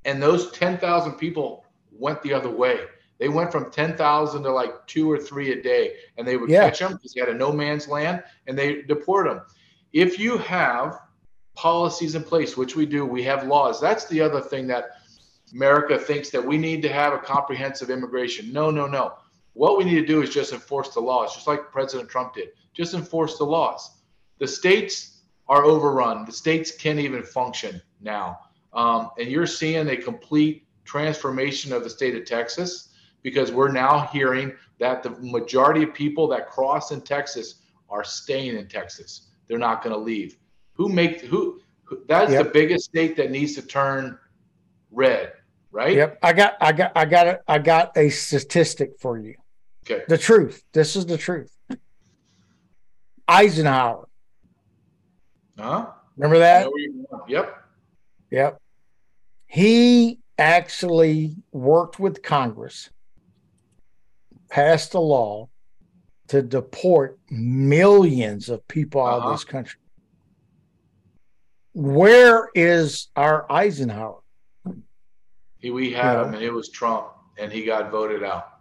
And 0.04 0.22
those 0.22 0.52
10,000 0.52 1.14
people 1.14 1.64
went 1.90 2.22
the 2.22 2.32
other 2.32 2.50
way. 2.50 2.82
They 3.18 3.28
went 3.28 3.50
from 3.50 3.70
10,000 3.70 4.42
to 4.42 4.52
like 4.52 4.86
two 4.86 5.10
or 5.10 5.18
three 5.18 5.52
a 5.52 5.62
day, 5.62 5.94
and 6.16 6.26
they 6.26 6.36
would 6.36 6.50
yeah. 6.50 6.68
catch 6.68 6.80
them 6.80 6.94
because 6.94 7.12
they 7.12 7.20
had 7.20 7.30
a 7.30 7.34
no 7.34 7.50
man's 7.52 7.88
land 7.88 8.22
and 8.46 8.58
they 8.58 8.82
deport 8.82 9.26
them. 9.26 9.42
If 9.92 10.18
you 10.18 10.36
have 10.38 11.00
policies 11.54 12.14
in 12.14 12.22
place, 12.22 12.56
which 12.56 12.76
we 12.76 12.84
do, 12.84 13.06
we 13.06 13.22
have 13.22 13.46
laws. 13.46 13.80
That's 13.80 14.06
the 14.06 14.20
other 14.20 14.40
thing 14.40 14.66
that 14.66 14.98
America 15.52 15.98
thinks 15.98 16.30
that 16.30 16.44
we 16.44 16.58
need 16.58 16.82
to 16.82 16.88
have 16.88 17.14
a 17.14 17.18
comprehensive 17.18 17.88
immigration. 17.88 18.52
No, 18.52 18.70
no, 18.70 18.86
no. 18.86 19.14
What 19.54 19.78
we 19.78 19.84
need 19.84 20.00
to 20.00 20.06
do 20.06 20.20
is 20.20 20.28
just 20.28 20.52
enforce 20.52 20.90
the 20.90 21.00
laws, 21.00 21.34
just 21.34 21.46
like 21.46 21.72
President 21.72 22.10
Trump 22.10 22.34
did. 22.34 22.48
Just 22.74 22.92
enforce 22.92 23.38
the 23.38 23.44
laws. 23.44 24.02
The 24.38 24.46
states 24.46 25.22
are 25.48 25.64
overrun. 25.64 26.26
The 26.26 26.32
states 26.32 26.72
can't 26.72 26.98
even 26.98 27.22
function 27.22 27.80
now. 28.02 28.40
Um, 28.74 29.10
and 29.18 29.30
you're 29.30 29.46
seeing 29.46 29.88
a 29.88 29.96
complete 29.96 30.66
transformation 30.84 31.72
of 31.72 31.84
the 31.84 31.90
state 31.90 32.14
of 32.14 32.26
Texas 32.26 32.86
because 33.26 33.50
we're 33.50 33.72
now 33.72 34.08
hearing 34.12 34.52
that 34.78 35.02
the 35.02 35.10
majority 35.18 35.82
of 35.82 35.92
people 35.92 36.28
that 36.28 36.48
cross 36.48 36.92
in 36.92 37.00
Texas 37.00 37.56
are 37.90 38.04
staying 38.04 38.56
in 38.56 38.68
Texas. 38.68 39.30
They're 39.48 39.58
not 39.58 39.82
going 39.82 39.96
to 39.96 40.00
leave. 40.00 40.36
Who 40.74 40.88
make 40.88 41.22
who? 41.22 41.60
who 41.82 42.04
that's 42.06 42.30
yep. 42.30 42.44
the 42.44 42.50
biggest 42.52 42.84
state 42.84 43.16
that 43.16 43.32
needs 43.32 43.56
to 43.56 43.62
turn 43.62 44.16
red, 44.92 45.32
right? 45.72 45.96
Yep. 45.96 46.18
I 46.22 46.32
got 46.34 46.54
I 46.60 46.70
got 46.70 46.92
I 46.94 47.04
got 47.04 47.26
a, 47.26 47.40
I 47.48 47.58
got 47.58 47.96
a 47.96 48.10
statistic 48.10 48.92
for 49.00 49.18
you. 49.18 49.34
Okay. 49.84 50.04
The 50.06 50.18
truth. 50.18 50.62
This 50.72 50.94
is 50.94 51.04
the 51.04 51.18
truth. 51.18 51.50
Eisenhower. 53.26 54.08
Huh? 55.58 55.86
Remember 56.16 56.38
that? 56.38 56.68
Yep. 57.26 57.56
Yep. 58.30 58.60
He 59.48 60.20
actually 60.38 61.34
worked 61.50 61.98
with 61.98 62.22
Congress 62.22 62.90
passed 64.49 64.94
a 64.94 65.01
law 65.01 65.49
to 66.28 66.42
deport 66.42 67.18
millions 67.30 68.49
of 68.49 68.66
people 68.68 69.01
out 69.01 69.18
uh-huh. 69.18 69.28
of 69.28 69.34
this 69.34 69.44
country. 69.44 69.80
Where 71.72 72.49
is 72.55 73.09
our 73.16 73.51
Eisenhower? 73.53 74.20
He, 75.59 75.70
we 75.70 75.92
had 75.92 76.12
you 76.12 76.18
him, 76.18 76.30
know? 76.30 76.36
and 76.36 76.44
it 76.44 76.53
was 76.53 76.70
Trump, 76.70 77.09
and 77.38 77.53
he 77.53 77.64
got 77.64 77.90
voted 77.90 78.22
out. 78.22 78.61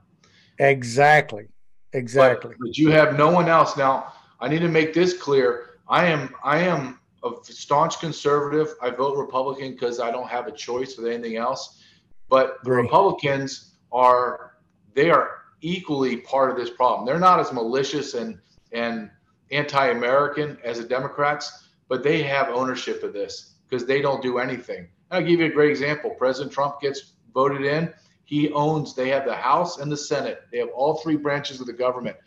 Exactly. 0.59 1.47
Exactly. 1.93 2.51
But, 2.51 2.67
but 2.67 2.77
you 2.77 2.91
have 2.91 3.17
no 3.17 3.31
one 3.31 3.47
else. 3.47 3.77
Now, 3.77 4.13
I 4.41 4.49
need 4.49 4.59
to 4.59 4.67
make 4.67 4.93
this 4.93 5.13
clear. 5.17 5.77
I 5.87 6.05
am 6.05 6.33
I 6.43 6.59
am 6.59 6.99
a 7.23 7.31
staunch 7.43 7.99
conservative. 7.99 8.75
I 8.81 8.89
vote 8.89 9.17
Republican 9.17 9.71
because 9.71 9.99
I 9.99 10.11
don't 10.11 10.27
have 10.27 10.47
a 10.47 10.51
choice 10.51 10.97
with 10.97 11.07
anything 11.07 11.37
else. 11.37 11.81
But 12.27 12.57
the 12.63 12.71
Republicans 12.71 13.75
are 13.91 14.57
they 14.93 15.09
are 15.09 15.44
equally 15.65 16.17
part 16.17 16.51
of 16.51 16.57
this 16.57 16.69
problem. 16.69 17.05
They're 17.05 17.19
not 17.19 17.39
as 17.39 17.51
malicious 17.51 18.13
and 18.13 18.39
and 18.71 19.09
anti-American 19.51 20.57
as 20.63 20.77
the 20.77 20.83
Democrats, 20.83 21.69
but 21.87 22.03
they 22.03 22.21
have 22.23 22.49
ownership 22.49 23.03
of 23.03 23.13
this 23.13 23.55
because 23.67 23.85
they 23.85 24.01
don't 24.01 24.21
do 24.21 24.37
anything. 24.37 24.87
I'll 25.11 25.21
give 25.21 25.39
you 25.39 25.45
a 25.45 25.49
great 25.49 25.69
example. 25.69 26.11
President 26.11 26.51
Trump 26.53 26.81
gets 26.81 27.13
voted 27.33 27.63
in. 27.63 27.93
He 28.25 28.51
owns, 28.51 28.95
they 28.95 29.09
have 29.09 29.25
the 29.25 29.35
House 29.35 29.77
and 29.77 29.91
the 29.91 29.97
Senate. 29.97 30.41
They 30.51 30.57
have 30.57 30.69
all 30.75 30.95
three 30.95 31.15
branches 31.15 31.61
of 31.61 31.67
the 31.67 31.73
government. 31.73 32.17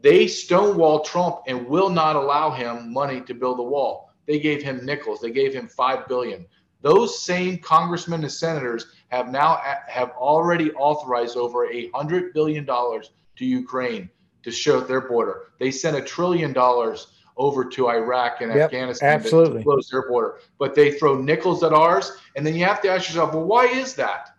They 0.00 0.26
stonewall 0.26 1.00
Trump 1.00 1.42
and 1.46 1.66
will 1.68 1.88
not 1.88 2.16
allow 2.16 2.50
him 2.50 2.92
money 2.92 3.20
to 3.22 3.34
build 3.34 3.58
the 3.58 3.62
wall. 3.62 4.12
They 4.26 4.40
gave 4.40 4.62
him 4.62 4.84
nickels. 4.84 5.20
They 5.20 5.30
gave 5.30 5.54
him 5.54 5.68
5 5.68 6.08
billion. 6.08 6.46
Those 6.82 7.22
same 7.22 7.58
congressmen 7.58 8.22
and 8.22 8.32
senators 8.32 8.86
have 9.10 9.30
now 9.30 9.60
have 9.86 10.10
already 10.10 10.72
authorized 10.72 11.36
over 11.36 11.70
a 11.70 11.90
hundred 11.90 12.32
billion 12.32 12.64
dollars 12.64 13.10
to 13.36 13.44
Ukraine 13.44 14.08
to 14.42 14.50
show 14.50 14.80
their 14.80 15.02
border. 15.02 15.48
They 15.58 15.70
sent 15.70 15.96
a 15.96 16.00
trillion 16.00 16.52
dollars 16.52 17.08
over 17.36 17.64
to 17.64 17.88
Iraq 17.88 18.40
and 18.40 18.52
yep, 18.52 18.66
Afghanistan 18.66 19.14
absolutely. 19.14 19.58
to 19.58 19.64
close 19.64 19.88
their 19.88 20.08
border. 20.08 20.38
But 20.58 20.74
they 20.74 20.92
throw 20.92 21.20
nickels 21.20 21.62
at 21.62 21.72
ours, 21.72 22.12
and 22.36 22.46
then 22.46 22.54
you 22.54 22.64
have 22.64 22.80
to 22.82 22.88
ask 22.88 23.08
yourself, 23.08 23.32
well, 23.34 23.44
why 23.44 23.66
is 23.66 23.94
that? 23.94 24.30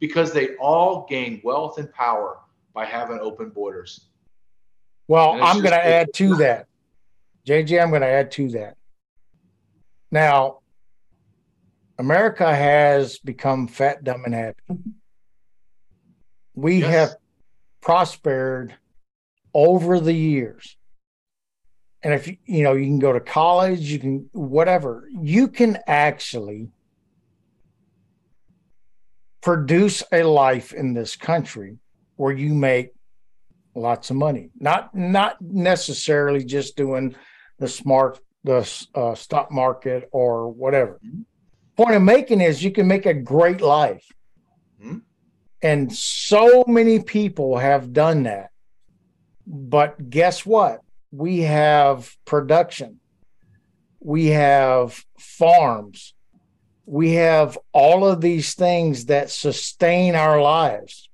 Because 0.00 0.32
they 0.32 0.56
all 0.56 1.06
gain 1.08 1.40
wealth 1.42 1.78
and 1.78 1.92
power 1.92 2.38
by 2.74 2.84
having 2.84 3.18
open 3.20 3.50
borders. 3.50 4.06
Well, 5.06 5.42
I'm 5.42 5.58
going 5.58 5.72
to 5.72 5.84
add 5.84 6.12
to 6.14 6.36
that. 6.36 6.66
JJ, 7.46 7.82
I'm 7.82 7.90
going 7.90 8.02
to 8.02 8.08
add 8.08 8.30
to 8.32 8.50
that. 8.50 8.76
Now, 10.10 10.58
America 11.98 12.54
has 12.54 13.18
become 13.18 13.66
fat, 13.66 14.04
dumb, 14.04 14.24
and 14.24 14.34
happy. 14.34 14.62
We 16.54 16.78
Yes. 16.80 16.90
have 16.90 17.16
prospered 17.80 18.74
over 19.52 19.98
the 20.00 20.12
years. 20.12 20.76
And 22.02 22.14
if 22.14 22.28
you, 22.28 22.36
you 22.44 22.62
know, 22.62 22.74
you 22.74 22.86
can 22.86 23.00
go 23.00 23.12
to 23.12 23.20
college, 23.20 23.90
you 23.90 23.98
can 23.98 24.30
whatever, 24.32 25.08
you 25.20 25.48
can 25.48 25.78
actually 25.86 26.70
produce 29.40 30.02
a 30.12 30.22
life 30.22 30.72
in 30.72 30.94
this 30.94 31.16
country 31.16 31.78
where 32.16 32.32
you 32.32 32.54
make 32.54 32.92
lots 33.74 34.10
of 34.10 34.16
money. 34.16 34.50
Not 34.58 34.94
not 34.94 35.40
necessarily 35.40 36.44
just 36.44 36.76
doing 36.76 37.16
the 37.58 37.68
smart 37.68 38.20
the 38.44 38.68
uh, 38.94 39.14
stock 39.16 39.50
market 39.50 40.08
or 40.12 40.48
whatever. 40.48 41.00
Mhm. 41.04 41.24
Point 41.78 41.94
of 41.94 42.02
making 42.02 42.40
is 42.40 42.64
you 42.64 42.72
can 42.72 42.88
make 42.88 43.06
a 43.06 43.14
great 43.14 43.60
life. 43.60 44.04
Mhm. 44.82 45.02
And 45.62 45.92
so 45.92 46.64
many 46.66 46.98
people 46.98 47.58
have 47.58 47.92
done 47.92 48.24
that. 48.24 48.50
But 49.46 50.10
guess 50.10 50.44
what? 50.44 50.80
We 51.12 51.42
have 51.42 52.16
production. 52.24 52.98
We 54.00 54.26
have 54.26 55.04
farms. 55.20 56.14
We 56.84 57.12
have 57.12 57.56
all 57.72 58.04
of 58.04 58.22
these 58.22 58.54
things 58.54 59.04
that 59.04 59.30
sustain 59.30 60.16
our 60.16 60.42
lives. 60.42 61.08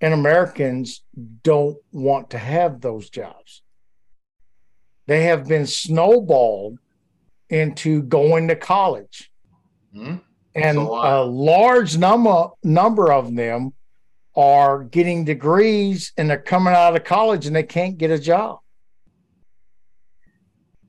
And 0.00 0.14
Americans 0.14 1.04
don't 1.42 1.76
want 1.92 2.30
to 2.30 2.38
have 2.38 2.80
those 2.80 3.10
jobs. 3.10 3.62
They 5.06 5.24
have 5.24 5.46
been 5.46 5.66
snowballed 5.66 6.78
into 7.50 8.02
going 8.02 8.48
to 8.48 8.56
college. 8.56 9.30
Hmm? 9.92 10.16
And 10.54 10.78
a 10.78 10.80
a 10.80 11.24
large 11.24 11.96
number 11.96 12.48
number 12.62 13.12
of 13.12 13.34
them 13.34 13.72
are 14.34 14.84
getting 14.84 15.24
degrees 15.24 16.12
and 16.16 16.28
they're 16.28 16.38
coming 16.38 16.74
out 16.74 16.96
of 16.96 17.04
college 17.04 17.46
and 17.46 17.54
they 17.54 17.62
can't 17.62 17.98
get 17.98 18.10
a 18.10 18.18
job. 18.18 18.60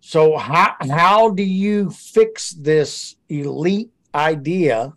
So 0.01 0.37
how 0.37 0.75
how 0.89 1.29
do 1.29 1.43
you 1.43 1.91
fix 1.91 2.51
this 2.51 3.15
elite 3.27 3.91
idea 4.13 4.93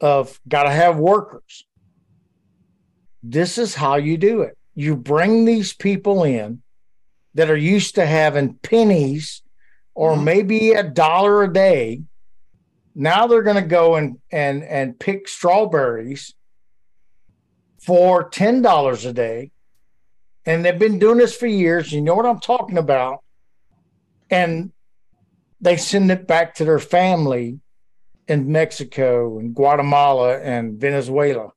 of 0.00 0.38
got 0.46 0.64
to 0.64 0.70
have 0.70 0.98
workers? 0.98 1.66
This 3.22 3.58
is 3.58 3.74
how 3.74 3.96
you 3.96 4.18
do 4.18 4.42
it. 4.42 4.56
You 4.74 4.96
bring 4.96 5.44
these 5.44 5.72
people 5.72 6.24
in 6.24 6.62
that 7.34 7.50
are 7.50 7.56
used 7.56 7.94
to 7.94 8.06
having 8.06 8.54
pennies 8.62 9.42
or 9.96 10.14
Mhm. 10.14 10.24
maybe 10.24 10.72
a 10.72 10.82
dollar 10.82 11.42
a 11.42 11.52
day. 11.52 12.02
Now 12.94 13.26
they're 13.26 13.42
going 13.42 13.62
to 13.62 13.68
go 13.68 13.96
and 13.96 14.18
and 14.30 14.62
and 14.62 14.98
pick 14.98 15.26
strawberries 15.26 16.34
for 17.80 18.28
ten 18.28 18.62
dollars 18.62 19.04
a 19.04 19.12
day, 19.12 19.50
and 20.44 20.64
they've 20.64 20.78
been 20.78 20.98
doing 20.98 21.18
this 21.18 21.34
for 21.36 21.46
years. 21.46 21.92
You 21.92 22.02
know 22.02 22.14
what 22.14 22.26
I'm 22.26 22.40
talking 22.40 22.78
about, 22.78 23.24
and 24.30 24.70
they 25.60 25.76
send 25.78 26.10
it 26.10 26.26
back 26.26 26.54
to 26.56 26.64
their 26.64 26.78
family 26.78 27.60
in 28.28 28.52
Mexico 28.52 29.38
and 29.38 29.54
Guatemala 29.54 30.38
and 30.40 30.78
Venezuela. 30.78 31.52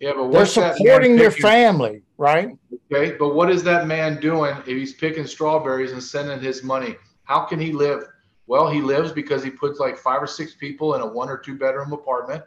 Yeah, 0.00 0.12
but 0.12 0.16
They're 0.16 0.26
what's 0.26 0.54
that 0.54 0.60
man 0.60 0.76
supporting 0.76 1.16
their 1.16 1.30
family, 1.30 2.02
right? 2.16 2.50
Okay, 2.92 3.16
but 3.16 3.34
what 3.34 3.50
is 3.50 3.62
that 3.64 3.86
man 3.86 4.20
doing 4.20 4.56
if 4.60 4.66
he's 4.66 4.94
picking 4.94 5.26
strawberries 5.26 5.92
and 5.92 6.02
sending 6.02 6.40
his 6.40 6.62
money? 6.62 6.96
How 7.28 7.40
can 7.40 7.60
he 7.60 7.72
live? 7.72 8.04
Well, 8.46 8.70
he 8.70 8.80
lives 8.80 9.12
because 9.12 9.44
he 9.44 9.50
puts 9.50 9.78
like 9.78 9.98
five 9.98 10.22
or 10.22 10.26
six 10.26 10.54
people 10.54 10.94
in 10.94 11.02
a 11.02 11.06
one 11.06 11.28
or 11.28 11.36
two 11.36 11.56
bedroom 11.56 11.92
apartment. 11.92 12.42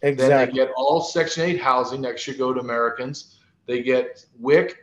Exactly. 0.00 0.28
Then 0.28 0.46
they 0.46 0.52
get 0.52 0.72
all 0.74 1.02
Section 1.02 1.44
8 1.44 1.60
housing 1.60 2.00
that 2.02 2.18
should 2.18 2.38
go 2.38 2.52
to 2.54 2.58
Americans. 2.58 3.38
They 3.66 3.82
get 3.82 4.24
WIC, 4.40 4.76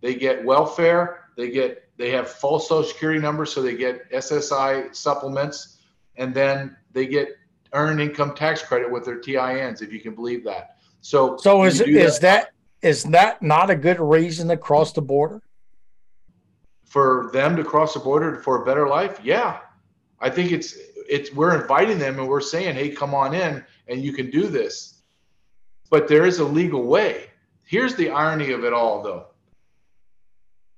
they 0.00 0.14
get 0.14 0.42
welfare, 0.44 1.28
they 1.36 1.50
get 1.50 1.84
they 1.96 2.10
have 2.10 2.28
false 2.28 2.68
social 2.68 2.90
security 2.90 3.20
numbers, 3.20 3.52
so 3.52 3.62
they 3.62 3.76
get 3.76 4.10
SSI 4.10 4.94
supplements, 4.96 5.78
and 6.16 6.34
then 6.34 6.74
they 6.92 7.06
get 7.06 7.36
earned 7.74 8.00
income 8.00 8.34
tax 8.34 8.62
credit 8.62 8.90
with 8.90 9.04
their 9.04 9.18
TINs, 9.18 9.82
if 9.82 9.92
you 9.92 10.00
can 10.00 10.14
believe 10.14 10.42
that. 10.44 10.78
So 11.02 11.36
So 11.36 11.64
is 11.64 11.82
is 11.82 12.18
that 12.20 12.52
is 12.80 13.04
that 13.04 13.42
not 13.42 13.68
a 13.68 13.76
good 13.76 14.00
reason 14.00 14.48
to 14.48 14.56
cross 14.56 14.92
the 14.92 15.02
border? 15.02 15.42
For 16.94 17.28
them 17.32 17.56
to 17.56 17.64
cross 17.64 17.92
the 17.92 17.98
border 17.98 18.36
for 18.36 18.62
a 18.62 18.64
better 18.64 18.86
life? 18.86 19.18
Yeah. 19.24 19.58
I 20.20 20.30
think 20.30 20.52
it's 20.52 20.78
it's 21.08 21.32
we're 21.32 21.60
inviting 21.60 21.98
them 21.98 22.20
and 22.20 22.28
we're 22.28 22.40
saying 22.40 22.76
hey 22.76 22.90
come 22.90 23.16
on 23.16 23.34
in 23.34 23.64
and 23.88 24.00
you 24.04 24.12
can 24.12 24.30
do 24.30 24.46
this. 24.46 25.02
But 25.90 26.06
there 26.06 26.24
is 26.24 26.38
a 26.38 26.44
legal 26.44 26.84
way. 26.84 27.30
Here's 27.64 27.96
the 27.96 28.10
irony 28.10 28.52
of 28.52 28.62
it 28.62 28.72
all 28.72 29.02
though. 29.02 29.26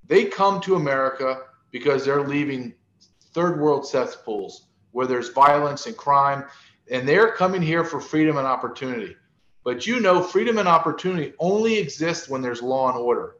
They 0.07 0.25
come 0.25 0.63
to 0.63 0.77
america 0.77 1.43
because 1.71 2.07
they're 2.07 2.27
leaving 2.27 2.73
third 3.35 3.61
world 3.61 3.87
cesspools 3.87 4.69
where 4.93 5.07
there's 5.07 5.29
violence 5.29 5.85
and 5.85 5.99
crime 5.99 6.47
and 6.91 7.07
they're 7.07 7.33
coming 7.33 7.61
here 7.61 7.85
for 7.85 8.01
freedom 8.01 8.39
and 8.39 8.47
opportunity. 8.47 9.15
But 9.65 9.87
you 9.87 10.01
know 10.01 10.23
freedom 10.23 10.57
and 10.57 10.67
opportunity 10.67 11.35
only 11.39 11.77
exist 11.77 12.31
when 12.31 12.41
there's 12.41 12.63
law 12.63 12.89
and 12.89 12.97
order 12.97 13.37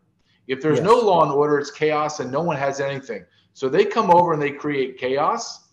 if 0.49 0.61
there's 0.61 0.81
no 0.81 0.95
law 0.97 1.23
and 1.23 1.33
order, 1.33 1.59
it's 1.59 1.71
chaos 1.71 2.21
and 2.21 2.31
no 2.31 2.43
one 2.43 2.57
has 2.57 2.81
anything. 2.81 3.25
So 3.53 3.69
they 3.69 3.85
come 3.85 4.11
over 4.11 4.33
and 4.33 4.41
they 4.41 4.51
create 4.51 4.99
chaos. 4.99 5.69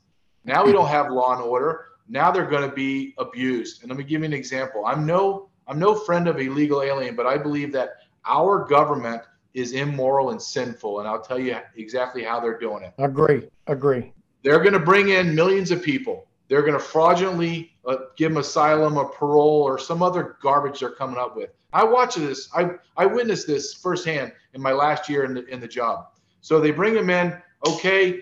Now 0.46 0.66
we 0.66 0.72
don't 0.72 0.88
have 0.88 1.12
law 1.12 1.34
and 1.34 1.42
order. 1.42 1.90
Now 2.08 2.32
they're 2.32 2.50
going 2.50 2.68
to 2.68 2.76
be 2.76 3.14
abused. 3.18 3.82
And 3.82 3.90
let 3.90 3.98
me 3.98 4.04
give 4.04 4.22
you 4.22 4.26
an 4.26 4.34
example. 4.34 4.86
I'm 4.86 5.06
no 5.06 5.50
I'm 5.68 5.80
no 5.80 5.96
friend 5.96 6.28
of 6.28 6.40
illegal 6.40 6.82
alien, 6.82 7.16
but 7.16 7.26
I 7.26 7.38
believe 7.38 7.72
that 7.74 7.98
our 8.26 8.66
government 8.66 9.22
is 9.54 9.74
immoral 9.74 10.32
and 10.32 10.42
sinful. 10.42 11.00
And 11.00 11.08
I'll 11.08 11.22
tell 11.22 11.40
you 11.40 11.58
exactly 11.76 12.24
how 12.24 12.40
they're 12.40 12.58
doing 12.58 12.84
it. 12.84 12.94
Agree. 12.98 13.48
Agree. 13.68 14.12
They're 14.44 14.60
going 14.60 14.74
to 14.74 14.80
bring 14.80 15.10
in 15.10 15.34
millions 15.34 15.72
of 15.72 15.82
people. 15.82 16.28
They're 16.54 16.62
going 16.62 16.74
to 16.74 16.80
fraudulently 16.80 17.72
uh, 17.84 17.96
give 18.16 18.30
them 18.30 18.38
asylum 18.38 18.96
or 18.96 19.10
parole 19.10 19.64
or 19.64 19.80
some 19.80 20.04
other 20.04 20.38
garbage 20.40 20.82
they're 20.82 20.92
coming 20.92 21.18
up 21.18 21.36
with. 21.36 21.50
I 21.74 21.84
watched 21.84 22.20
this. 22.20 22.48
I 22.54 22.74
I 22.96 23.08
witnessed 23.08 23.48
this 23.48 23.74
firsthand 23.74 24.34
in 24.54 24.62
my 24.62 24.72
last 24.72 25.10
year 25.10 25.24
in 25.24 25.34
the 25.34 25.44
in 25.48 25.60
the 25.60 25.68
job. 25.68 26.10
So 26.42 26.60
they 26.60 26.70
bring 26.70 26.94
them 26.94 27.10
in. 27.10 27.36
Okay, 27.68 28.22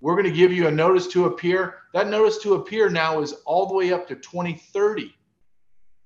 we're 0.00 0.14
going 0.14 0.32
to 0.32 0.38
give 0.38 0.52
you 0.52 0.68
a 0.68 0.70
notice 0.70 1.08
to 1.08 1.24
appear. 1.24 1.78
That 1.94 2.06
notice 2.06 2.38
to 2.44 2.54
appear 2.54 2.90
now 2.90 3.22
is 3.22 3.32
all 3.44 3.66
the 3.66 3.74
way 3.74 3.92
up 3.92 4.06
to 4.06 4.14
2030. 4.14 5.12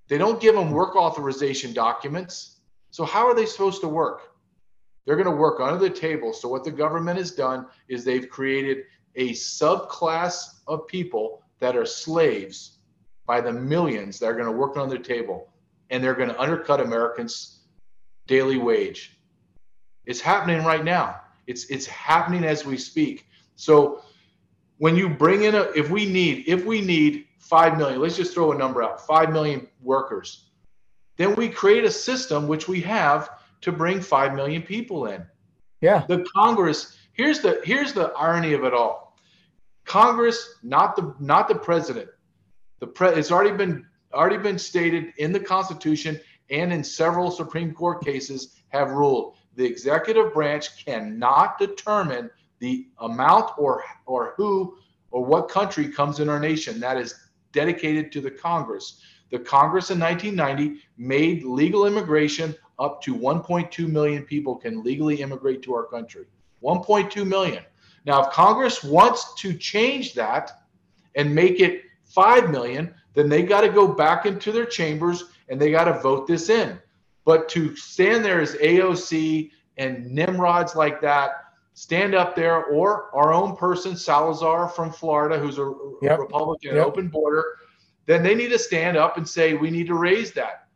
They 0.09 0.16
don't 0.16 0.40
give 0.40 0.55
them 0.55 0.70
work 0.70 0.96
authorization 0.96 1.74
documents. 1.74 2.61
So 2.92 3.05
how 3.05 3.26
are 3.26 3.34
they 3.34 3.44
supposed 3.44 3.82
to 3.82 3.88
work? 3.88 4.32
They're 5.05 5.16
going 5.16 5.28
to 5.28 5.36
work 5.36 5.61
under 5.61 5.78
the 5.78 5.90
table. 5.90 6.32
So 6.32 6.48
what 6.48 6.64
the 6.64 6.70
government 6.70 7.18
has 7.18 7.32
done 7.32 7.66
is 7.88 8.07
they've 8.07 8.30
created 8.30 8.84
a 9.16 9.32
subclass 9.32 10.61
of 10.66 10.86
people 10.86 11.41
that 11.62 11.76
are 11.76 11.86
slaves 11.86 12.78
by 13.24 13.40
the 13.40 13.52
millions 13.52 14.18
that 14.18 14.26
are 14.26 14.32
going 14.34 14.46
to 14.46 14.52
work 14.52 14.76
on 14.76 14.88
the 14.88 14.98
table 14.98 15.48
and 15.90 16.02
they're 16.02 16.16
going 16.16 16.28
to 16.28 16.40
undercut 16.40 16.80
Americans' 16.80 17.60
daily 18.26 18.58
wage. 18.58 19.16
It's 20.04 20.20
happening 20.20 20.64
right 20.64 20.84
now. 20.84 21.20
It's 21.46 21.66
it's 21.66 21.86
happening 21.86 22.42
as 22.44 22.66
we 22.66 22.76
speak. 22.76 23.26
So 23.54 24.02
when 24.78 24.96
you 24.96 25.08
bring 25.08 25.44
in 25.44 25.54
a 25.54 25.62
if 25.76 25.88
we 25.88 26.04
need 26.04 26.48
if 26.48 26.64
we 26.64 26.80
need 26.80 27.26
5 27.38 27.78
million, 27.78 28.00
let's 28.00 28.16
just 28.16 28.34
throw 28.34 28.50
a 28.50 28.58
number 28.58 28.82
out, 28.82 29.06
5 29.06 29.32
million 29.32 29.68
workers. 29.82 30.48
Then 31.16 31.36
we 31.36 31.48
create 31.48 31.84
a 31.84 31.90
system 31.90 32.48
which 32.48 32.66
we 32.66 32.80
have 32.80 33.30
to 33.60 33.70
bring 33.70 34.00
5 34.00 34.34
million 34.34 34.62
people 34.62 35.06
in 35.06 35.24
Yeah. 35.80 36.04
the 36.08 36.24
Congress. 36.34 36.96
Here's 37.12 37.38
the 37.38 37.60
here's 37.64 37.92
the 37.92 38.06
irony 38.18 38.52
of 38.52 38.64
it 38.64 38.74
all. 38.74 39.11
Congress, 39.93 40.55
not 40.62 40.97
the 40.97 41.14
not 41.20 41.49
the 41.49 41.55
president. 41.55 42.09
The 42.80 42.86
pre, 42.86 43.09
it's 43.09 43.30
already 43.30 43.55
been 43.55 43.84
already 44.14 44.38
been 44.38 44.59
stated 44.59 45.12
in 45.18 45.32
the 45.32 45.40
Constitution 45.40 46.18
and 46.49 46.72
in 46.72 46.82
several 46.82 47.30
Supreme 47.30 47.74
Court 47.74 48.03
cases 48.03 48.57
have 48.68 48.93
ruled 48.93 49.36
the 49.55 49.66
executive 49.66 50.32
branch 50.32 50.82
cannot 50.82 51.59
determine 51.59 52.30
the 52.59 52.86
amount 53.01 53.51
or 53.59 53.84
or 54.07 54.32
who 54.38 54.78
or 55.11 55.26
what 55.26 55.51
country 55.51 55.88
comes 55.88 56.20
in 56.20 56.30
our 56.30 56.40
nation. 56.40 56.80
That 56.80 56.97
is 56.97 57.14
dedicated 57.53 58.11
to 58.12 58.22
the 58.22 58.30
Congress. 58.30 59.03
The 59.30 59.40
Congress 59.40 59.90
in 59.90 60.01
1990 60.01 60.80
made 60.97 61.45
legal 61.45 61.84
immigration 61.84 62.55
up 62.78 63.03
to 63.03 63.14
1.2 63.14 63.86
million 63.88 64.22
people 64.22 64.57
can 64.57 64.82
legally 64.82 65.20
immigrate 65.20 65.61
to 65.64 65.74
our 65.74 65.84
country. 65.84 66.24
1.2 66.62 67.26
million. 67.26 67.62
Now, 68.05 68.24
if 68.24 68.32
Congress 68.32 68.82
wants 68.82 69.34
to 69.40 69.53
change 69.55 70.14
that 70.14 70.64
and 71.14 71.34
make 71.34 71.61
it 71.61 71.82
5 72.05 72.50
million, 72.50 72.94
then 73.14 73.28
they 73.28 73.42
got 73.42 73.61
to 73.61 73.68
go 73.68 73.86
back 73.86 74.26
into 74.26 74.53
their 74.53 74.66
chambers 74.66 75.24
and 75.48 75.61
they 75.61 75.70
got 75.70 75.84
to 75.84 76.00
vote 76.00 76.26
this 76.26 76.48
in. 76.48 76.78
But 77.24 77.48
to 77.50 77.76
stand 77.76 78.24
there 78.24 78.40
as 78.40 78.55
AOC 78.55 79.50
and 79.76 80.11
nimrods 80.11 80.74
like 80.74 81.00
that 81.03 81.42
stand 81.74 82.14
up 82.14 82.36
there, 82.36 82.64
or 82.66 83.14
our 83.14 83.32
own 83.32 83.57
person, 83.57 83.96
Salazar 83.96 84.68
from 84.68 84.92
Florida, 84.92 85.38
who's 85.38 85.59
a 85.59 85.72
yep. 86.03 86.18
Republican, 86.18 86.76
yep. 86.76 86.86
open 86.86 87.09
border, 87.09 87.44
then 88.07 88.22
they 88.22 88.34
need 88.34 88.50
to 88.50 88.59
stand 88.59 88.96
up 88.96 89.16
and 89.16 89.28
say, 89.28 89.55
we 89.55 89.70
need 89.70 89.86
to 89.86 89.94
raise 89.94 90.32
that. 90.32 90.66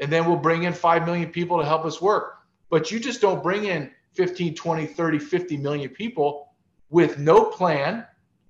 And 0.00 0.12
then 0.12 0.26
we'll 0.26 0.36
bring 0.36 0.64
in 0.64 0.72
5 0.72 1.06
million 1.06 1.30
people 1.30 1.58
to 1.58 1.64
help 1.64 1.84
us 1.84 2.00
work. 2.02 2.38
But 2.70 2.90
you 2.90 2.98
just 2.98 3.20
don't 3.20 3.42
bring 3.42 3.64
in 3.64 3.90
15, 4.14 4.54
20, 4.54 4.86
30, 4.86 5.18
50 5.18 5.56
million 5.58 5.88
people 5.90 6.45
with 6.90 7.18
no 7.18 7.44
plan. 7.44 8.06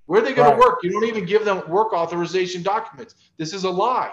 Where 0.07 0.23
are 0.23 0.25
they 0.25 0.35
going 0.35 0.51
right. 0.51 0.55
to 0.55 0.61
work? 0.61 0.79
You 0.83 0.91
don't 0.91 1.05
even 1.05 1.25
give 1.25 1.45
them 1.45 1.69
work 1.69 1.93
authorization 1.93 2.63
documents. 2.63 3.15
This 3.37 3.53
is 3.53 3.65
a 3.65 3.71
lie. 3.71 4.13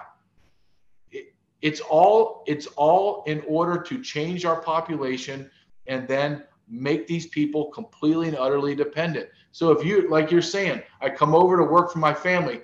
it's 1.62 1.80
all 1.82 2.44
it's 2.48 2.68
all 2.76 3.24
in 3.26 3.42
order 3.48 3.82
to 3.82 4.02
change 4.02 4.44
our 4.46 4.62
population 4.62 5.50
and 5.88 6.08
then 6.08 6.44
make 6.70 7.08
these 7.08 7.28
people 7.28 7.66
completely 7.72 8.28
and 8.28 8.38
utterly 8.38 8.76
dependent. 8.76 9.30
So 9.52 9.72
if 9.72 9.86
you 9.86 10.10
like 10.10 10.32
you're 10.32 10.42
saying, 10.42 10.82
I 11.02 11.10
come 11.10 11.36
over 11.36 11.58
to 11.58 11.64
work 11.64 11.92
for 11.92 12.00
my 12.00 12.14
family 12.14 12.62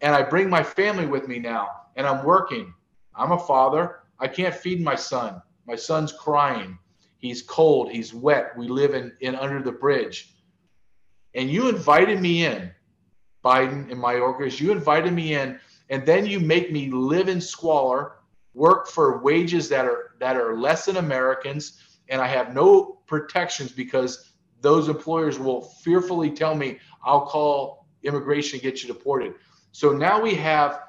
and 0.00 0.14
I 0.14 0.22
bring 0.22 0.50
my 0.50 0.62
family 0.62 1.06
with 1.06 1.28
me 1.28 1.38
now 1.38 1.68
and 1.96 2.06
I'm 2.06 2.24
working. 2.24 2.74
I'm 3.14 3.32
a 3.32 3.38
father. 3.38 4.00
I 4.18 4.28
can't 4.28 4.54
feed 4.54 4.82
my 4.82 4.94
son. 4.94 5.40
My 5.66 5.76
son's 5.76 6.12
crying. 6.12 6.78
He's 7.18 7.42
cold. 7.42 7.90
He's 7.90 8.12
wet. 8.12 8.56
We 8.56 8.68
live 8.68 8.94
in, 8.94 9.12
in 9.20 9.34
under 9.34 9.62
the 9.62 9.72
bridge. 9.72 10.35
And 11.36 11.50
you 11.50 11.68
invited 11.68 12.20
me 12.20 12.46
in, 12.46 12.70
Biden 13.44 13.92
and 13.92 14.02
Mayorkas, 14.02 14.58
you 14.58 14.72
invited 14.72 15.12
me 15.12 15.34
in, 15.34 15.60
and 15.90 16.04
then 16.04 16.26
you 16.26 16.40
make 16.40 16.72
me 16.72 16.90
live 16.90 17.28
in 17.28 17.40
squalor, 17.40 18.16
work 18.54 18.88
for 18.88 19.22
wages 19.22 19.68
that 19.68 19.84
are 19.84 20.14
that 20.18 20.36
are 20.36 20.56
less 20.56 20.86
than 20.86 20.96
Americans, 20.96 21.82
and 22.08 22.20
I 22.20 22.26
have 22.26 22.54
no 22.54 22.98
protections 23.06 23.70
because 23.70 24.32
those 24.62 24.88
employers 24.88 25.38
will 25.38 25.60
fearfully 25.60 26.30
tell 26.30 26.54
me 26.54 26.78
I'll 27.04 27.26
call 27.26 27.86
immigration 28.02 28.56
and 28.56 28.62
get 28.62 28.82
you 28.82 28.88
deported. 28.88 29.34
So 29.72 29.92
now 29.92 30.20
we 30.20 30.34
have 30.34 30.80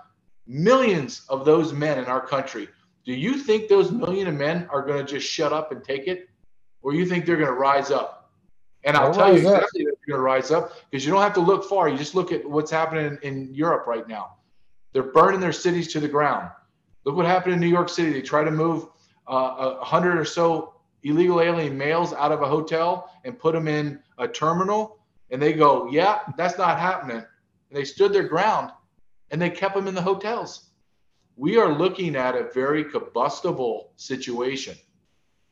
millions 0.48 1.24
of 1.28 1.44
those 1.44 1.74
men 1.74 2.00
in 2.00 2.06
our 2.06 2.26
country. 2.26 2.70
Do 3.06 3.14
you 3.14 3.38
think 3.38 3.68
those 3.68 3.92
million 3.92 4.28
of 4.28 4.36
men 4.36 4.68
are 4.72 4.82
going 4.82 5.06
to 5.06 5.12
just 5.12 5.28
shut 5.30 5.52
up 5.52 5.74
and 5.74 5.84
take 5.84 6.08
it? 6.08 6.30
Or 6.82 6.94
you 6.94 7.06
think 7.06 7.26
they're 7.26 7.36
going 7.36 7.48
to 7.48 7.54
rise 7.54 7.92
up? 7.92 8.17
And 8.88 8.96
I'll, 8.96 9.14
tell 9.14 9.34
you 9.34 9.40
exactly 9.40 9.84
that 9.84 9.96
they're 10.00 10.16
going 10.16 10.20
to 10.20 10.24
rise 10.24 10.50
up 10.50 10.72
because 10.90 11.06
you 11.06 11.12
don't 11.12 11.22
have 11.22 11.34
to 11.34 11.42
look 11.42 11.66
far. 11.66 11.90
You 11.90 11.98
just 11.98 12.16
look 12.16 12.32
at 12.32 12.50
what's 12.50 12.72
happening 12.72 13.18
in, 13.22 13.48
in 13.48 13.54
Europe 13.54 13.86
right 13.86 14.08
now. 14.08 14.38
They're 14.94 15.12
burning 15.12 15.42
their 15.42 15.52
cities 15.52 15.92
to 15.94 16.00
the 16.00 16.08
ground. 16.08 16.50
Look 17.04 17.16
what 17.16 17.26
happened 17.26 17.54
in 17.54 17.60
New 17.60 17.68
York 17.68 17.90
City. 17.90 18.12
They 18.12 18.22
try 18.22 18.46
to 18.46 18.52
move 18.52 18.88
uh, 19.28 19.78
a 19.82 19.86
hundred 19.86 20.18
or 20.18 20.26
so 20.26 20.74
illegal 21.04 21.42
alien 21.42 21.78
males 21.78 22.14
out 22.14 22.32
of 22.32 22.42
a 22.42 22.48
hotel 22.48 23.12
and 23.24 23.38
put 23.38 23.54
them 23.54 23.68
in 23.68 24.00
a 24.18 24.28
terminal 24.28 25.00
and 25.30 25.42
they 25.42 25.54
go 25.54 25.90
yeah 25.92 26.20
that's 26.38 26.58
not 26.58 26.80
happening 26.80 27.18
and 27.18 27.26
they 27.72 27.84
stood 27.84 28.12
their 28.12 28.28
ground 28.28 28.72
and 29.32 29.42
they 29.42 29.50
kept 29.50 29.76
them 29.76 29.88
in 29.88 29.94
the 29.94 30.02
hotels 30.02 30.70
we 31.36 31.58
are 31.58 31.72
looking 31.72 32.16
at 32.16 32.36
a 32.36 32.50
very 32.54 32.84
combustible 32.84 33.92
situation 33.96 34.76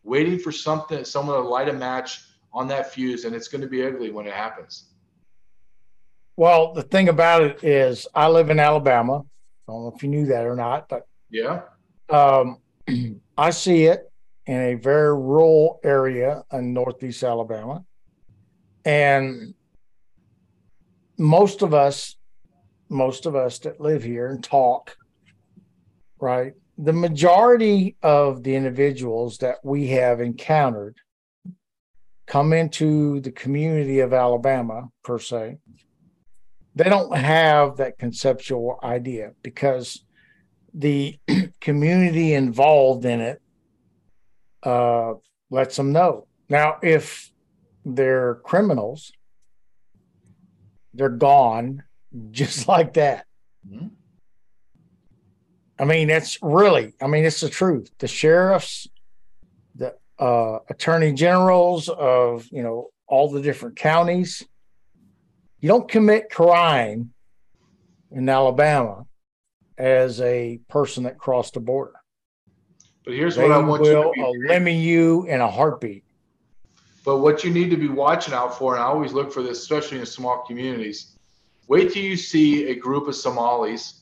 waiting 0.03 0.39
for 0.39 0.51
something 0.51 1.05
someone 1.05 1.35
to 1.35 1.47
light 1.47 1.69
a 1.69 1.73
match 1.73 2.21
on 2.55 2.67
that 2.67 2.91
fuse 2.91 3.25
and 3.25 3.35
it's 3.35 3.47
going 3.47 3.61
to 3.61 3.67
be 3.67 3.85
ugly 3.85 4.09
when 4.09 4.25
it 4.25 4.33
happens 4.33 4.85
well 6.35 6.73
the 6.73 6.81
thing 6.83 7.09
about 7.09 7.43
it 7.43 7.63
is 7.63 8.07
i 8.15 8.27
live 8.27 8.49
in 8.49 8.59
alabama 8.59 9.19
i 9.67 9.71
don't 9.71 9.83
know 9.83 9.93
if 9.95 10.01
you 10.01 10.09
knew 10.09 10.25
that 10.25 10.45
or 10.45 10.55
not 10.55 10.89
but 10.89 11.07
yeah 11.29 11.61
um, 12.09 12.57
i 13.37 13.49
see 13.51 13.85
it 13.85 14.09
in 14.45 14.59
a 14.59 14.75
very 14.75 15.13
rural 15.13 15.79
area 15.83 16.43
in 16.51 16.73
northeast 16.73 17.23
Alabama. 17.23 17.83
And 18.83 19.55
most 21.17 21.61
of 21.63 21.73
us, 21.73 22.15
most 22.89 23.25
of 23.25 23.35
us 23.35 23.59
that 23.59 23.81
live 23.81 24.03
here 24.03 24.27
and 24.27 24.43
talk, 24.43 24.95
right? 26.19 26.53
The 26.77 26.93
majority 26.93 27.95
of 28.03 28.43
the 28.43 28.55
individuals 28.55 29.39
that 29.39 29.57
we 29.63 29.87
have 29.87 30.21
encountered 30.21 30.97
come 32.25 32.53
into 32.53 33.19
the 33.21 33.31
community 33.31 33.99
of 33.99 34.13
Alabama, 34.13 34.89
per 35.03 35.19
se. 35.19 35.57
They 36.75 36.85
don't 36.85 37.15
have 37.15 37.77
that 37.77 37.97
conceptual 37.97 38.79
idea 38.83 39.31
because 39.41 40.03
the 40.73 41.17
community 41.61 42.33
involved 42.33 43.05
in 43.05 43.21
it 43.21 43.41
uh, 44.63 45.13
lets 45.49 45.75
them 45.77 45.93
know. 45.93 46.27
Now, 46.49 46.77
if 46.81 47.31
they're 47.85 48.35
criminals, 48.43 49.11
they're 50.93 51.09
gone 51.09 51.83
just 52.31 52.67
like 52.67 52.93
that. 52.93 53.25
Mm-hmm. 53.67 53.87
I 55.77 55.83
mean, 55.83 56.09
it's 56.09 56.37
really, 56.41 56.93
I 57.01 57.07
mean, 57.07 57.25
it's 57.25 57.41
the 57.41 57.49
truth. 57.49 57.91
The 57.99 58.07
sheriffs, 58.07 58.87
uh, 60.19 60.59
attorney 60.69 61.13
generals 61.13 61.89
of, 61.89 62.47
you 62.51 62.63
know, 62.63 62.89
all 63.07 63.29
the 63.29 63.41
different 63.41 63.75
counties, 63.75 64.43
you 65.59 65.67
don't 65.67 65.89
commit 65.89 66.29
crime 66.29 67.13
in 68.11 68.27
Alabama 68.29 69.05
as 69.77 70.21
a 70.21 70.59
person 70.69 71.03
that 71.03 71.17
crossed 71.17 71.55
the 71.55 71.59
border. 71.59 71.93
But 73.03 73.13
here's 73.13 73.35
they 73.35 73.43
what 73.43 73.51
I 73.51 73.57
want 73.59 73.81
will 73.81 73.89
you 73.89 74.03
to 74.03 74.11
be 74.13 74.21
eliminate 74.21 74.83
you 74.83 75.25
in 75.25 75.41
a 75.41 75.49
heartbeat. 75.49 76.03
But 77.03 77.19
what 77.19 77.43
you 77.43 77.51
need 77.51 77.69
to 77.69 77.77
be 77.77 77.87
watching 77.87 78.33
out 78.33 78.57
for, 78.57 78.73
and 78.73 78.83
I 78.83 78.87
always 78.87 79.13
look 79.13 79.31
for 79.31 79.43
this, 79.43 79.59
especially 79.59 79.99
in 79.99 80.05
small 80.07 80.43
communities. 80.47 81.17
Wait 81.67 81.91
till 81.91 82.03
you 82.03 82.17
see 82.17 82.69
a 82.69 82.75
group 82.75 83.07
of 83.07 83.15
Somalis, 83.15 84.01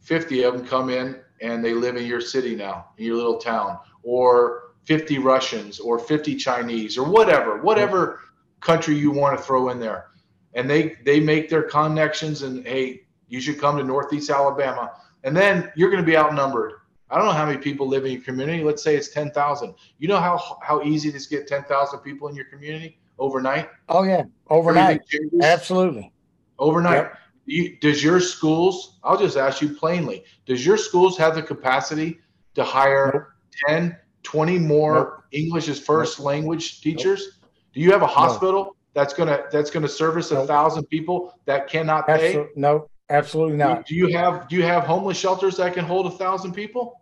50 0.00 0.42
of 0.42 0.56
them 0.56 0.66
come 0.66 0.88
in 0.88 1.20
and 1.42 1.62
they 1.64 1.74
live 1.74 1.96
in 1.96 2.06
your 2.06 2.20
city 2.20 2.54
now, 2.56 2.86
in 2.96 3.04
your 3.04 3.16
little 3.16 3.36
town, 3.36 3.78
or 4.02 4.61
50 4.84 5.18
Russians, 5.18 5.78
or 5.78 5.98
50 5.98 6.34
Chinese, 6.36 6.98
or 6.98 7.08
whatever, 7.08 7.62
whatever 7.62 8.20
country 8.60 8.96
you 8.96 9.10
want 9.10 9.36
to 9.36 9.42
throw 9.42 9.68
in 9.68 9.78
there. 9.78 10.06
And 10.54 10.68
they 10.68 10.96
they 11.04 11.20
make 11.20 11.48
their 11.48 11.62
connections 11.62 12.42
and 12.42 12.66
hey, 12.66 13.02
you 13.28 13.40
should 13.40 13.58
come 13.58 13.78
to 13.78 13.84
Northeast 13.84 14.28
Alabama. 14.30 14.92
And 15.24 15.36
then 15.36 15.72
you're 15.76 15.90
going 15.90 16.02
to 16.02 16.06
be 16.06 16.16
outnumbered 16.16 16.74
I 17.12 17.16
don't 17.16 17.26
know 17.26 17.32
how 17.32 17.44
many 17.44 17.58
people 17.58 17.86
live 17.86 18.06
in 18.06 18.12
your 18.12 18.22
community. 18.22 18.64
Let's 18.64 18.82
say 18.82 18.96
it's 18.96 19.08
10,000. 19.08 19.74
You 19.98 20.08
know 20.08 20.18
how, 20.18 20.58
how 20.62 20.82
easy 20.82 21.10
it 21.10 21.14
is 21.14 21.26
to 21.26 21.36
get 21.36 21.46
10,000 21.46 21.98
people 21.98 22.28
in 22.28 22.34
your 22.34 22.46
community 22.46 22.98
overnight? 23.18 23.68
Oh, 23.90 24.02
yeah. 24.02 24.22
Overnight. 24.48 25.02
Absolutely. 25.42 26.10
Overnight. 26.58 26.96
Yep. 26.96 27.18
You, 27.44 27.76
does 27.80 28.02
your 28.02 28.18
schools, 28.18 28.98
I'll 29.04 29.18
just 29.18 29.36
ask 29.36 29.60
you 29.60 29.74
plainly, 29.74 30.24
does 30.46 30.64
your 30.64 30.78
schools 30.78 31.18
have 31.18 31.34
the 31.34 31.42
capacity 31.42 32.18
to 32.54 32.64
hire 32.64 33.12
nope. 33.12 33.24
10, 33.68 33.96
20 34.22 34.58
more 34.58 34.94
nope. 34.94 35.24
English 35.32 35.68
as 35.68 35.78
first 35.78 36.18
nope. 36.18 36.26
language 36.26 36.80
teachers? 36.80 37.40
Do 37.72 37.80
you 37.80 37.90
have 37.92 38.02
a 38.02 38.06
hospital 38.06 38.76
that's 38.94 39.14
gonna 39.14 39.44
that's 39.50 39.70
gonna 39.70 39.88
service 39.88 40.30
a 40.30 40.46
thousand 40.46 40.86
people 40.86 41.34
that 41.46 41.68
cannot 41.68 42.06
pay? 42.06 42.34
Absol- 42.34 42.56
no, 42.56 42.88
absolutely 43.10 43.56
not. 43.56 43.86
Do 43.86 43.94
you 43.94 44.16
have 44.16 44.48
do 44.48 44.56
you 44.56 44.62
have 44.62 44.84
homeless 44.84 45.18
shelters 45.18 45.56
that 45.56 45.74
can 45.74 45.84
hold 45.84 46.06
a 46.06 46.10
thousand 46.10 46.52
people? 46.52 47.00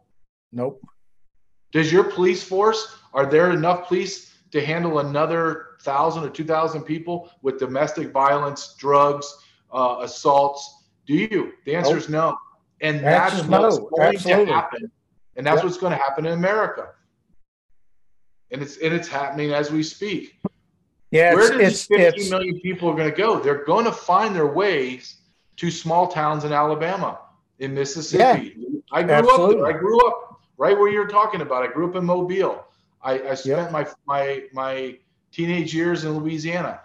Nope. 0.52 0.80
Does 1.72 1.92
your 1.92 2.04
police 2.04 2.42
force, 2.42 2.96
are 3.14 3.26
there 3.26 3.52
enough 3.52 3.86
police 3.86 4.34
to 4.50 4.64
handle 4.64 4.98
another 4.98 5.66
thousand 5.82 6.24
or 6.24 6.30
two 6.30 6.44
thousand 6.44 6.82
people 6.82 7.30
with 7.42 7.58
domestic 7.58 8.12
violence, 8.12 8.74
drugs, 8.78 9.32
uh, 9.72 9.98
assaults? 10.00 10.84
Do 11.06 11.14
you? 11.14 11.52
The 11.64 11.74
answer 11.74 11.92
nope. 11.92 12.02
is 12.02 12.08
no. 12.08 12.36
And 12.80 13.04
that's, 13.04 13.34
that's 13.34 13.48
what's 13.48 13.78
no. 13.78 13.88
going 13.88 14.14
Absolutely. 14.14 14.46
to 14.46 14.52
happen. 14.52 14.90
And 15.36 15.46
that's 15.46 15.56
yep. 15.56 15.64
what's 15.64 15.76
going 15.76 15.92
to 15.92 15.98
happen 15.98 16.26
in 16.26 16.32
America. 16.32 16.88
And 18.53 18.62
it's 18.62 18.76
and 18.78 18.92
it's 18.92 19.09
happening 19.09 19.53
as 19.53 19.70
we 19.70 19.82
speak. 19.82 20.40
Yeah, 21.11 21.34
where 21.34 21.59
does 21.59 21.86
15 21.86 22.30
million 22.30 22.61
people 22.61 22.88
are 22.88 22.94
going 22.94 23.11
to 23.11 23.16
go? 23.16 23.40
They're 23.40 23.64
going 23.64 23.84
to 23.84 23.92
find 23.92 24.34
their 24.34 24.46
ways 24.46 25.16
to 25.57 25.70
small 25.70 26.07
towns 26.07 26.44
in 26.44 26.53
Alabama, 26.53 27.18
in 27.59 27.74
Mississippi. 27.74 28.55
Yeah, 28.57 28.80
I 28.92 29.03
grew 29.03 29.12
absolutely. 29.12 29.57
up 29.57 29.66
there. 29.66 29.76
I 29.76 29.78
grew 29.78 30.07
up 30.07 30.40
right 30.57 30.78
where 30.78 30.90
you're 30.90 31.09
talking 31.09 31.40
about. 31.40 31.64
I 31.64 31.66
grew 31.66 31.88
up 31.88 31.96
in 31.96 32.05
Mobile. 32.05 32.64
I, 33.03 33.30
I 33.30 33.34
spent 33.34 33.72
my 33.72 33.86
my 34.07 34.44
my 34.53 34.98
teenage 35.32 35.74
years 35.74 36.05
in 36.05 36.16
Louisiana. 36.16 36.80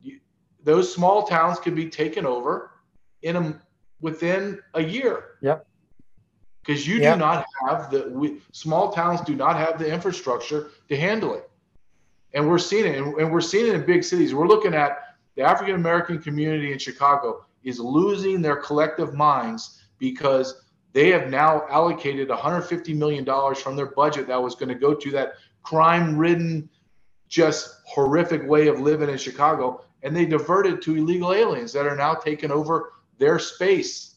You, 0.00 0.20
those 0.62 0.92
small 0.92 1.24
towns 1.26 1.58
could 1.58 1.74
be 1.74 1.88
taken 1.88 2.26
over 2.26 2.70
in 3.22 3.36
a 3.36 3.60
within 4.00 4.60
a 4.74 4.82
year. 4.82 5.38
Yep. 5.40 5.66
Because 6.64 6.86
you 6.86 6.96
yep. 6.96 7.14
do 7.14 7.18
not 7.20 7.44
have 7.68 7.90
the 7.90 8.08
we, 8.10 8.40
small 8.52 8.92
towns 8.92 9.20
do 9.20 9.34
not 9.34 9.56
have 9.56 9.78
the 9.78 9.92
infrastructure 9.92 10.70
to 10.88 10.96
handle 10.96 11.34
it, 11.34 11.50
and 12.32 12.48
we're 12.48 12.58
seeing 12.58 12.86
it, 12.86 12.96
and, 12.96 13.14
and 13.18 13.30
we're 13.30 13.40
seeing 13.40 13.66
it 13.66 13.74
in 13.74 13.84
big 13.84 14.02
cities. 14.02 14.34
We're 14.34 14.48
looking 14.48 14.74
at 14.74 15.16
the 15.36 15.42
African 15.42 15.74
American 15.74 16.20
community 16.20 16.72
in 16.72 16.78
Chicago 16.78 17.44
is 17.64 17.80
losing 17.80 18.40
their 18.40 18.56
collective 18.56 19.14
minds 19.14 19.82
because 19.98 20.62
they 20.92 21.08
have 21.08 21.28
now 21.28 21.66
allocated 21.68 22.28
$150 22.28 22.96
million 22.96 23.54
from 23.54 23.74
their 23.74 23.86
budget 23.86 24.28
that 24.28 24.40
was 24.40 24.54
going 24.54 24.68
to 24.68 24.74
go 24.74 24.94
to 24.94 25.10
that 25.10 25.34
crime 25.62 26.16
ridden, 26.16 26.68
just 27.28 27.80
horrific 27.84 28.46
way 28.48 28.68
of 28.68 28.80
living 28.80 29.08
in 29.08 29.18
Chicago. 29.18 29.84
And 30.02 30.14
they 30.14 30.26
diverted 30.26 30.82
to 30.82 30.96
illegal 30.96 31.32
aliens 31.32 31.72
that 31.72 31.86
are 31.86 31.96
now 31.96 32.14
taking 32.14 32.50
over 32.50 32.92
their 33.18 33.38
space. 33.38 34.16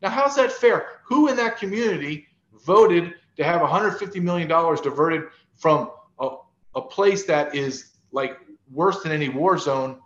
Now, 0.00 0.10
how's 0.10 0.36
that 0.36 0.52
fair? 0.52 0.97
Who 1.08 1.28
in 1.28 1.36
that 1.36 1.58
community 1.58 2.26
voted 2.66 3.14
to 3.36 3.44
have 3.44 3.60
$150 3.60 4.22
million 4.22 4.48
diverted 4.48 5.24
from 5.56 5.90
a, 6.18 6.36
a 6.74 6.82
place 6.82 7.24
that 7.24 7.54
is 7.54 7.92
like 8.12 8.36
worse 8.70 9.02
than 9.02 9.12
any 9.12 9.28
war 9.28 9.58
zone? 9.58 10.00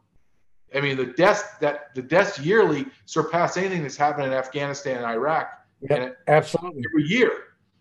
I 0.74 0.80
mean, 0.80 0.96
the 0.96 1.06
deaths 1.06 1.42
that 1.60 1.94
the 1.94 2.02
deaths 2.02 2.38
yearly 2.38 2.86
surpass 3.04 3.56
anything 3.56 3.82
that's 3.82 3.96
happened 3.96 4.26
in 4.28 4.32
Afghanistan 4.32 4.98
and 4.98 5.06
Iraq. 5.06 5.50
Yeah, 5.82 6.10
absolutely. 6.28 6.84
Every 6.88 7.08
year. 7.08 7.32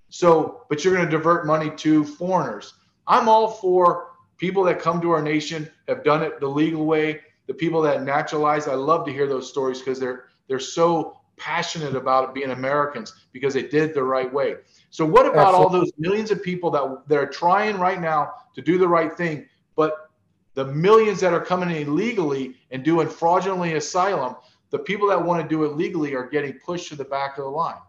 So, 0.09 0.65
but 0.67 0.84
you're 0.84 0.93
going 0.93 1.05
to 1.05 1.11
divert 1.11 1.45
money 1.45 1.69
to 1.78 2.03
foreigners. 2.03 2.74
I'm 3.07 3.30
all 3.30 3.49
for 3.49 4.07
people 4.38 4.63
that 4.63 4.80
come 4.80 4.99
to 5.01 5.11
our 5.11 5.22
nation 5.22 5.69
have 5.88 6.03
done 6.03 6.24
it 6.24 6.39
the 6.39 6.47
legal 6.47 6.86
way. 6.86 7.22
The 7.47 7.53
people 7.53 7.82
that 7.84 8.03
naturalize, 8.03 8.67
I 8.67 8.74
love 8.74 9.05
to 9.05 9.13
hear 9.13 9.28
those 9.28 9.47
stories 9.47 9.80
because 9.80 9.99
they're 9.99 10.26
they're 10.47 10.59
so 10.59 11.20
passionate 11.42 11.96
about 11.96 12.30
it 12.30 12.34
being 12.36 12.52
Americans 12.52 13.26
because 13.34 13.54
they 13.56 13.64
did 13.64 13.94
the 13.94 14.04
right 14.04 14.32
way. 14.32 14.58
So, 14.92 15.06
what 15.06 15.26
about 15.26 15.48
Absolutely. 15.50 15.64
all 15.64 15.70
those 15.70 15.92
millions 15.98 16.32
of 16.32 16.44
people 16.44 16.70
that 16.72 17.04
that 17.08 17.18
are 17.18 17.28
trying 17.28 17.80
right 17.80 18.00
now 18.00 18.34
to 18.56 18.62
do 18.62 18.78
the 18.78 18.88
right 18.88 19.16
thing, 19.16 19.48
but 19.76 20.12
the 20.54 20.66
millions 20.66 21.20
that 21.22 21.34
are 21.34 21.44
coming 21.44 21.72
in 21.72 21.88
illegally 21.88 22.56
and 22.72 22.84
doing 22.84 23.08
fraudulently 23.08 23.74
asylum, 23.74 24.36
the 24.70 24.80
people 24.80 25.08
that 25.08 25.24
want 25.24 25.42
to 25.42 25.48
do 25.48 25.64
it 25.64 25.76
legally 25.76 26.14
are 26.14 26.28
getting 26.28 26.54
pushed 26.66 26.89
to 26.89 26.96
the 26.96 27.06
back 27.06 27.38
of 27.38 27.46
the 27.46 27.50
line. 27.50 27.82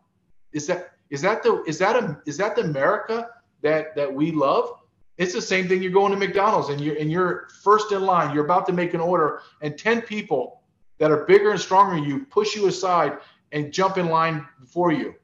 Is 0.53 0.67
that 0.69 0.93
is 1.11 1.21
that 1.23 1.43
the 1.43 1.63
is 1.67 1.79
that 1.79 1.97
a 1.97 2.19
is 2.27 2.37
that 2.39 2.57
the 2.57 2.63
America 2.63 3.29
that 3.63 3.95
that 3.97 4.13
we 4.13 4.33
love? 4.33 4.79
It's 5.19 5.35
the 5.35 5.43
same 5.43 5.69
thing. 5.69 5.83
You're 5.83 5.93
going 5.93 6.11
to 6.13 6.19
McDonald's 6.19 6.71
and 6.71 6.81
you're 6.81 6.97
and 6.97 7.13
you're 7.13 7.49
first 7.63 7.93
in 7.93 8.03
line. 8.03 8.35
You're 8.35 8.45
about 8.45 8.67
to 8.67 8.73
make 8.73 8.95
an 8.95 9.01
order, 9.01 9.43
and 9.61 9.77
ten 9.77 10.01
people 10.01 10.63
that 10.99 11.11
are 11.11 11.25
bigger 11.25 11.51
and 11.51 11.61
stronger 11.61 11.97
than 11.97 12.05
you 12.05 12.25
push 12.27 12.55
you 12.55 12.69
aside 12.69 13.19
and 13.53 13.73
jump 13.73 13.99
in 13.99 14.09
line 14.09 14.47
before 14.61 14.93
you. 14.93 15.15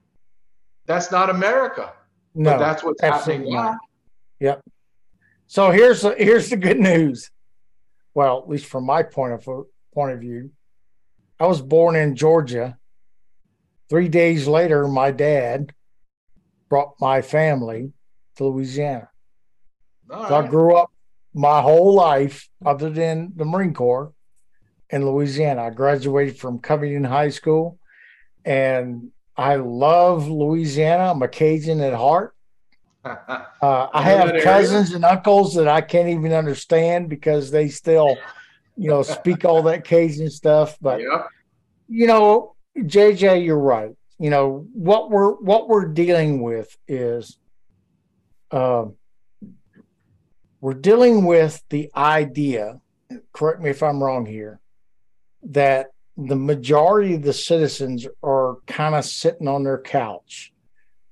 That's 0.86 1.10
not 1.10 1.30
America. 1.30 1.92
No, 2.34 2.52
but 2.52 2.58
that's 2.58 2.84
what's 2.84 3.02
happening 3.02 3.52
now. 3.52 3.78
Yep. 4.40 4.62
So 5.46 5.70
here's 5.70 6.02
the, 6.02 6.14
here's 6.16 6.50
the 6.50 6.56
good 6.56 6.78
news. 6.78 7.30
Well, 8.14 8.38
at 8.38 8.48
least 8.48 8.66
from 8.66 8.84
my 8.84 9.02
point 9.02 9.32
of 9.32 9.66
point 9.94 10.12
of 10.12 10.20
view, 10.20 10.50
I 11.40 11.46
was 11.46 11.60
born 11.60 11.96
in 11.96 12.16
Georgia. 12.16 12.78
Three 13.88 14.08
days 14.08 14.46
later, 14.46 14.86
my 14.86 15.10
dad 15.10 15.72
brought 16.68 16.94
my 17.00 17.22
family 17.22 17.92
to 18.36 18.44
Louisiana. 18.44 19.08
so 20.10 20.34
I 20.36 20.46
grew 20.46 20.76
up 20.76 20.90
my 21.34 21.62
whole 21.62 21.94
life, 21.94 22.48
other 22.64 22.90
than 22.90 23.32
the 23.36 23.44
Marine 23.44 23.72
Corps, 23.72 24.12
in 24.90 25.06
Louisiana. 25.06 25.64
I 25.64 25.70
graduated 25.70 26.38
from 26.38 26.58
Covington 26.58 27.04
High 27.04 27.30
School, 27.30 27.78
and 28.44 29.10
I 29.36 29.56
love 29.56 30.28
Louisiana. 30.28 31.10
I'm 31.10 31.22
a 31.22 31.28
Cajun 31.28 31.80
at 31.80 31.94
heart. 31.94 32.34
Uh, 33.60 33.88
I 33.92 34.02
have 34.02 34.40
cousins 34.44 34.92
and 34.92 35.04
uncles 35.04 35.54
that 35.54 35.66
I 35.66 35.80
can't 35.80 36.08
even 36.10 36.32
understand 36.32 37.08
because 37.08 37.50
they 37.50 37.68
still, 37.68 38.16
you 38.76 38.88
know, 38.88 39.02
speak 39.02 39.44
all 39.44 39.62
that 39.64 39.84
Cajun 39.84 40.30
stuff. 40.30 40.76
But 40.80 41.00
you 41.88 42.06
know, 42.06 42.54
JJ, 42.76 43.44
you're 43.44 43.58
right. 43.58 43.96
You 44.20 44.30
know 44.30 44.66
what 44.72 45.10
we're 45.10 45.32
what 45.32 45.68
we're 45.68 45.86
dealing 45.86 46.40
with 46.40 46.76
is, 46.86 47.36
uh, 48.52 48.86
we're 50.60 50.74
dealing 50.74 51.24
with 51.24 51.62
the 51.70 51.90
idea. 51.96 52.80
Correct 53.32 53.60
me 53.60 53.70
if 53.70 53.82
I'm 53.82 54.02
wrong 54.02 54.26
here. 54.26 54.60
That 55.44 55.88
the 56.18 56.36
majority 56.36 57.14
of 57.14 57.22
the 57.22 57.32
citizens 57.32 58.06
are 58.24 58.56
kind 58.66 58.96
of 58.96 59.04
sitting 59.04 59.46
on 59.46 59.62
their 59.62 59.78
couch 59.78 60.52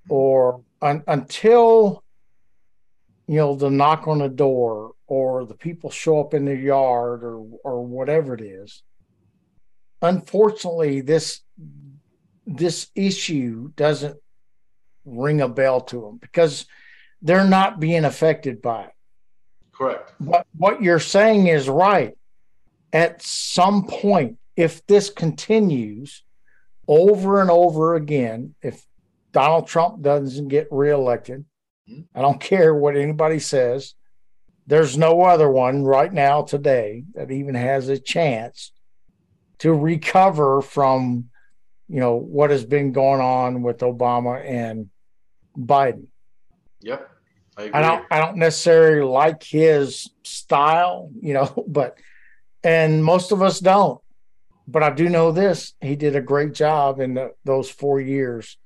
hmm. 0.07 0.13
or 0.13 0.61
un, 0.83 1.03
until 1.07 2.03
you 3.29 3.37
know 3.37 3.55
the 3.55 3.71
knock 3.71 4.09
on 4.09 4.19
the 4.19 4.29
door 4.29 4.93
or 5.07 5.45
the 5.47 5.55
people 5.55 5.91
show 5.91 6.21
up 6.21 6.35
in 6.35 6.45
their 6.45 6.57
yard 6.57 7.23
or 7.23 7.39
or 7.65 7.85
whatever 7.85 8.35
it 8.35 8.41
is. 8.41 8.83
Unfortunately 10.03 11.01
this 11.01 11.41
this 12.47 12.89
issue 12.95 13.71
doesn't 13.77 14.17
ring 15.05 15.41
a 15.41 15.49
bell 15.49 15.81
to 15.81 16.01
them 16.01 16.17
because 16.17 16.67
they're 17.23 17.47
not 17.47 17.81
being 17.81 18.05
affected 18.05 18.61
by 18.61 18.85
it. 18.85 18.93
Correct. 19.73 20.13
But 20.19 20.47
what 20.57 20.83
you're 20.83 21.01
saying 21.01 21.47
is 21.47 21.69
right. 21.69 22.17
At 22.93 23.21
some 23.23 23.87
point 23.87 24.39
if 24.57 24.87
this 24.87 25.11
continues 25.11 26.25
over 26.89 27.41
and 27.41 27.51
over 27.51 27.95
again 27.95 28.55
if 28.63 28.85
Donald 29.33 29.67
Trump 29.67 30.03
doesn't 30.03 30.49
get 30.49 30.69
reelected, 30.71 31.45
mm-hmm. 31.89 32.03
I 32.15 32.23
don't 32.23 32.41
care 32.41 32.75
what 32.75 32.97
anybody 32.97 33.39
says. 33.39 33.95
There's 34.67 34.97
no 34.97 35.23
other 35.23 35.51
one 35.51 35.85
right 35.85 36.13
now 36.13 36.43
today 36.43 37.05
that 37.15 37.31
even 37.31 37.55
has 37.55 37.89
a 37.89 37.99
chance 37.99 38.73
to 39.59 39.73
recover 39.73 40.61
from, 40.63 41.29
you 41.89 42.01
know, 42.01 42.17
what 42.17 42.51
has 42.51 42.65
been 42.65 42.93
going 42.93 43.21
on 43.21 43.63
with 43.63 43.79
Obama 43.79 44.45
and 44.45 44.89
Biden. 45.57 46.07
Yep. 46.81 47.09
I, 47.57 47.71
I 47.73 47.81
don't 47.81 48.05
I 48.11 48.21
don't 48.21 48.37
necessarily 48.37 49.03
like 49.03 49.43
his 49.43 50.11
style, 50.25 51.11
you 51.21 51.35
know, 51.35 51.65
but 51.69 51.99
and 52.63 53.05
most 53.05 53.33
of 53.33 53.43
us 53.43 53.61
don't. 53.61 54.01
But 54.69 54.83
I 54.83 54.91
do 54.91 55.09
know 55.09 55.33
this: 55.33 55.75
he 55.81 55.97
did 55.97 56.17
a 56.17 56.21
great 56.21 56.55
job 56.55 57.01
in 57.01 57.15
the, 57.15 57.33
those 57.45 57.71
four 57.71 58.01
years 58.01 58.59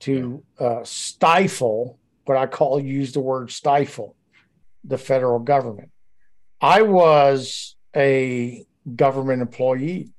to 0.00 0.42
uh, 0.58 0.80
stifle 0.82 1.98
what 2.24 2.38
I 2.38 2.46
call 2.46 2.80
use 2.80 3.12
the 3.12 3.20
word 3.20 3.50
stifle 3.50 4.14
the 4.84 4.98
federal 4.98 5.40
government. 5.40 5.90
I 6.60 6.82
was 6.82 7.76
a 7.96 8.64
government 8.94 9.42
employee. 9.42 10.12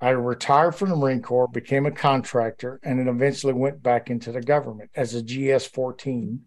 I 0.00 0.10
retired 0.10 0.74
from 0.74 0.90
the 0.90 0.96
Marine 0.96 1.22
Corps, 1.22 1.48
became 1.48 1.86
a 1.86 1.90
contractor, 1.90 2.80
and 2.82 2.98
then 2.98 3.08
eventually 3.08 3.52
went 3.52 3.82
back 3.82 4.10
into 4.10 4.32
the 4.32 4.42
government 4.42 4.90
as 4.94 5.14
a 5.14 5.22
GS 5.22 5.66
14 5.66 6.40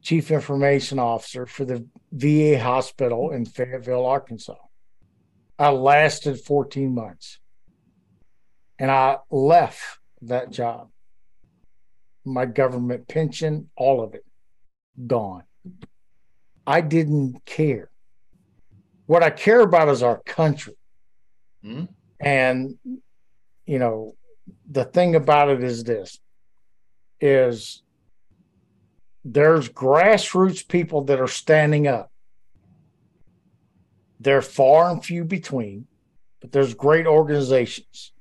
chief 0.00 0.30
information 0.30 0.98
officer 0.98 1.44
for 1.44 1.64
the 1.64 1.86
VA 2.12 2.58
hospital 2.58 3.32
in 3.32 3.44
Fayetteville, 3.44 4.06
Arkansas. 4.06 4.54
I 5.58 5.70
lasted 5.70 6.40
14 6.40 6.94
months 6.94 7.38
and 8.78 8.90
I 8.90 9.18
left 9.30 9.80
that 10.22 10.50
job 10.50 10.88
my 12.24 12.46
government 12.46 13.06
pension, 13.06 13.70
all 13.76 14.02
of 14.02 14.14
it 14.14 14.24
gone. 15.06 15.44
I 16.66 16.80
didn't 16.80 17.44
care. 17.44 17.90
What 19.06 19.22
I 19.22 19.30
care 19.30 19.60
about 19.60 19.88
is 19.88 20.02
our 20.02 20.22
country. 20.24 20.76
Mm-hmm. 21.64 21.84
And, 22.20 22.78
you 23.66 23.78
know, 23.78 24.14
the 24.70 24.84
thing 24.84 25.14
about 25.14 25.50
it 25.50 25.62
is 25.62 25.84
this 25.84 26.18
is 27.20 27.82
there's 29.24 29.68
grassroots 29.68 30.66
people 30.66 31.04
that 31.04 31.20
are 31.20 31.28
standing 31.28 31.86
up. 31.86 32.10
They're 34.24 34.42
far 34.42 34.90
and 34.90 35.04
few 35.04 35.22
between, 35.24 35.86
but 36.40 36.50
there's 36.50 36.74
great 36.74 37.06
organizations. 37.06 38.12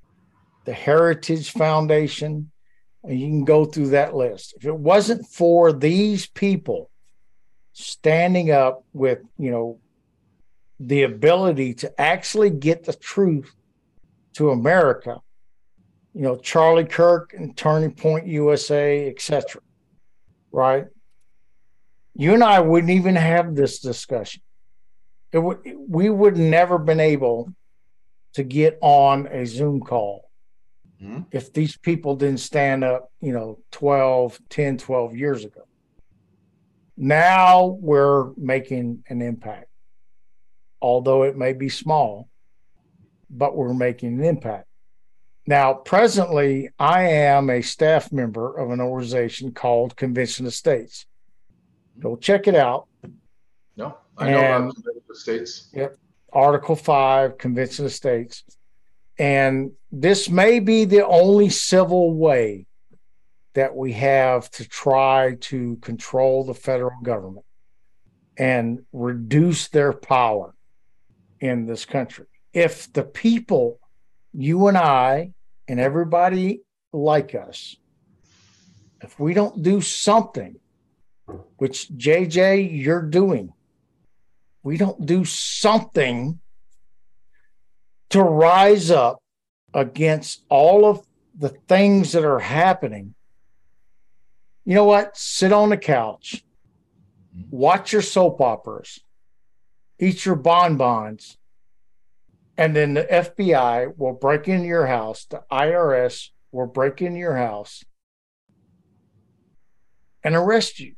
The 0.65 0.73
Heritage 0.73 1.51
Foundation, 1.51 2.51
and 3.03 3.19
you 3.19 3.27
can 3.27 3.45
go 3.45 3.63
through 3.65 3.89
that 3.89 4.13
list. 4.13 4.53
If 4.57 4.65
it 4.65 4.75
wasn't 4.75 5.25
for 5.25 5.71
these 5.71 6.27
people 6.27 6.89
standing 7.71 8.51
up 8.51 8.83
with, 8.91 9.19
you 9.37 9.49
know, 9.51 9.79
the 10.79 11.03
ability 11.03 11.73
to 11.75 12.01
actually 12.01 12.49
get 12.49 12.83
the 12.83 12.93
truth 12.93 13.53
to 14.33 14.51
America, 14.51 15.21
you 16.13 16.21
know, 16.21 16.35
Charlie 16.35 16.85
Kirk 16.85 17.33
and 17.33 17.55
Turning 17.55 17.93
Point 17.93 18.27
USA, 18.27 19.07
etc. 19.07 19.61
Right? 20.51 20.87
You 22.13 22.33
and 22.33 22.43
I 22.43 22.59
wouldn't 22.59 22.91
even 22.91 23.15
have 23.15 23.55
this 23.55 23.79
discussion. 23.79 24.42
It 25.33 25.39
would 25.39 25.59
we 25.87 26.09
would 26.09 26.37
never 26.37 26.77
been 26.77 26.99
able 26.99 27.51
to 28.33 28.43
get 28.43 28.77
on 28.81 29.27
a 29.27 29.45
Zoom 29.45 29.81
call 29.81 30.29
mm-hmm. 31.01 31.21
if 31.31 31.51
these 31.51 31.75
people 31.75 32.15
didn't 32.15 32.39
stand 32.39 32.83
up, 32.83 33.11
you 33.19 33.33
know, 33.33 33.59
12, 33.71 34.39
10, 34.49 34.77
12 34.77 35.15
years 35.15 35.43
ago. 35.43 35.61
Now 36.95 37.77
we're 37.81 38.31
making 38.37 39.03
an 39.09 39.21
impact, 39.21 39.67
although 40.81 41.23
it 41.23 41.35
may 41.35 41.53
be 41.53 41.69
small, 41.69 42.29
but 43.29 43.55
we're 43.55 43.73
making 43.73 44.19
an 44.19 44.23
impact. 44.23 44.67
Now, 45.45 45.73
presently, 45.73 46.69
I 46.79 47.03
am 47.03 47.49
a 47.49 47.61
staff 47.61 48.11
member 48.11 48.57
of 48.57 48.71
an 48.71 48.79
organization 48.79 49.51
called 49.51 49.95
Convention 49.97 50.45
of 50.45 50.53
States. 50.53 51.05
Go 51.99 52.15
check 52.15 52.47
it 52.47 52.55
out. 52.55 52.87
No, 53.75 53.97
I 54.17 54.31
know 54.31 54.39
And- 54.39 54.73
the 55.13 55.19
states. 55.19 55.69
Yep. 55.73 55.97
Article 56.31 56.75
5, 56.75 57.37
Convention 57.37 57.85
of 57.85 57.91
States. 57.91 58.43
And 59.19 59.71
this 59.91 60.29
may 60.29 60.59
be 60.59 60.85
the 60.85 61.05
only 61.05 61.49
civil 61.49 62.13
way 62.15 62.65
that 63.53 63.75
we 63.75 63.93
have 63.93 64.49
to 64.51 64.67
try 64.67 65.35
to 65.39 65.75
control 65.77 66.43
the 66.43 66.55
federal 66.55 66.99
government 67.03 67.45
and 68.37 68.83
reduce 68.91 69.67
their 69.67 69.93
power 69.93 70.55
in 71.39 71.67
this 71.67 71.85
country. 71.85 72.25
If 72.51 72.91
the 72.93 73.03
people, 73.03 73.79
you 74.33 74.67
and 74.67 74.77
I, 74.77 75.33
and 75.67 75.79
everybody 75.79 76.61
like 76.91 77.35
us, 77.35 77.75
if 79.01 79.19
we 79.19 79.35
don't 79.35 79.61
do 79.61 79.81
something, 79.81 80.55
which 81.57 81.89
JJ, 81.95 82.69
you're 82.83 83.03
doing, 83.03 83.53
we 84.63 84.77
don't 84.77 85.05
do 85.05 85.25
something 85.25 86.39
to 88.09 88.23
rise 88.23 88.89
up 88.89 89.21
against 89.73 90.43
all 90.49 90.85
of 90.85 91.05
the 91.37 91.49
things 91.49 92.13
that 92.13 92.23
are 92.23 92.39
happening, 92.39 93.15
you 94.65 94.75
know 94.75 94.85
what? 94.85 95.17
Sit 95.17 95.51
on 95.51 95.69
the 95.69 95.77
couch, 95.77 96.43
watch 97.49 97.91
your 97.91 98.01
soap 98.01 98.39
operas, 98.39 98.99
eat 99.99 100.25
your 100.25 100.35
bonbons, 100.35 101.37
and 102.57 102.75
then 102.75 102.93
the 102.93 103.03
FBI 103.03 103.97
will 103.97 104.13
break 104.13 104.47
into 104.47 104.67
your 104.67 104.85
house, 104.85 105.25
the 105.25 105.43
IRS 105.51 106.29
will 106.51 106.67
break 106.67 107.01
into 107.01 107.19
your 107.19 107.35
house 107.35 107.83
and 110.23 110.35
arrest 110.35 110.79
you 110.79 110.93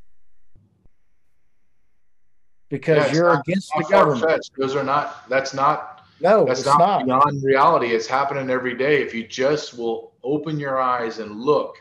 because 2.68 3.06
Yeah, 3.08 3.12
you're 3.14 3.32
not- 3.34 3.46
against 3.46 3.70
the 3.76 3.84
government. 3.84 4.50
Those 4.56 4.74
are 4.74 4.84
not. 4.84 5.28
That's 5.28 5.54
not. 5.54 5.92
No, 6.20 6.44
That's 6.46 6.60
it's 6.60 6.66
not, 6.66 6.78
not. 6.78 7.04
beyond 7.04 7.44
reality. 7.44 7.88
It's 7.88 8.06
happening 8.06 8.48
every 8.48 8.74
day. 8.74 9.02
If 9.02 9.12
you 9.14 9.26
just 9.26 9.76
will 9.76 10.14
open 10.24 10.58
your 10.58 10.80
eyes 10.80 11.18
and 11.18 11.38
look, 11.40 11.76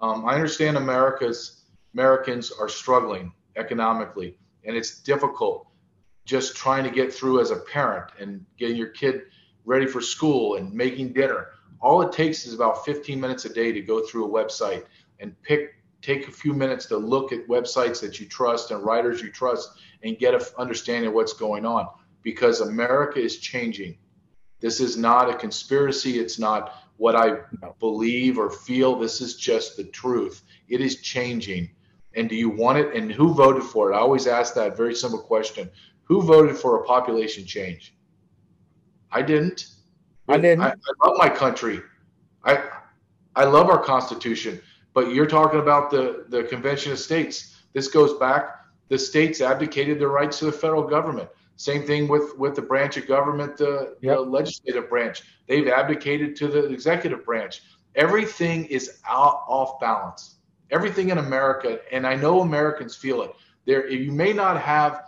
um, 0.00 0.24
I 0.24 0.34
understand 0.34 0.76
America's 0.78 1.64
Americans 1.94 2.50
are 2.50 2.68
struggling 2.68 3.32
economically, 3.56 4.38
and 4.64 4.76
it's 4.76 5.00
difficult 5.02 5.66
just 6.24 6.56
trying 6.56 6.84
to 6.84 6.90
get 6.90 7.12
through 7.12 7.40
as 7.40 7.50
a 7.50 7.56
parent 7.56 8.10
and 8.18 8.44
getting 8.58 8.76
your 8.76 8.88
kid 8.88 9.22
ready 9.64 9.86
for 9.86 10.00
school 10.00 10.56
and 10.56 10.72
making 10.72 11.12
dinner. 11.12 11.48
All 11.80 12.02
it 12.02 12.12
takes 12.12 12.46
is 12.46 12.54
about 12.54 12.84
15 12.84 13.20
minutes 13.20 13.44
a 13.44 13.48
day 13.52 13.72
to 13.72 13.80
go 13.80 14.04
through 14.06 14.24
a 14.26 14.28
website 14.28 14.84
and 15.20 15.40
pick 15.42 15.75
take 16.06 16.28
a 16.28 16.32
few 16.32 16.54
minutes 16.54 16.86
to 16.86 16.96
look 16.96 17.32
at 17.32 17.48
websites 17.48 18.00
that 18.00 18.20
you 18.20 18.26
trust 18.26 18.70
and 18.70 18.84
writers 18.84 19.20
you 19.20 19.30
trust 19.30 19.80
and 20.04 20.18
get 20.18 20.34
an 20.34 20.40
understanding 20.56 21.08
of 21.08 21.14
what's 21.14 21.32
going 21.32 21.66
on 21.66 21.88
because 22.22 22.60
America 22.60 23.18
is 23.18 23.38
changing. 23.38 23.98
This 24.60 24.78
is 24.80 24.96
not 24.96 25.28
a 25.28 25.34
conspiracy. 25.34 26.20
It's 26.20 26.38
not 26.38 26.74
what 26.96 27.16
I 27.16 27.38
believe 27.80 28.38
or 28.38 28.50
feel. 28.50 28.96
This 28.96 29.20
is 29.20 29.34
just 29.36 29.76
the 29.76 29.84
truth. 29.84 30.42
It 30.68 30.80
is 30.80 31.02
changing. 31.02 31.70
And 32.14 32.28
do 32.28 32.36
you 32.36 32.50
want 32.50 32.78
it? 32.78 32.94
And 32.94 33.10
who 33.10 33.34
voted 33.34 33.64
for 33.64 33.92
it? 33.92 33.96
I 33.96 33.98
always 33.98 34.28
ask 34.28 34.54
that 34.54 34.76
very 34.76 34.94
simple 34.94 35.18
question 35.18 35.68
Who 36.04 36.22
voted 36.22 36.56
for 36.56 36.80
a 36.80 36.84
population 36.84 37.44
change? 37.44 37.96
I 39.10 39.22
didn't. 39.22 39.66
I 40.28 40.38
didn't. 40.38 40.62
I, 40.62 40.70
I 40.70 41.06
love 41.06 41.18
my 41.18 41.28
country. 41.28 41.80
I 42.44 42.62
I 43.34 43.44
love 43.44 43.68
our 43.68 43.82
Constitution. 43.82 44.60
But 44.96 45.12
you're 45.12 45.26
talking 45.26 45.60
about 45.60 45.90
the, 45.90 46.24
the 46.30 46.44
Convention 46.44 46.90
of 46.90 46.98
States. 46.98 47.54
This 47.74 47.86
goes 47.86 48.14
back. 48.14 48.64
The 48.88 48.98
states 48.98 49.42
abdicated 49.42 50.00
their 50.00 50.08
rights 50.08 50.38
to 50.38 50.46
the 50.46 50.52
federal 50.52 50.84
government. 50.84 51.28
Same 51.56 51.82
thing 51.82 52.08
with, 52.08 52.34
with 52.38 52.54
the 52.56 52.62
branch 52.62 52.96
of 52.96 53.06
government, 53.06 53.58
the, 53.58 53.94
Yep. 54.00 54.16
the 54.16 54.22
legislative 54.22 54.88
branch. 54.88 55.22
They've 55.48 55.68
abdicated 55.68 56.34
to 56.36 56.48
the 56.48 56.64
executive 56.72 57.26
branch. 57.26 57.60
Everything 57.94 58.64
is 58.64 59.00
out 59.06 59.42
off 59.46 59.78
balance. 59.80 60.36
Everything 60.70 61.10
in 61.10 61.18
America, 61.18 61.78
and 61.92 62.06
I 62.06 62.14
know 62.14 62.40
Americans 62.40 62.96
feel 62.96 63.20
it. 63.20 63.32
There, 63.66 63.86
you 63.90 64.12
may 64.12 64.32
not 64.32 64.58
have 64.62 65.02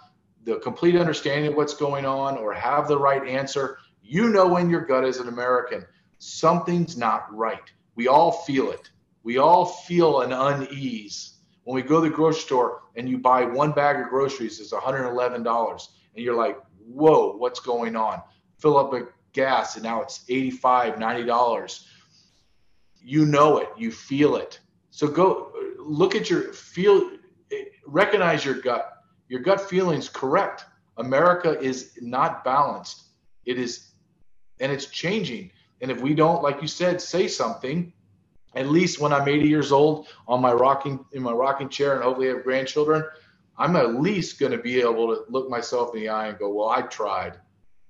the 0.44 0.56
complete 0.56 0.96
understanding 0.96 1.52
of 1.52 1.56
what's 1.56 1.72
going 1.74 2.04
on 2.04 2.36
or 2.36 2.52
have 2.52 2.88
the 2.88 2.98
right 2.98 3.26
answer. 3.26 3.78
You 4.02 4.28
know 4.28 4.58
in 4.58 4.68
your 4.68 4.82
gut 4.82 5.04
as 5.04 5.16
an 5.16 5.28
American, 5.28 5.86
something's 6.18 6.98
not 6.98 7.34
right. 7.34 7.72
We 7.94 8.06
all 8.06 8.32
feel 8.32 8.70
it. 8.70 8.90
We 9.28 9.36
all 9.36 9.66
feel 9.66 10.22
an 10.22 10.32
unease. 10.32 11.34
When 11.64 11.74
we 11.74 11.82
go 11.82 12.02
to 12.02 12.08
the 12.08 12.16
grocery 12.16 12.40
store 12.40 12.84
and 12.96 13.06
you 13.06 13.18
buy 13.18 13.44
one 13.44 13.72
bag 13.72 14.00
of 14.00 14.08
groceries 14.08 14.58
it's 14.58 14.72
$111 14.72 15.88
and 16.14 16.24
you're 16.24 16.34
like 16.34 16.56
whoa 16.78 17.36
what's 17.36 17.60
going 17.60 17.94
on? 17.94 18.22
Fill 18.58 18.78
up 18.78 18.94
a 18.94 19.02
gas 19.34 19.74
and 19.74 19.84
now 19.84 20.00
it's 20.00 20.24
$85 20.30 20.96
$90 20.96 21.84
you 23.02 23.26
know 23.26 23.58
it. 23.58 23.68
You 23.76 23.92
feel 23.92 24.36
it. 24.36 24.60
So 24.88 25.06
go 25.06 25.52
look 25.78 26.14
at 26.14 26.30
your 26.30 26.54
feel 26.54 27.10
recognize 27.86 28.46
your 28.46 28.54
gut. 28.54 28.94
Your 29.28 29.40
gut 29.40 29.60
feeling's 29.60 30.08
correct. 30.08 30.64
America 30.96 31.60
is 31.60 31.98
not 32.00 32.44
balanced. 32.44 33.08
It 33.44 33.58
is 33.58 33.90
and 34.58 34.72
it's 34.72 34.86
changing. 34.86 35.50
And 35.82 35.90
if 35.90 36.00
we 36.00 36.14
don't 36.14 36.42
like 36.42 36.62
you 36.62 36.66
said 36.66 37.02
say 37.02 37.28
something 37.28 37.92
at 38.54 38.68
least 38.68 39.00
when 39.00 39.12
I'm 39.12 39.28
80 39.28 39.48
years 39.48 39.72
old 39.72 40.08
on 40.26 40.40
my 40.40 40.52
rocking 40.52 41.04
in 41.12 41.22
my 41.22 41.32
rocking 41.32 41.68
chair 41.68 41.94
and 41.94 42.02
hopefully 42.02 42.28
have 42.28 42.44
grandchildren, 42.44 43.04
I'm 43.56 43.76
at 43.76 44.00
least 44.00 44.38
going 44.38 44.52
to 44.52 44.58
be 44.58 44.80
able 44.80 45.14
to 45.14 45.24
look 45.28 45.50
myself 45.50 45.94
in 45.94 46.00
the 46.00 46.08
eye 46.08 46.28
and 46.28 46.38
go, 46.38 46.52
"Well, 46.52 46.68
I 46.68 46.82
tried. 46.82 47.38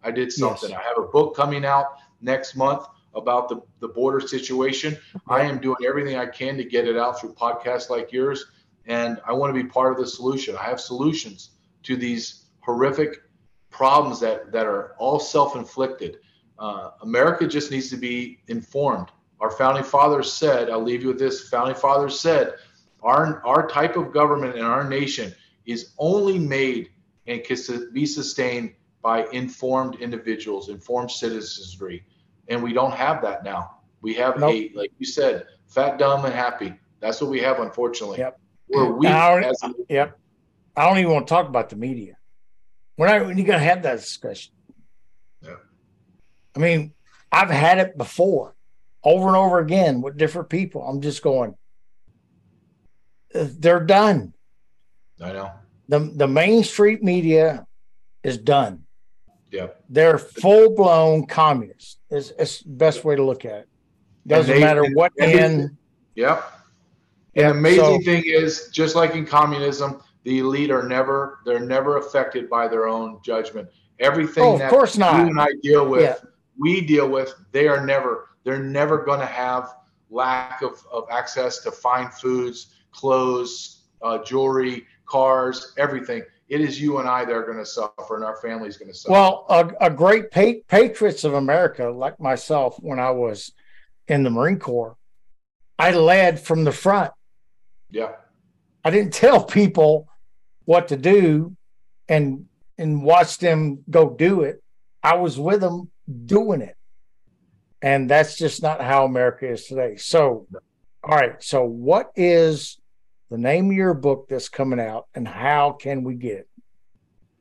I 0.03 0.11
did 0.11 0.33
something." 0.33 0.71
Yes. 0.71 0.79
I 0.79 0.83
have 0.83 0.99
a 0.99 1.09
book 1.09 1.37
coming 1.37 1.65
out 1.65 1.87
next 2.21 2.57
month 2.57 2.87
about 3.15 3.49
the 3.49 3.61
the 3.81 3.89
border 3.89 4.21
situation. 4.21 4.97
I 5.29 5.43
am 5.43 5.59
doing 5.59 5.79
everything 5.87 6.17
I 6.17 6.27
can 6.27 6.57
to 6.57 6.65
get 6.65 6.89
it 6.89 6.97
out 6.97 7.21
through 7.21 7.35
podcasts 7.35 7.91
like 7.91 8.13
yours, 8.13 8.47
and 8.87 9.21
I 9.27 9.33
want 9.33 9.55
to 9.55 9.63
be 9.63 9.69
part 9.69 9.93
of 9.93 9.99
the 9.99 10.07
solution. 10.07 10.57
I 10.57 10.65
have 10.65 10.81
solutions 10.81 11.51
to 11.85 11.97
these 11.97 12.47
horrific 12.61 13.23
problems 13.71 14.19
that 14.21 14.51
that 14.53 14.67
are 14.67 14.95
all 14.99 15.21
self-inflicted. 15.21 16.19
Uh, 16.59 16.91
America 17.03 17.47
just 17.47 17.71
needs 17.71 17.89
to 17.91 17.97
be 17.97 18.41
informed 18.49 19.09
our 19.41 19.51
founding 19.51 19.85
fathers 19.85 20.33
said, 20.33 20.69
I'll 20.71 20.83
leave 20.83 21.03
you 21.03 21.09
with 21.09 21.19
this. 21.19 21.49
Founding 21.49 21.75
fathers 21.77 22.19
said, 22.19 22.55
our, 23.03 23.41
our 23.47 23.69
type 23.69 23.97
of 23.97 24.13
government 24.13 24.57
in 24.57 24.65
our 24.65 24.89
nation 24.89 25.33
is 25.67 25.93
only 25.99 26.39
made 26.39 26.91
and 27.27 27.45
can 27.45 27.57
be 27.93 28.07
sustained 28.07 28.75
by 29.03 29.27
informed 29.33 29.97
individuals, 30.01 30.69
informed 30.69 31.11
citizenry. 31.11 32.05
And 32.49 32.63
we 32.63 32.73
don't 32.73 32.93
have 32.93 33.23
that 33.23 33.45
now. 33.45 33.77
We 34.01 34.15
have 34.15 34.39
Nope. 34.39 34.53
a, 34.55 34.71
like 34.75 34.93
you 34.99 35.07
said, 35.07 35.47
fat, 35.67 35.99
dumb, 35.99 36.25
and 36.25 36.35
happy. 36.35 36.75
That's 37.01 37.21
what 37.21 37.31
we 37.31 37.41
have, 37.41 37.61
unfortunately. 37.61 38.19
Yep. 38.19 38.41
We're 38.69 38.93
weak 38.93 39.09
a- 39.11 39.75
Yep. 39.89 40.19
I 40.77 40.89
don't 40.89 40.99
even 40.99 41.13
want 41.13 41.27
to 41.27 41.35
talk 41.35 41.49
about 41.49 41.69
the 41.69 41.77
media. 41.77 42.17
We're 42.97 43.07
not 43.07 43.27
when 43.27 43.39
you 43.39 43.45
gonna 43.45 43.59
have 43.61 43.83
that 43.83 43.97
discussion. 43.97 44.53
Yeah. 45.43 45.55
I 46.57 46.59
mean, 46.59 46.93
I've 47.31 47.51
had 47.51 47.79
it 47.79 47.97
before, 47.97 48.55
over 49.05 49.29
and 49.29 49.37
over 49.37 49.59
again 49.59 50.01
with 50.03 50.17
different 50.17 50.49
people. 50.49 50.83
I'm 50.83 51.01
just 51.01 51.23
going, 51.23 51.55
they're 53.33 53.81
done. 53.85 54.33
I 55.21 55.33
know. 55.33 55.51
The 55.89 56.01
the 56.01 56.29
Main 56.29 56.65
Street 56.65 57.03
media 57.03 57.67
is 58.23 58.39
done. 58.39 58.85
Yep. 59.51 59.85
They're 59.89 60.19
full 60.19 60.75
blown 60.75 61.27
communists. 61.27 61.97
It's, 62.11 62.63
best 62.63 63.05
way 63.05 63.17
to 63.17 63.25
look 63.25 63.45
at 63.47 63.61
it. 63.61 63.69
Doesn't 64.27 64.55
they- 64.55 64.61
matter 64.61 64.85
what 64.93 65.13
end. 65.19 65.77
Yep. 66.15 66.45
Yep, 67.35 67.47
And 67.51 67.59
amazing 67.59 67.85
so- 67.85 68.01
thing 68.05 68.23
is, 68.27 68.69
just 68.73 68.95
like 68.97 69.15
in 69.15 69.25
communism, 69.25 70.03
the 70.25 70.41
elite 70.41 70.71
are 70.71 70.87
never 70.87 71.39
they're 71.47 71.61
never 71.61 71.97
affected 71.99 72.51
by 72.51 72.69
their 72.69 72.87
own 72.89 73.21
judgment. 73.25 73.69
Everything 74.01 74.45
Oh, 74.45 74.53
of 74.55 74.59
that 74.59 74.71
course 74.71 74.97
not. 74.99 75.17
you 75.21 75.27
and 75.29 75.41
I 75.41 75.49
deal 75.63 75.89
with, 75.89 76.03
Yeah. 76.03 76.17
we 76.59 76.81
deal 76.81 77.09
with, 77.09 77.33
they 77.53 77.67
are 77.69 77.85
never 77.85 78.28
they're 78.45 78.63
never 78.63 78.99
going 79.05 79.21
to 79.21 79.27
have 79.27 79.75
lack 80.11 80.63
of, 80.63 80.83
of 80.91 81.05
access 81.11 81.59
to 81.61 81.71
fine 81.71 82.09
foods, 82.11 82.75
clothes, 82.93 83.83
uh, 84.03 84.23
jewelry, 84.25 84.87
cars, 85.07 85.75
everything. 85.77 86.23
It 86.49 86.63
is 86.63 86.81
you 86.81 86.99
and 86.99 87.07
I 87.09 87.27
that 87.27 87.33
are 87.33 87.45
going 87.45 87.59
to 87.59 87.67
suffer, 87.67 88.17
and 88.17 88.25
our 88.25 88.37
family's 88.37 88.79
going 88.79 88.91
to 88.91 88.97
suffer. 88.97 89.13
Well, 89.13 89.45
a, 89.51 89.87
a 89.87 89.91
great 89.91 90.31
pa- 90.31 90.63
patriots 90.67 91.25
of 91.25 91.35
America, 91.35 91.91
like 91.91 92.19
myself, 92.19 92.79
when 92.81 92.99
I 92.99 93.11
was 93.11 93.53
in 94.07 94.23
the 94.23 94.31
Marine 94.31 94.59
Corps, 94.59 94.97
I 95.79 95.93
led 95.93 96.41
from 96.41 96.65
the 96.65 96.73
front. 96.73 97.13
yeah, 97.91 98.13
I 98.83 98.91
didn't 98.91 99.13
tell 99.13 99.45
people 99.45 100.09
what 100.65 100.89
to 100.89 100.97
do 100.97 101.55
and 102.09 102.47
and 102.79 103.03
watch 103.03 103.37
them 103.39 103.85
go 103.91 104.09
do 104.09 104.43
it. 104.43 104.63
I 105.03 105.17
was 105.17 105.39
with 105.39 105.61
them 105.61 105.91
doing 106.25 106.63
it. 106.63 106.77
And 107.83 108.11
that's 108.11 108.37
just 108.37 108.63
not 108.63 108.81
how 108.81 109.05
America 109.05 109.49
is 109.49 109.67
today. 109.67 109.97
So, 109.97 110.47
all 111.05 111.17
right. 111.17 111.43
So, 111.43 111.65
what 111.65 112.11
is 112.17 112.79
the 113.31 113.39
name 113.39 113.71
of 113.71 113.77
your 113.77 113.95
book 113.95 114.27
that's 114.29 114.49
coming 114.49 114.81
out 114.81 115.07
and 115.15 115.27
how 115.27 115.73
can 115.73 116.03
we 116.03 116.15
get 116.15 116.39
it? 116.39 116.49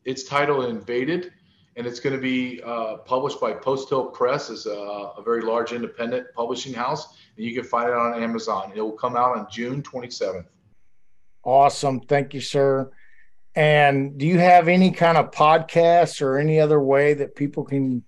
It's 0.06 0.24
titled 0.24 0.66
Invaded, 0.66 1.32
and 1.76 1.86
it's 1.86 2.00
going 2.00 2.16
to 2.16 2.22
be 2.22 2.62
uh, 2.64 2.98
published 2.98 3.42
by 3.42 3.54
Post 3.54 3.90
Hill 3.90 4.06
Press, 4.06 4.50
is 4.50 4.66
a, 4.66 4.72
a, 4.72 5.22
very 5.24 5.42
large 5.42 5.74
independent 5.74 6.28
publishing 6.34 6.74
house, 6.74 7.18
and 7.36 7.46
you 7.46 7.54
can 7.54 7.64
find 7.64 7.90
it 7.90 7.96
on 7.96 8.22
Amazon. 8.22 8.72
It 8.74 8.82
will 8.82 8.94
come 8.94 9.18
out 9.18 9.38
on 9.38 9.48
June 9.52 9.84
27th. 9.84 10.46
Awesome, 11.44 12.00
thank 12.02 12.34
you, 12.34 12.42
sir. 12.42 12.90
And 13.56 14.18
do 14.18 14.28
you 14.28 14.38
have 14.38 14.68
any 14.68 14.92
kind 14.92 15.18
of 15.18 15.32
podcast 15.32 16.22
or 16.22 16.38
any 16.38 16.60
other 16.60 16.80
way 16.80 17.16
that 17.16 17.36
people 17.36 17.64
can? 17.66 18.04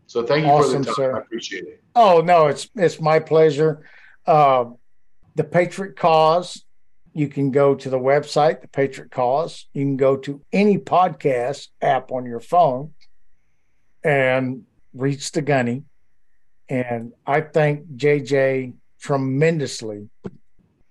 So 0.07 0.25
thank 0.25 0.45
you 0.45 0.51
awesome, 0.51 0.71
for 0.71 0.79
the 0.79 0.85
time. 0.85 0.95
Sir. 0.95 1.15
I 1.15 1.19
appreciate 1.19 1.63
it. 1.65 1.83
Oh 1.95 2.21
no, 2.21 2.47
it's 2.47 2.69
it's 2.75 2.99
my 2.99 3.19
pleasure. 3.19 3.85
Uh, 4.25 4.65
the 5.35 5.43
Patriot 5.43 5.95
Cause. 5.95 6.63
You 7.13 7.27
can 7.27 7.51
go 7.51 7.75
to 7.75 7.89
the 7.89 7.99
website, 7.99 8.61
the 8.61 8.69
Patriot 8.69 9.11
Cause. 9.11 9.67
You 9.73 9.83
can 9.83 9.97
go 9.97 10.15
to 10.15 10.41
any 10.53 10.77
podcast 10.77 11.67
app 11.81 12.09
on 12.09 12.25
your 12.25 12.39
phone 12.39 12.93
and 14.03 14.63
reach 14.93 15.31
the 15.31 15.41
gunny. 15.41 15.83
And 16.69 17.13
I 17.25 17.41
thank 17.41 17.85
JJ 17.95 18.73
tremendously 18.99 20.09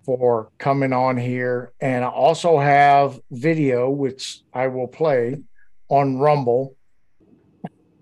for 0.04 0.50
coming 0.58 0.92
on 0.92 1.16
here. 1.16 1.72
And 1.80 2.04
I 2.04 2.08
also 2.08 2.58
have 2.58 3.20
video, 3.30 3.90
which 3.90 4.42
I 4.52 4.66
will 4.66 4.88
play 4.88 5.40
on 5.88 6.18
Rumble. 6.18 6.76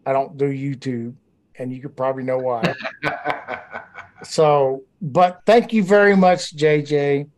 I 0.07 0.13
don't 0.13 0.37
do 0.37 0.47
YouTube, 0.47 1.15
and 1.59 1.73
you 1.73 1.83
could 1.83 1.97
probably 1.97 2.23
know 2.23 2.39
why. 2.39 2.75
so, 4.23 4.85
but 5.03 5.43
thank 5.45 5.73
you 5.73 5.83
very 5.83 6.17
much, 6.17 6.57
JJ, 6.57 7.29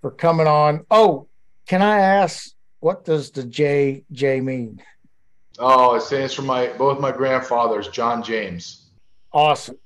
for 0.00 0.10
coming 0.10 0.46
on. 0.46 0.86
Oh, 0.90 1.28
can 1.66 1.82
I 1.82 2.00
ask, 2.00 2.50
what 2.80 3.04
does 3.04 3.30
the 3.30 3.42
JJ 3.42 4.42
mean? 4.42 4.82
Oh, 5.58 5.94
it 5.94 6.02
stands 6.02 6.34
for 6.34 6.42
my 6.42 6.68
both 6.68 7.00
my 7.00 7.12
grandfathers, 7.12 7.88
John 7.88 8.22
James. 8.22 8.90
Awesome. 9.32 9.78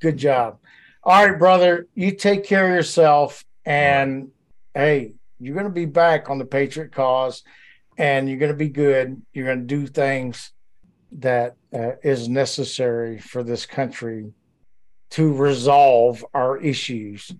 Good 0.00 0.16
job. 0.16 0.58
All 1.04 1.26
right, 1.26 1.38
brother. 1.38 1.88
You 1.94 2.12
take 2.12 2.44
care 2.44 2.68
of 2.68 2.74
yourself. 2.74 3.44
And 3.64 4.30
hey, 4.74 5.14
you're 5.38 5.54
going 5.54 5.66
to 5.66 5.72
be 5.72 5.86
back 5.86 6.30
on 6.30 6.38
the 6.38 6.44
Patriot 6.44 6.92
cause 6.92 7.42
and 7.98 8.28
you're 8.28 8.38
going 8.38 8.52
to 8.52 8.56
be 8.56 8.68
good. 8.68 9.20
You're 9.32 9.46
going 9.46 9.60
to 9.60 9.66
do 9.66 9.86
things 9.86 10.50
that 11.12 11.56
uh, 11.74 11.92
is 12.02 12.28
necessary 12.28 13.18
for 13.18 13.42
this 13.42 13.66
country 13.66 14.32
to 15.10 15.32
resolve 15.32 16.24
our 16.32 16.58
issues 16.58 17.30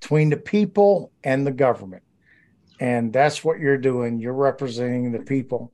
between 0.00 0.30
the 0.30 0.36
people 0.36 1.12
and 1.24 1.46
the 1.46 1.52
government. 1.52 2.02
And 2.80 3.12
that's 3.12 3.44
what 3.44 3.58
you're 3.58 3.76
doing. 3.76 4.18
You're 4.18 4.32
representing 4.32 5.12
the 5.12 5.18
people 5.18 5.72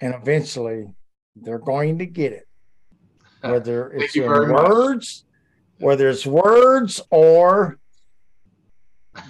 and 0.00 0.14
eventually 0.14 0.86
they're 1.36 1.58
going 1.58 1.98
to 1.98 2.06
get 2.06 2.32
it. 2.32 2.46
Whether 3.42 3.90
it's 3.92 4.16
in 4.16 4.22
words, 4.28 5.24
much. 5.78 5.84
whether 5.84 6.08
it's 6.08 6.26
words 6.26 7.00
or 7.10 7.78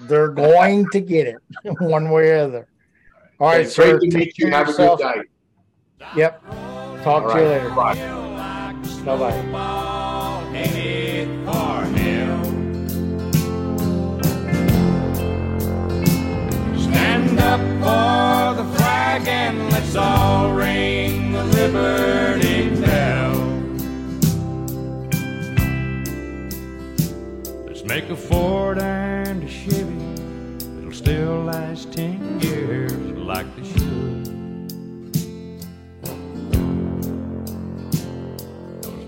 they're 0.02 0.28
going 0.28 0.86
to 0.92 1.00
get 1.00 1.26
it 1.26 1.36
one 1.80 2.10
way 2.10 2.30
or 2.30 2.38
other. 2.38 2.68
All 3.38 3.48
right, 3.48 3.68
sir. 3.68 3.98
Take 4.00 4.34
care 4.36 4.50
Have 4.50 4.68
yourself. 4.68 5.00
a 5.00 5.02
good 5.02 5.16
night. 5.16 5.26
Yep. 6.16 6.42
Talk 7.04 7.06
All 7.06 7.20
to 7.22 7.26
right. 7.28 7.42
you 7.42 7.48
later. 7.48 7.70
Bye. 7.70 7.94
Bye 9.04 9.16
bye. 9.52 10.48
Stand 16.76 17.38
up 17.40 17.60
for 17.82 18.62
the 18.62 18.68
flag 18.76 19.26
and 19.28 19.58
let's 19.88 19.96
all 19.96 20.52
ring 20.52 21.32
the 21.32 21.44
Liberty 21.44 22.68
Bell. 22.78 23.32
Let's 27.66 27.82
make 27.84 28.10
a 28.10 28.16
Ford 28.16 28.78
and 28.78 29.42
a 29.42 29.48
Chevy 29.48 30.14
that'll 30.74 30.92
still 30.92 31.44
last 31.44 31.90
ten 31.94 32.38
years 32.40 32.92
like 33.16 33.46
they 33.56 33.64
should. 33.64 34.24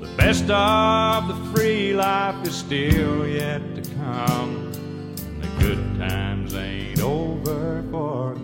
The 0.00 0.14
best 0.16 0.48
of 0.48 1.28
the 1.28 1.34
free 1.52 1.92
life 1.92 2.42
is 2.46 2.54
still 2.54 3.26
yet 3.26 3.60
to 3.74 3.82
come. 3.96 4.72
And 4.72 5.42
the 5.42 5.48
good 5.58 5.98
times 5.98 6.54
ain't 6.54 7.02
over 7.02 7.84
for 7.90 8.34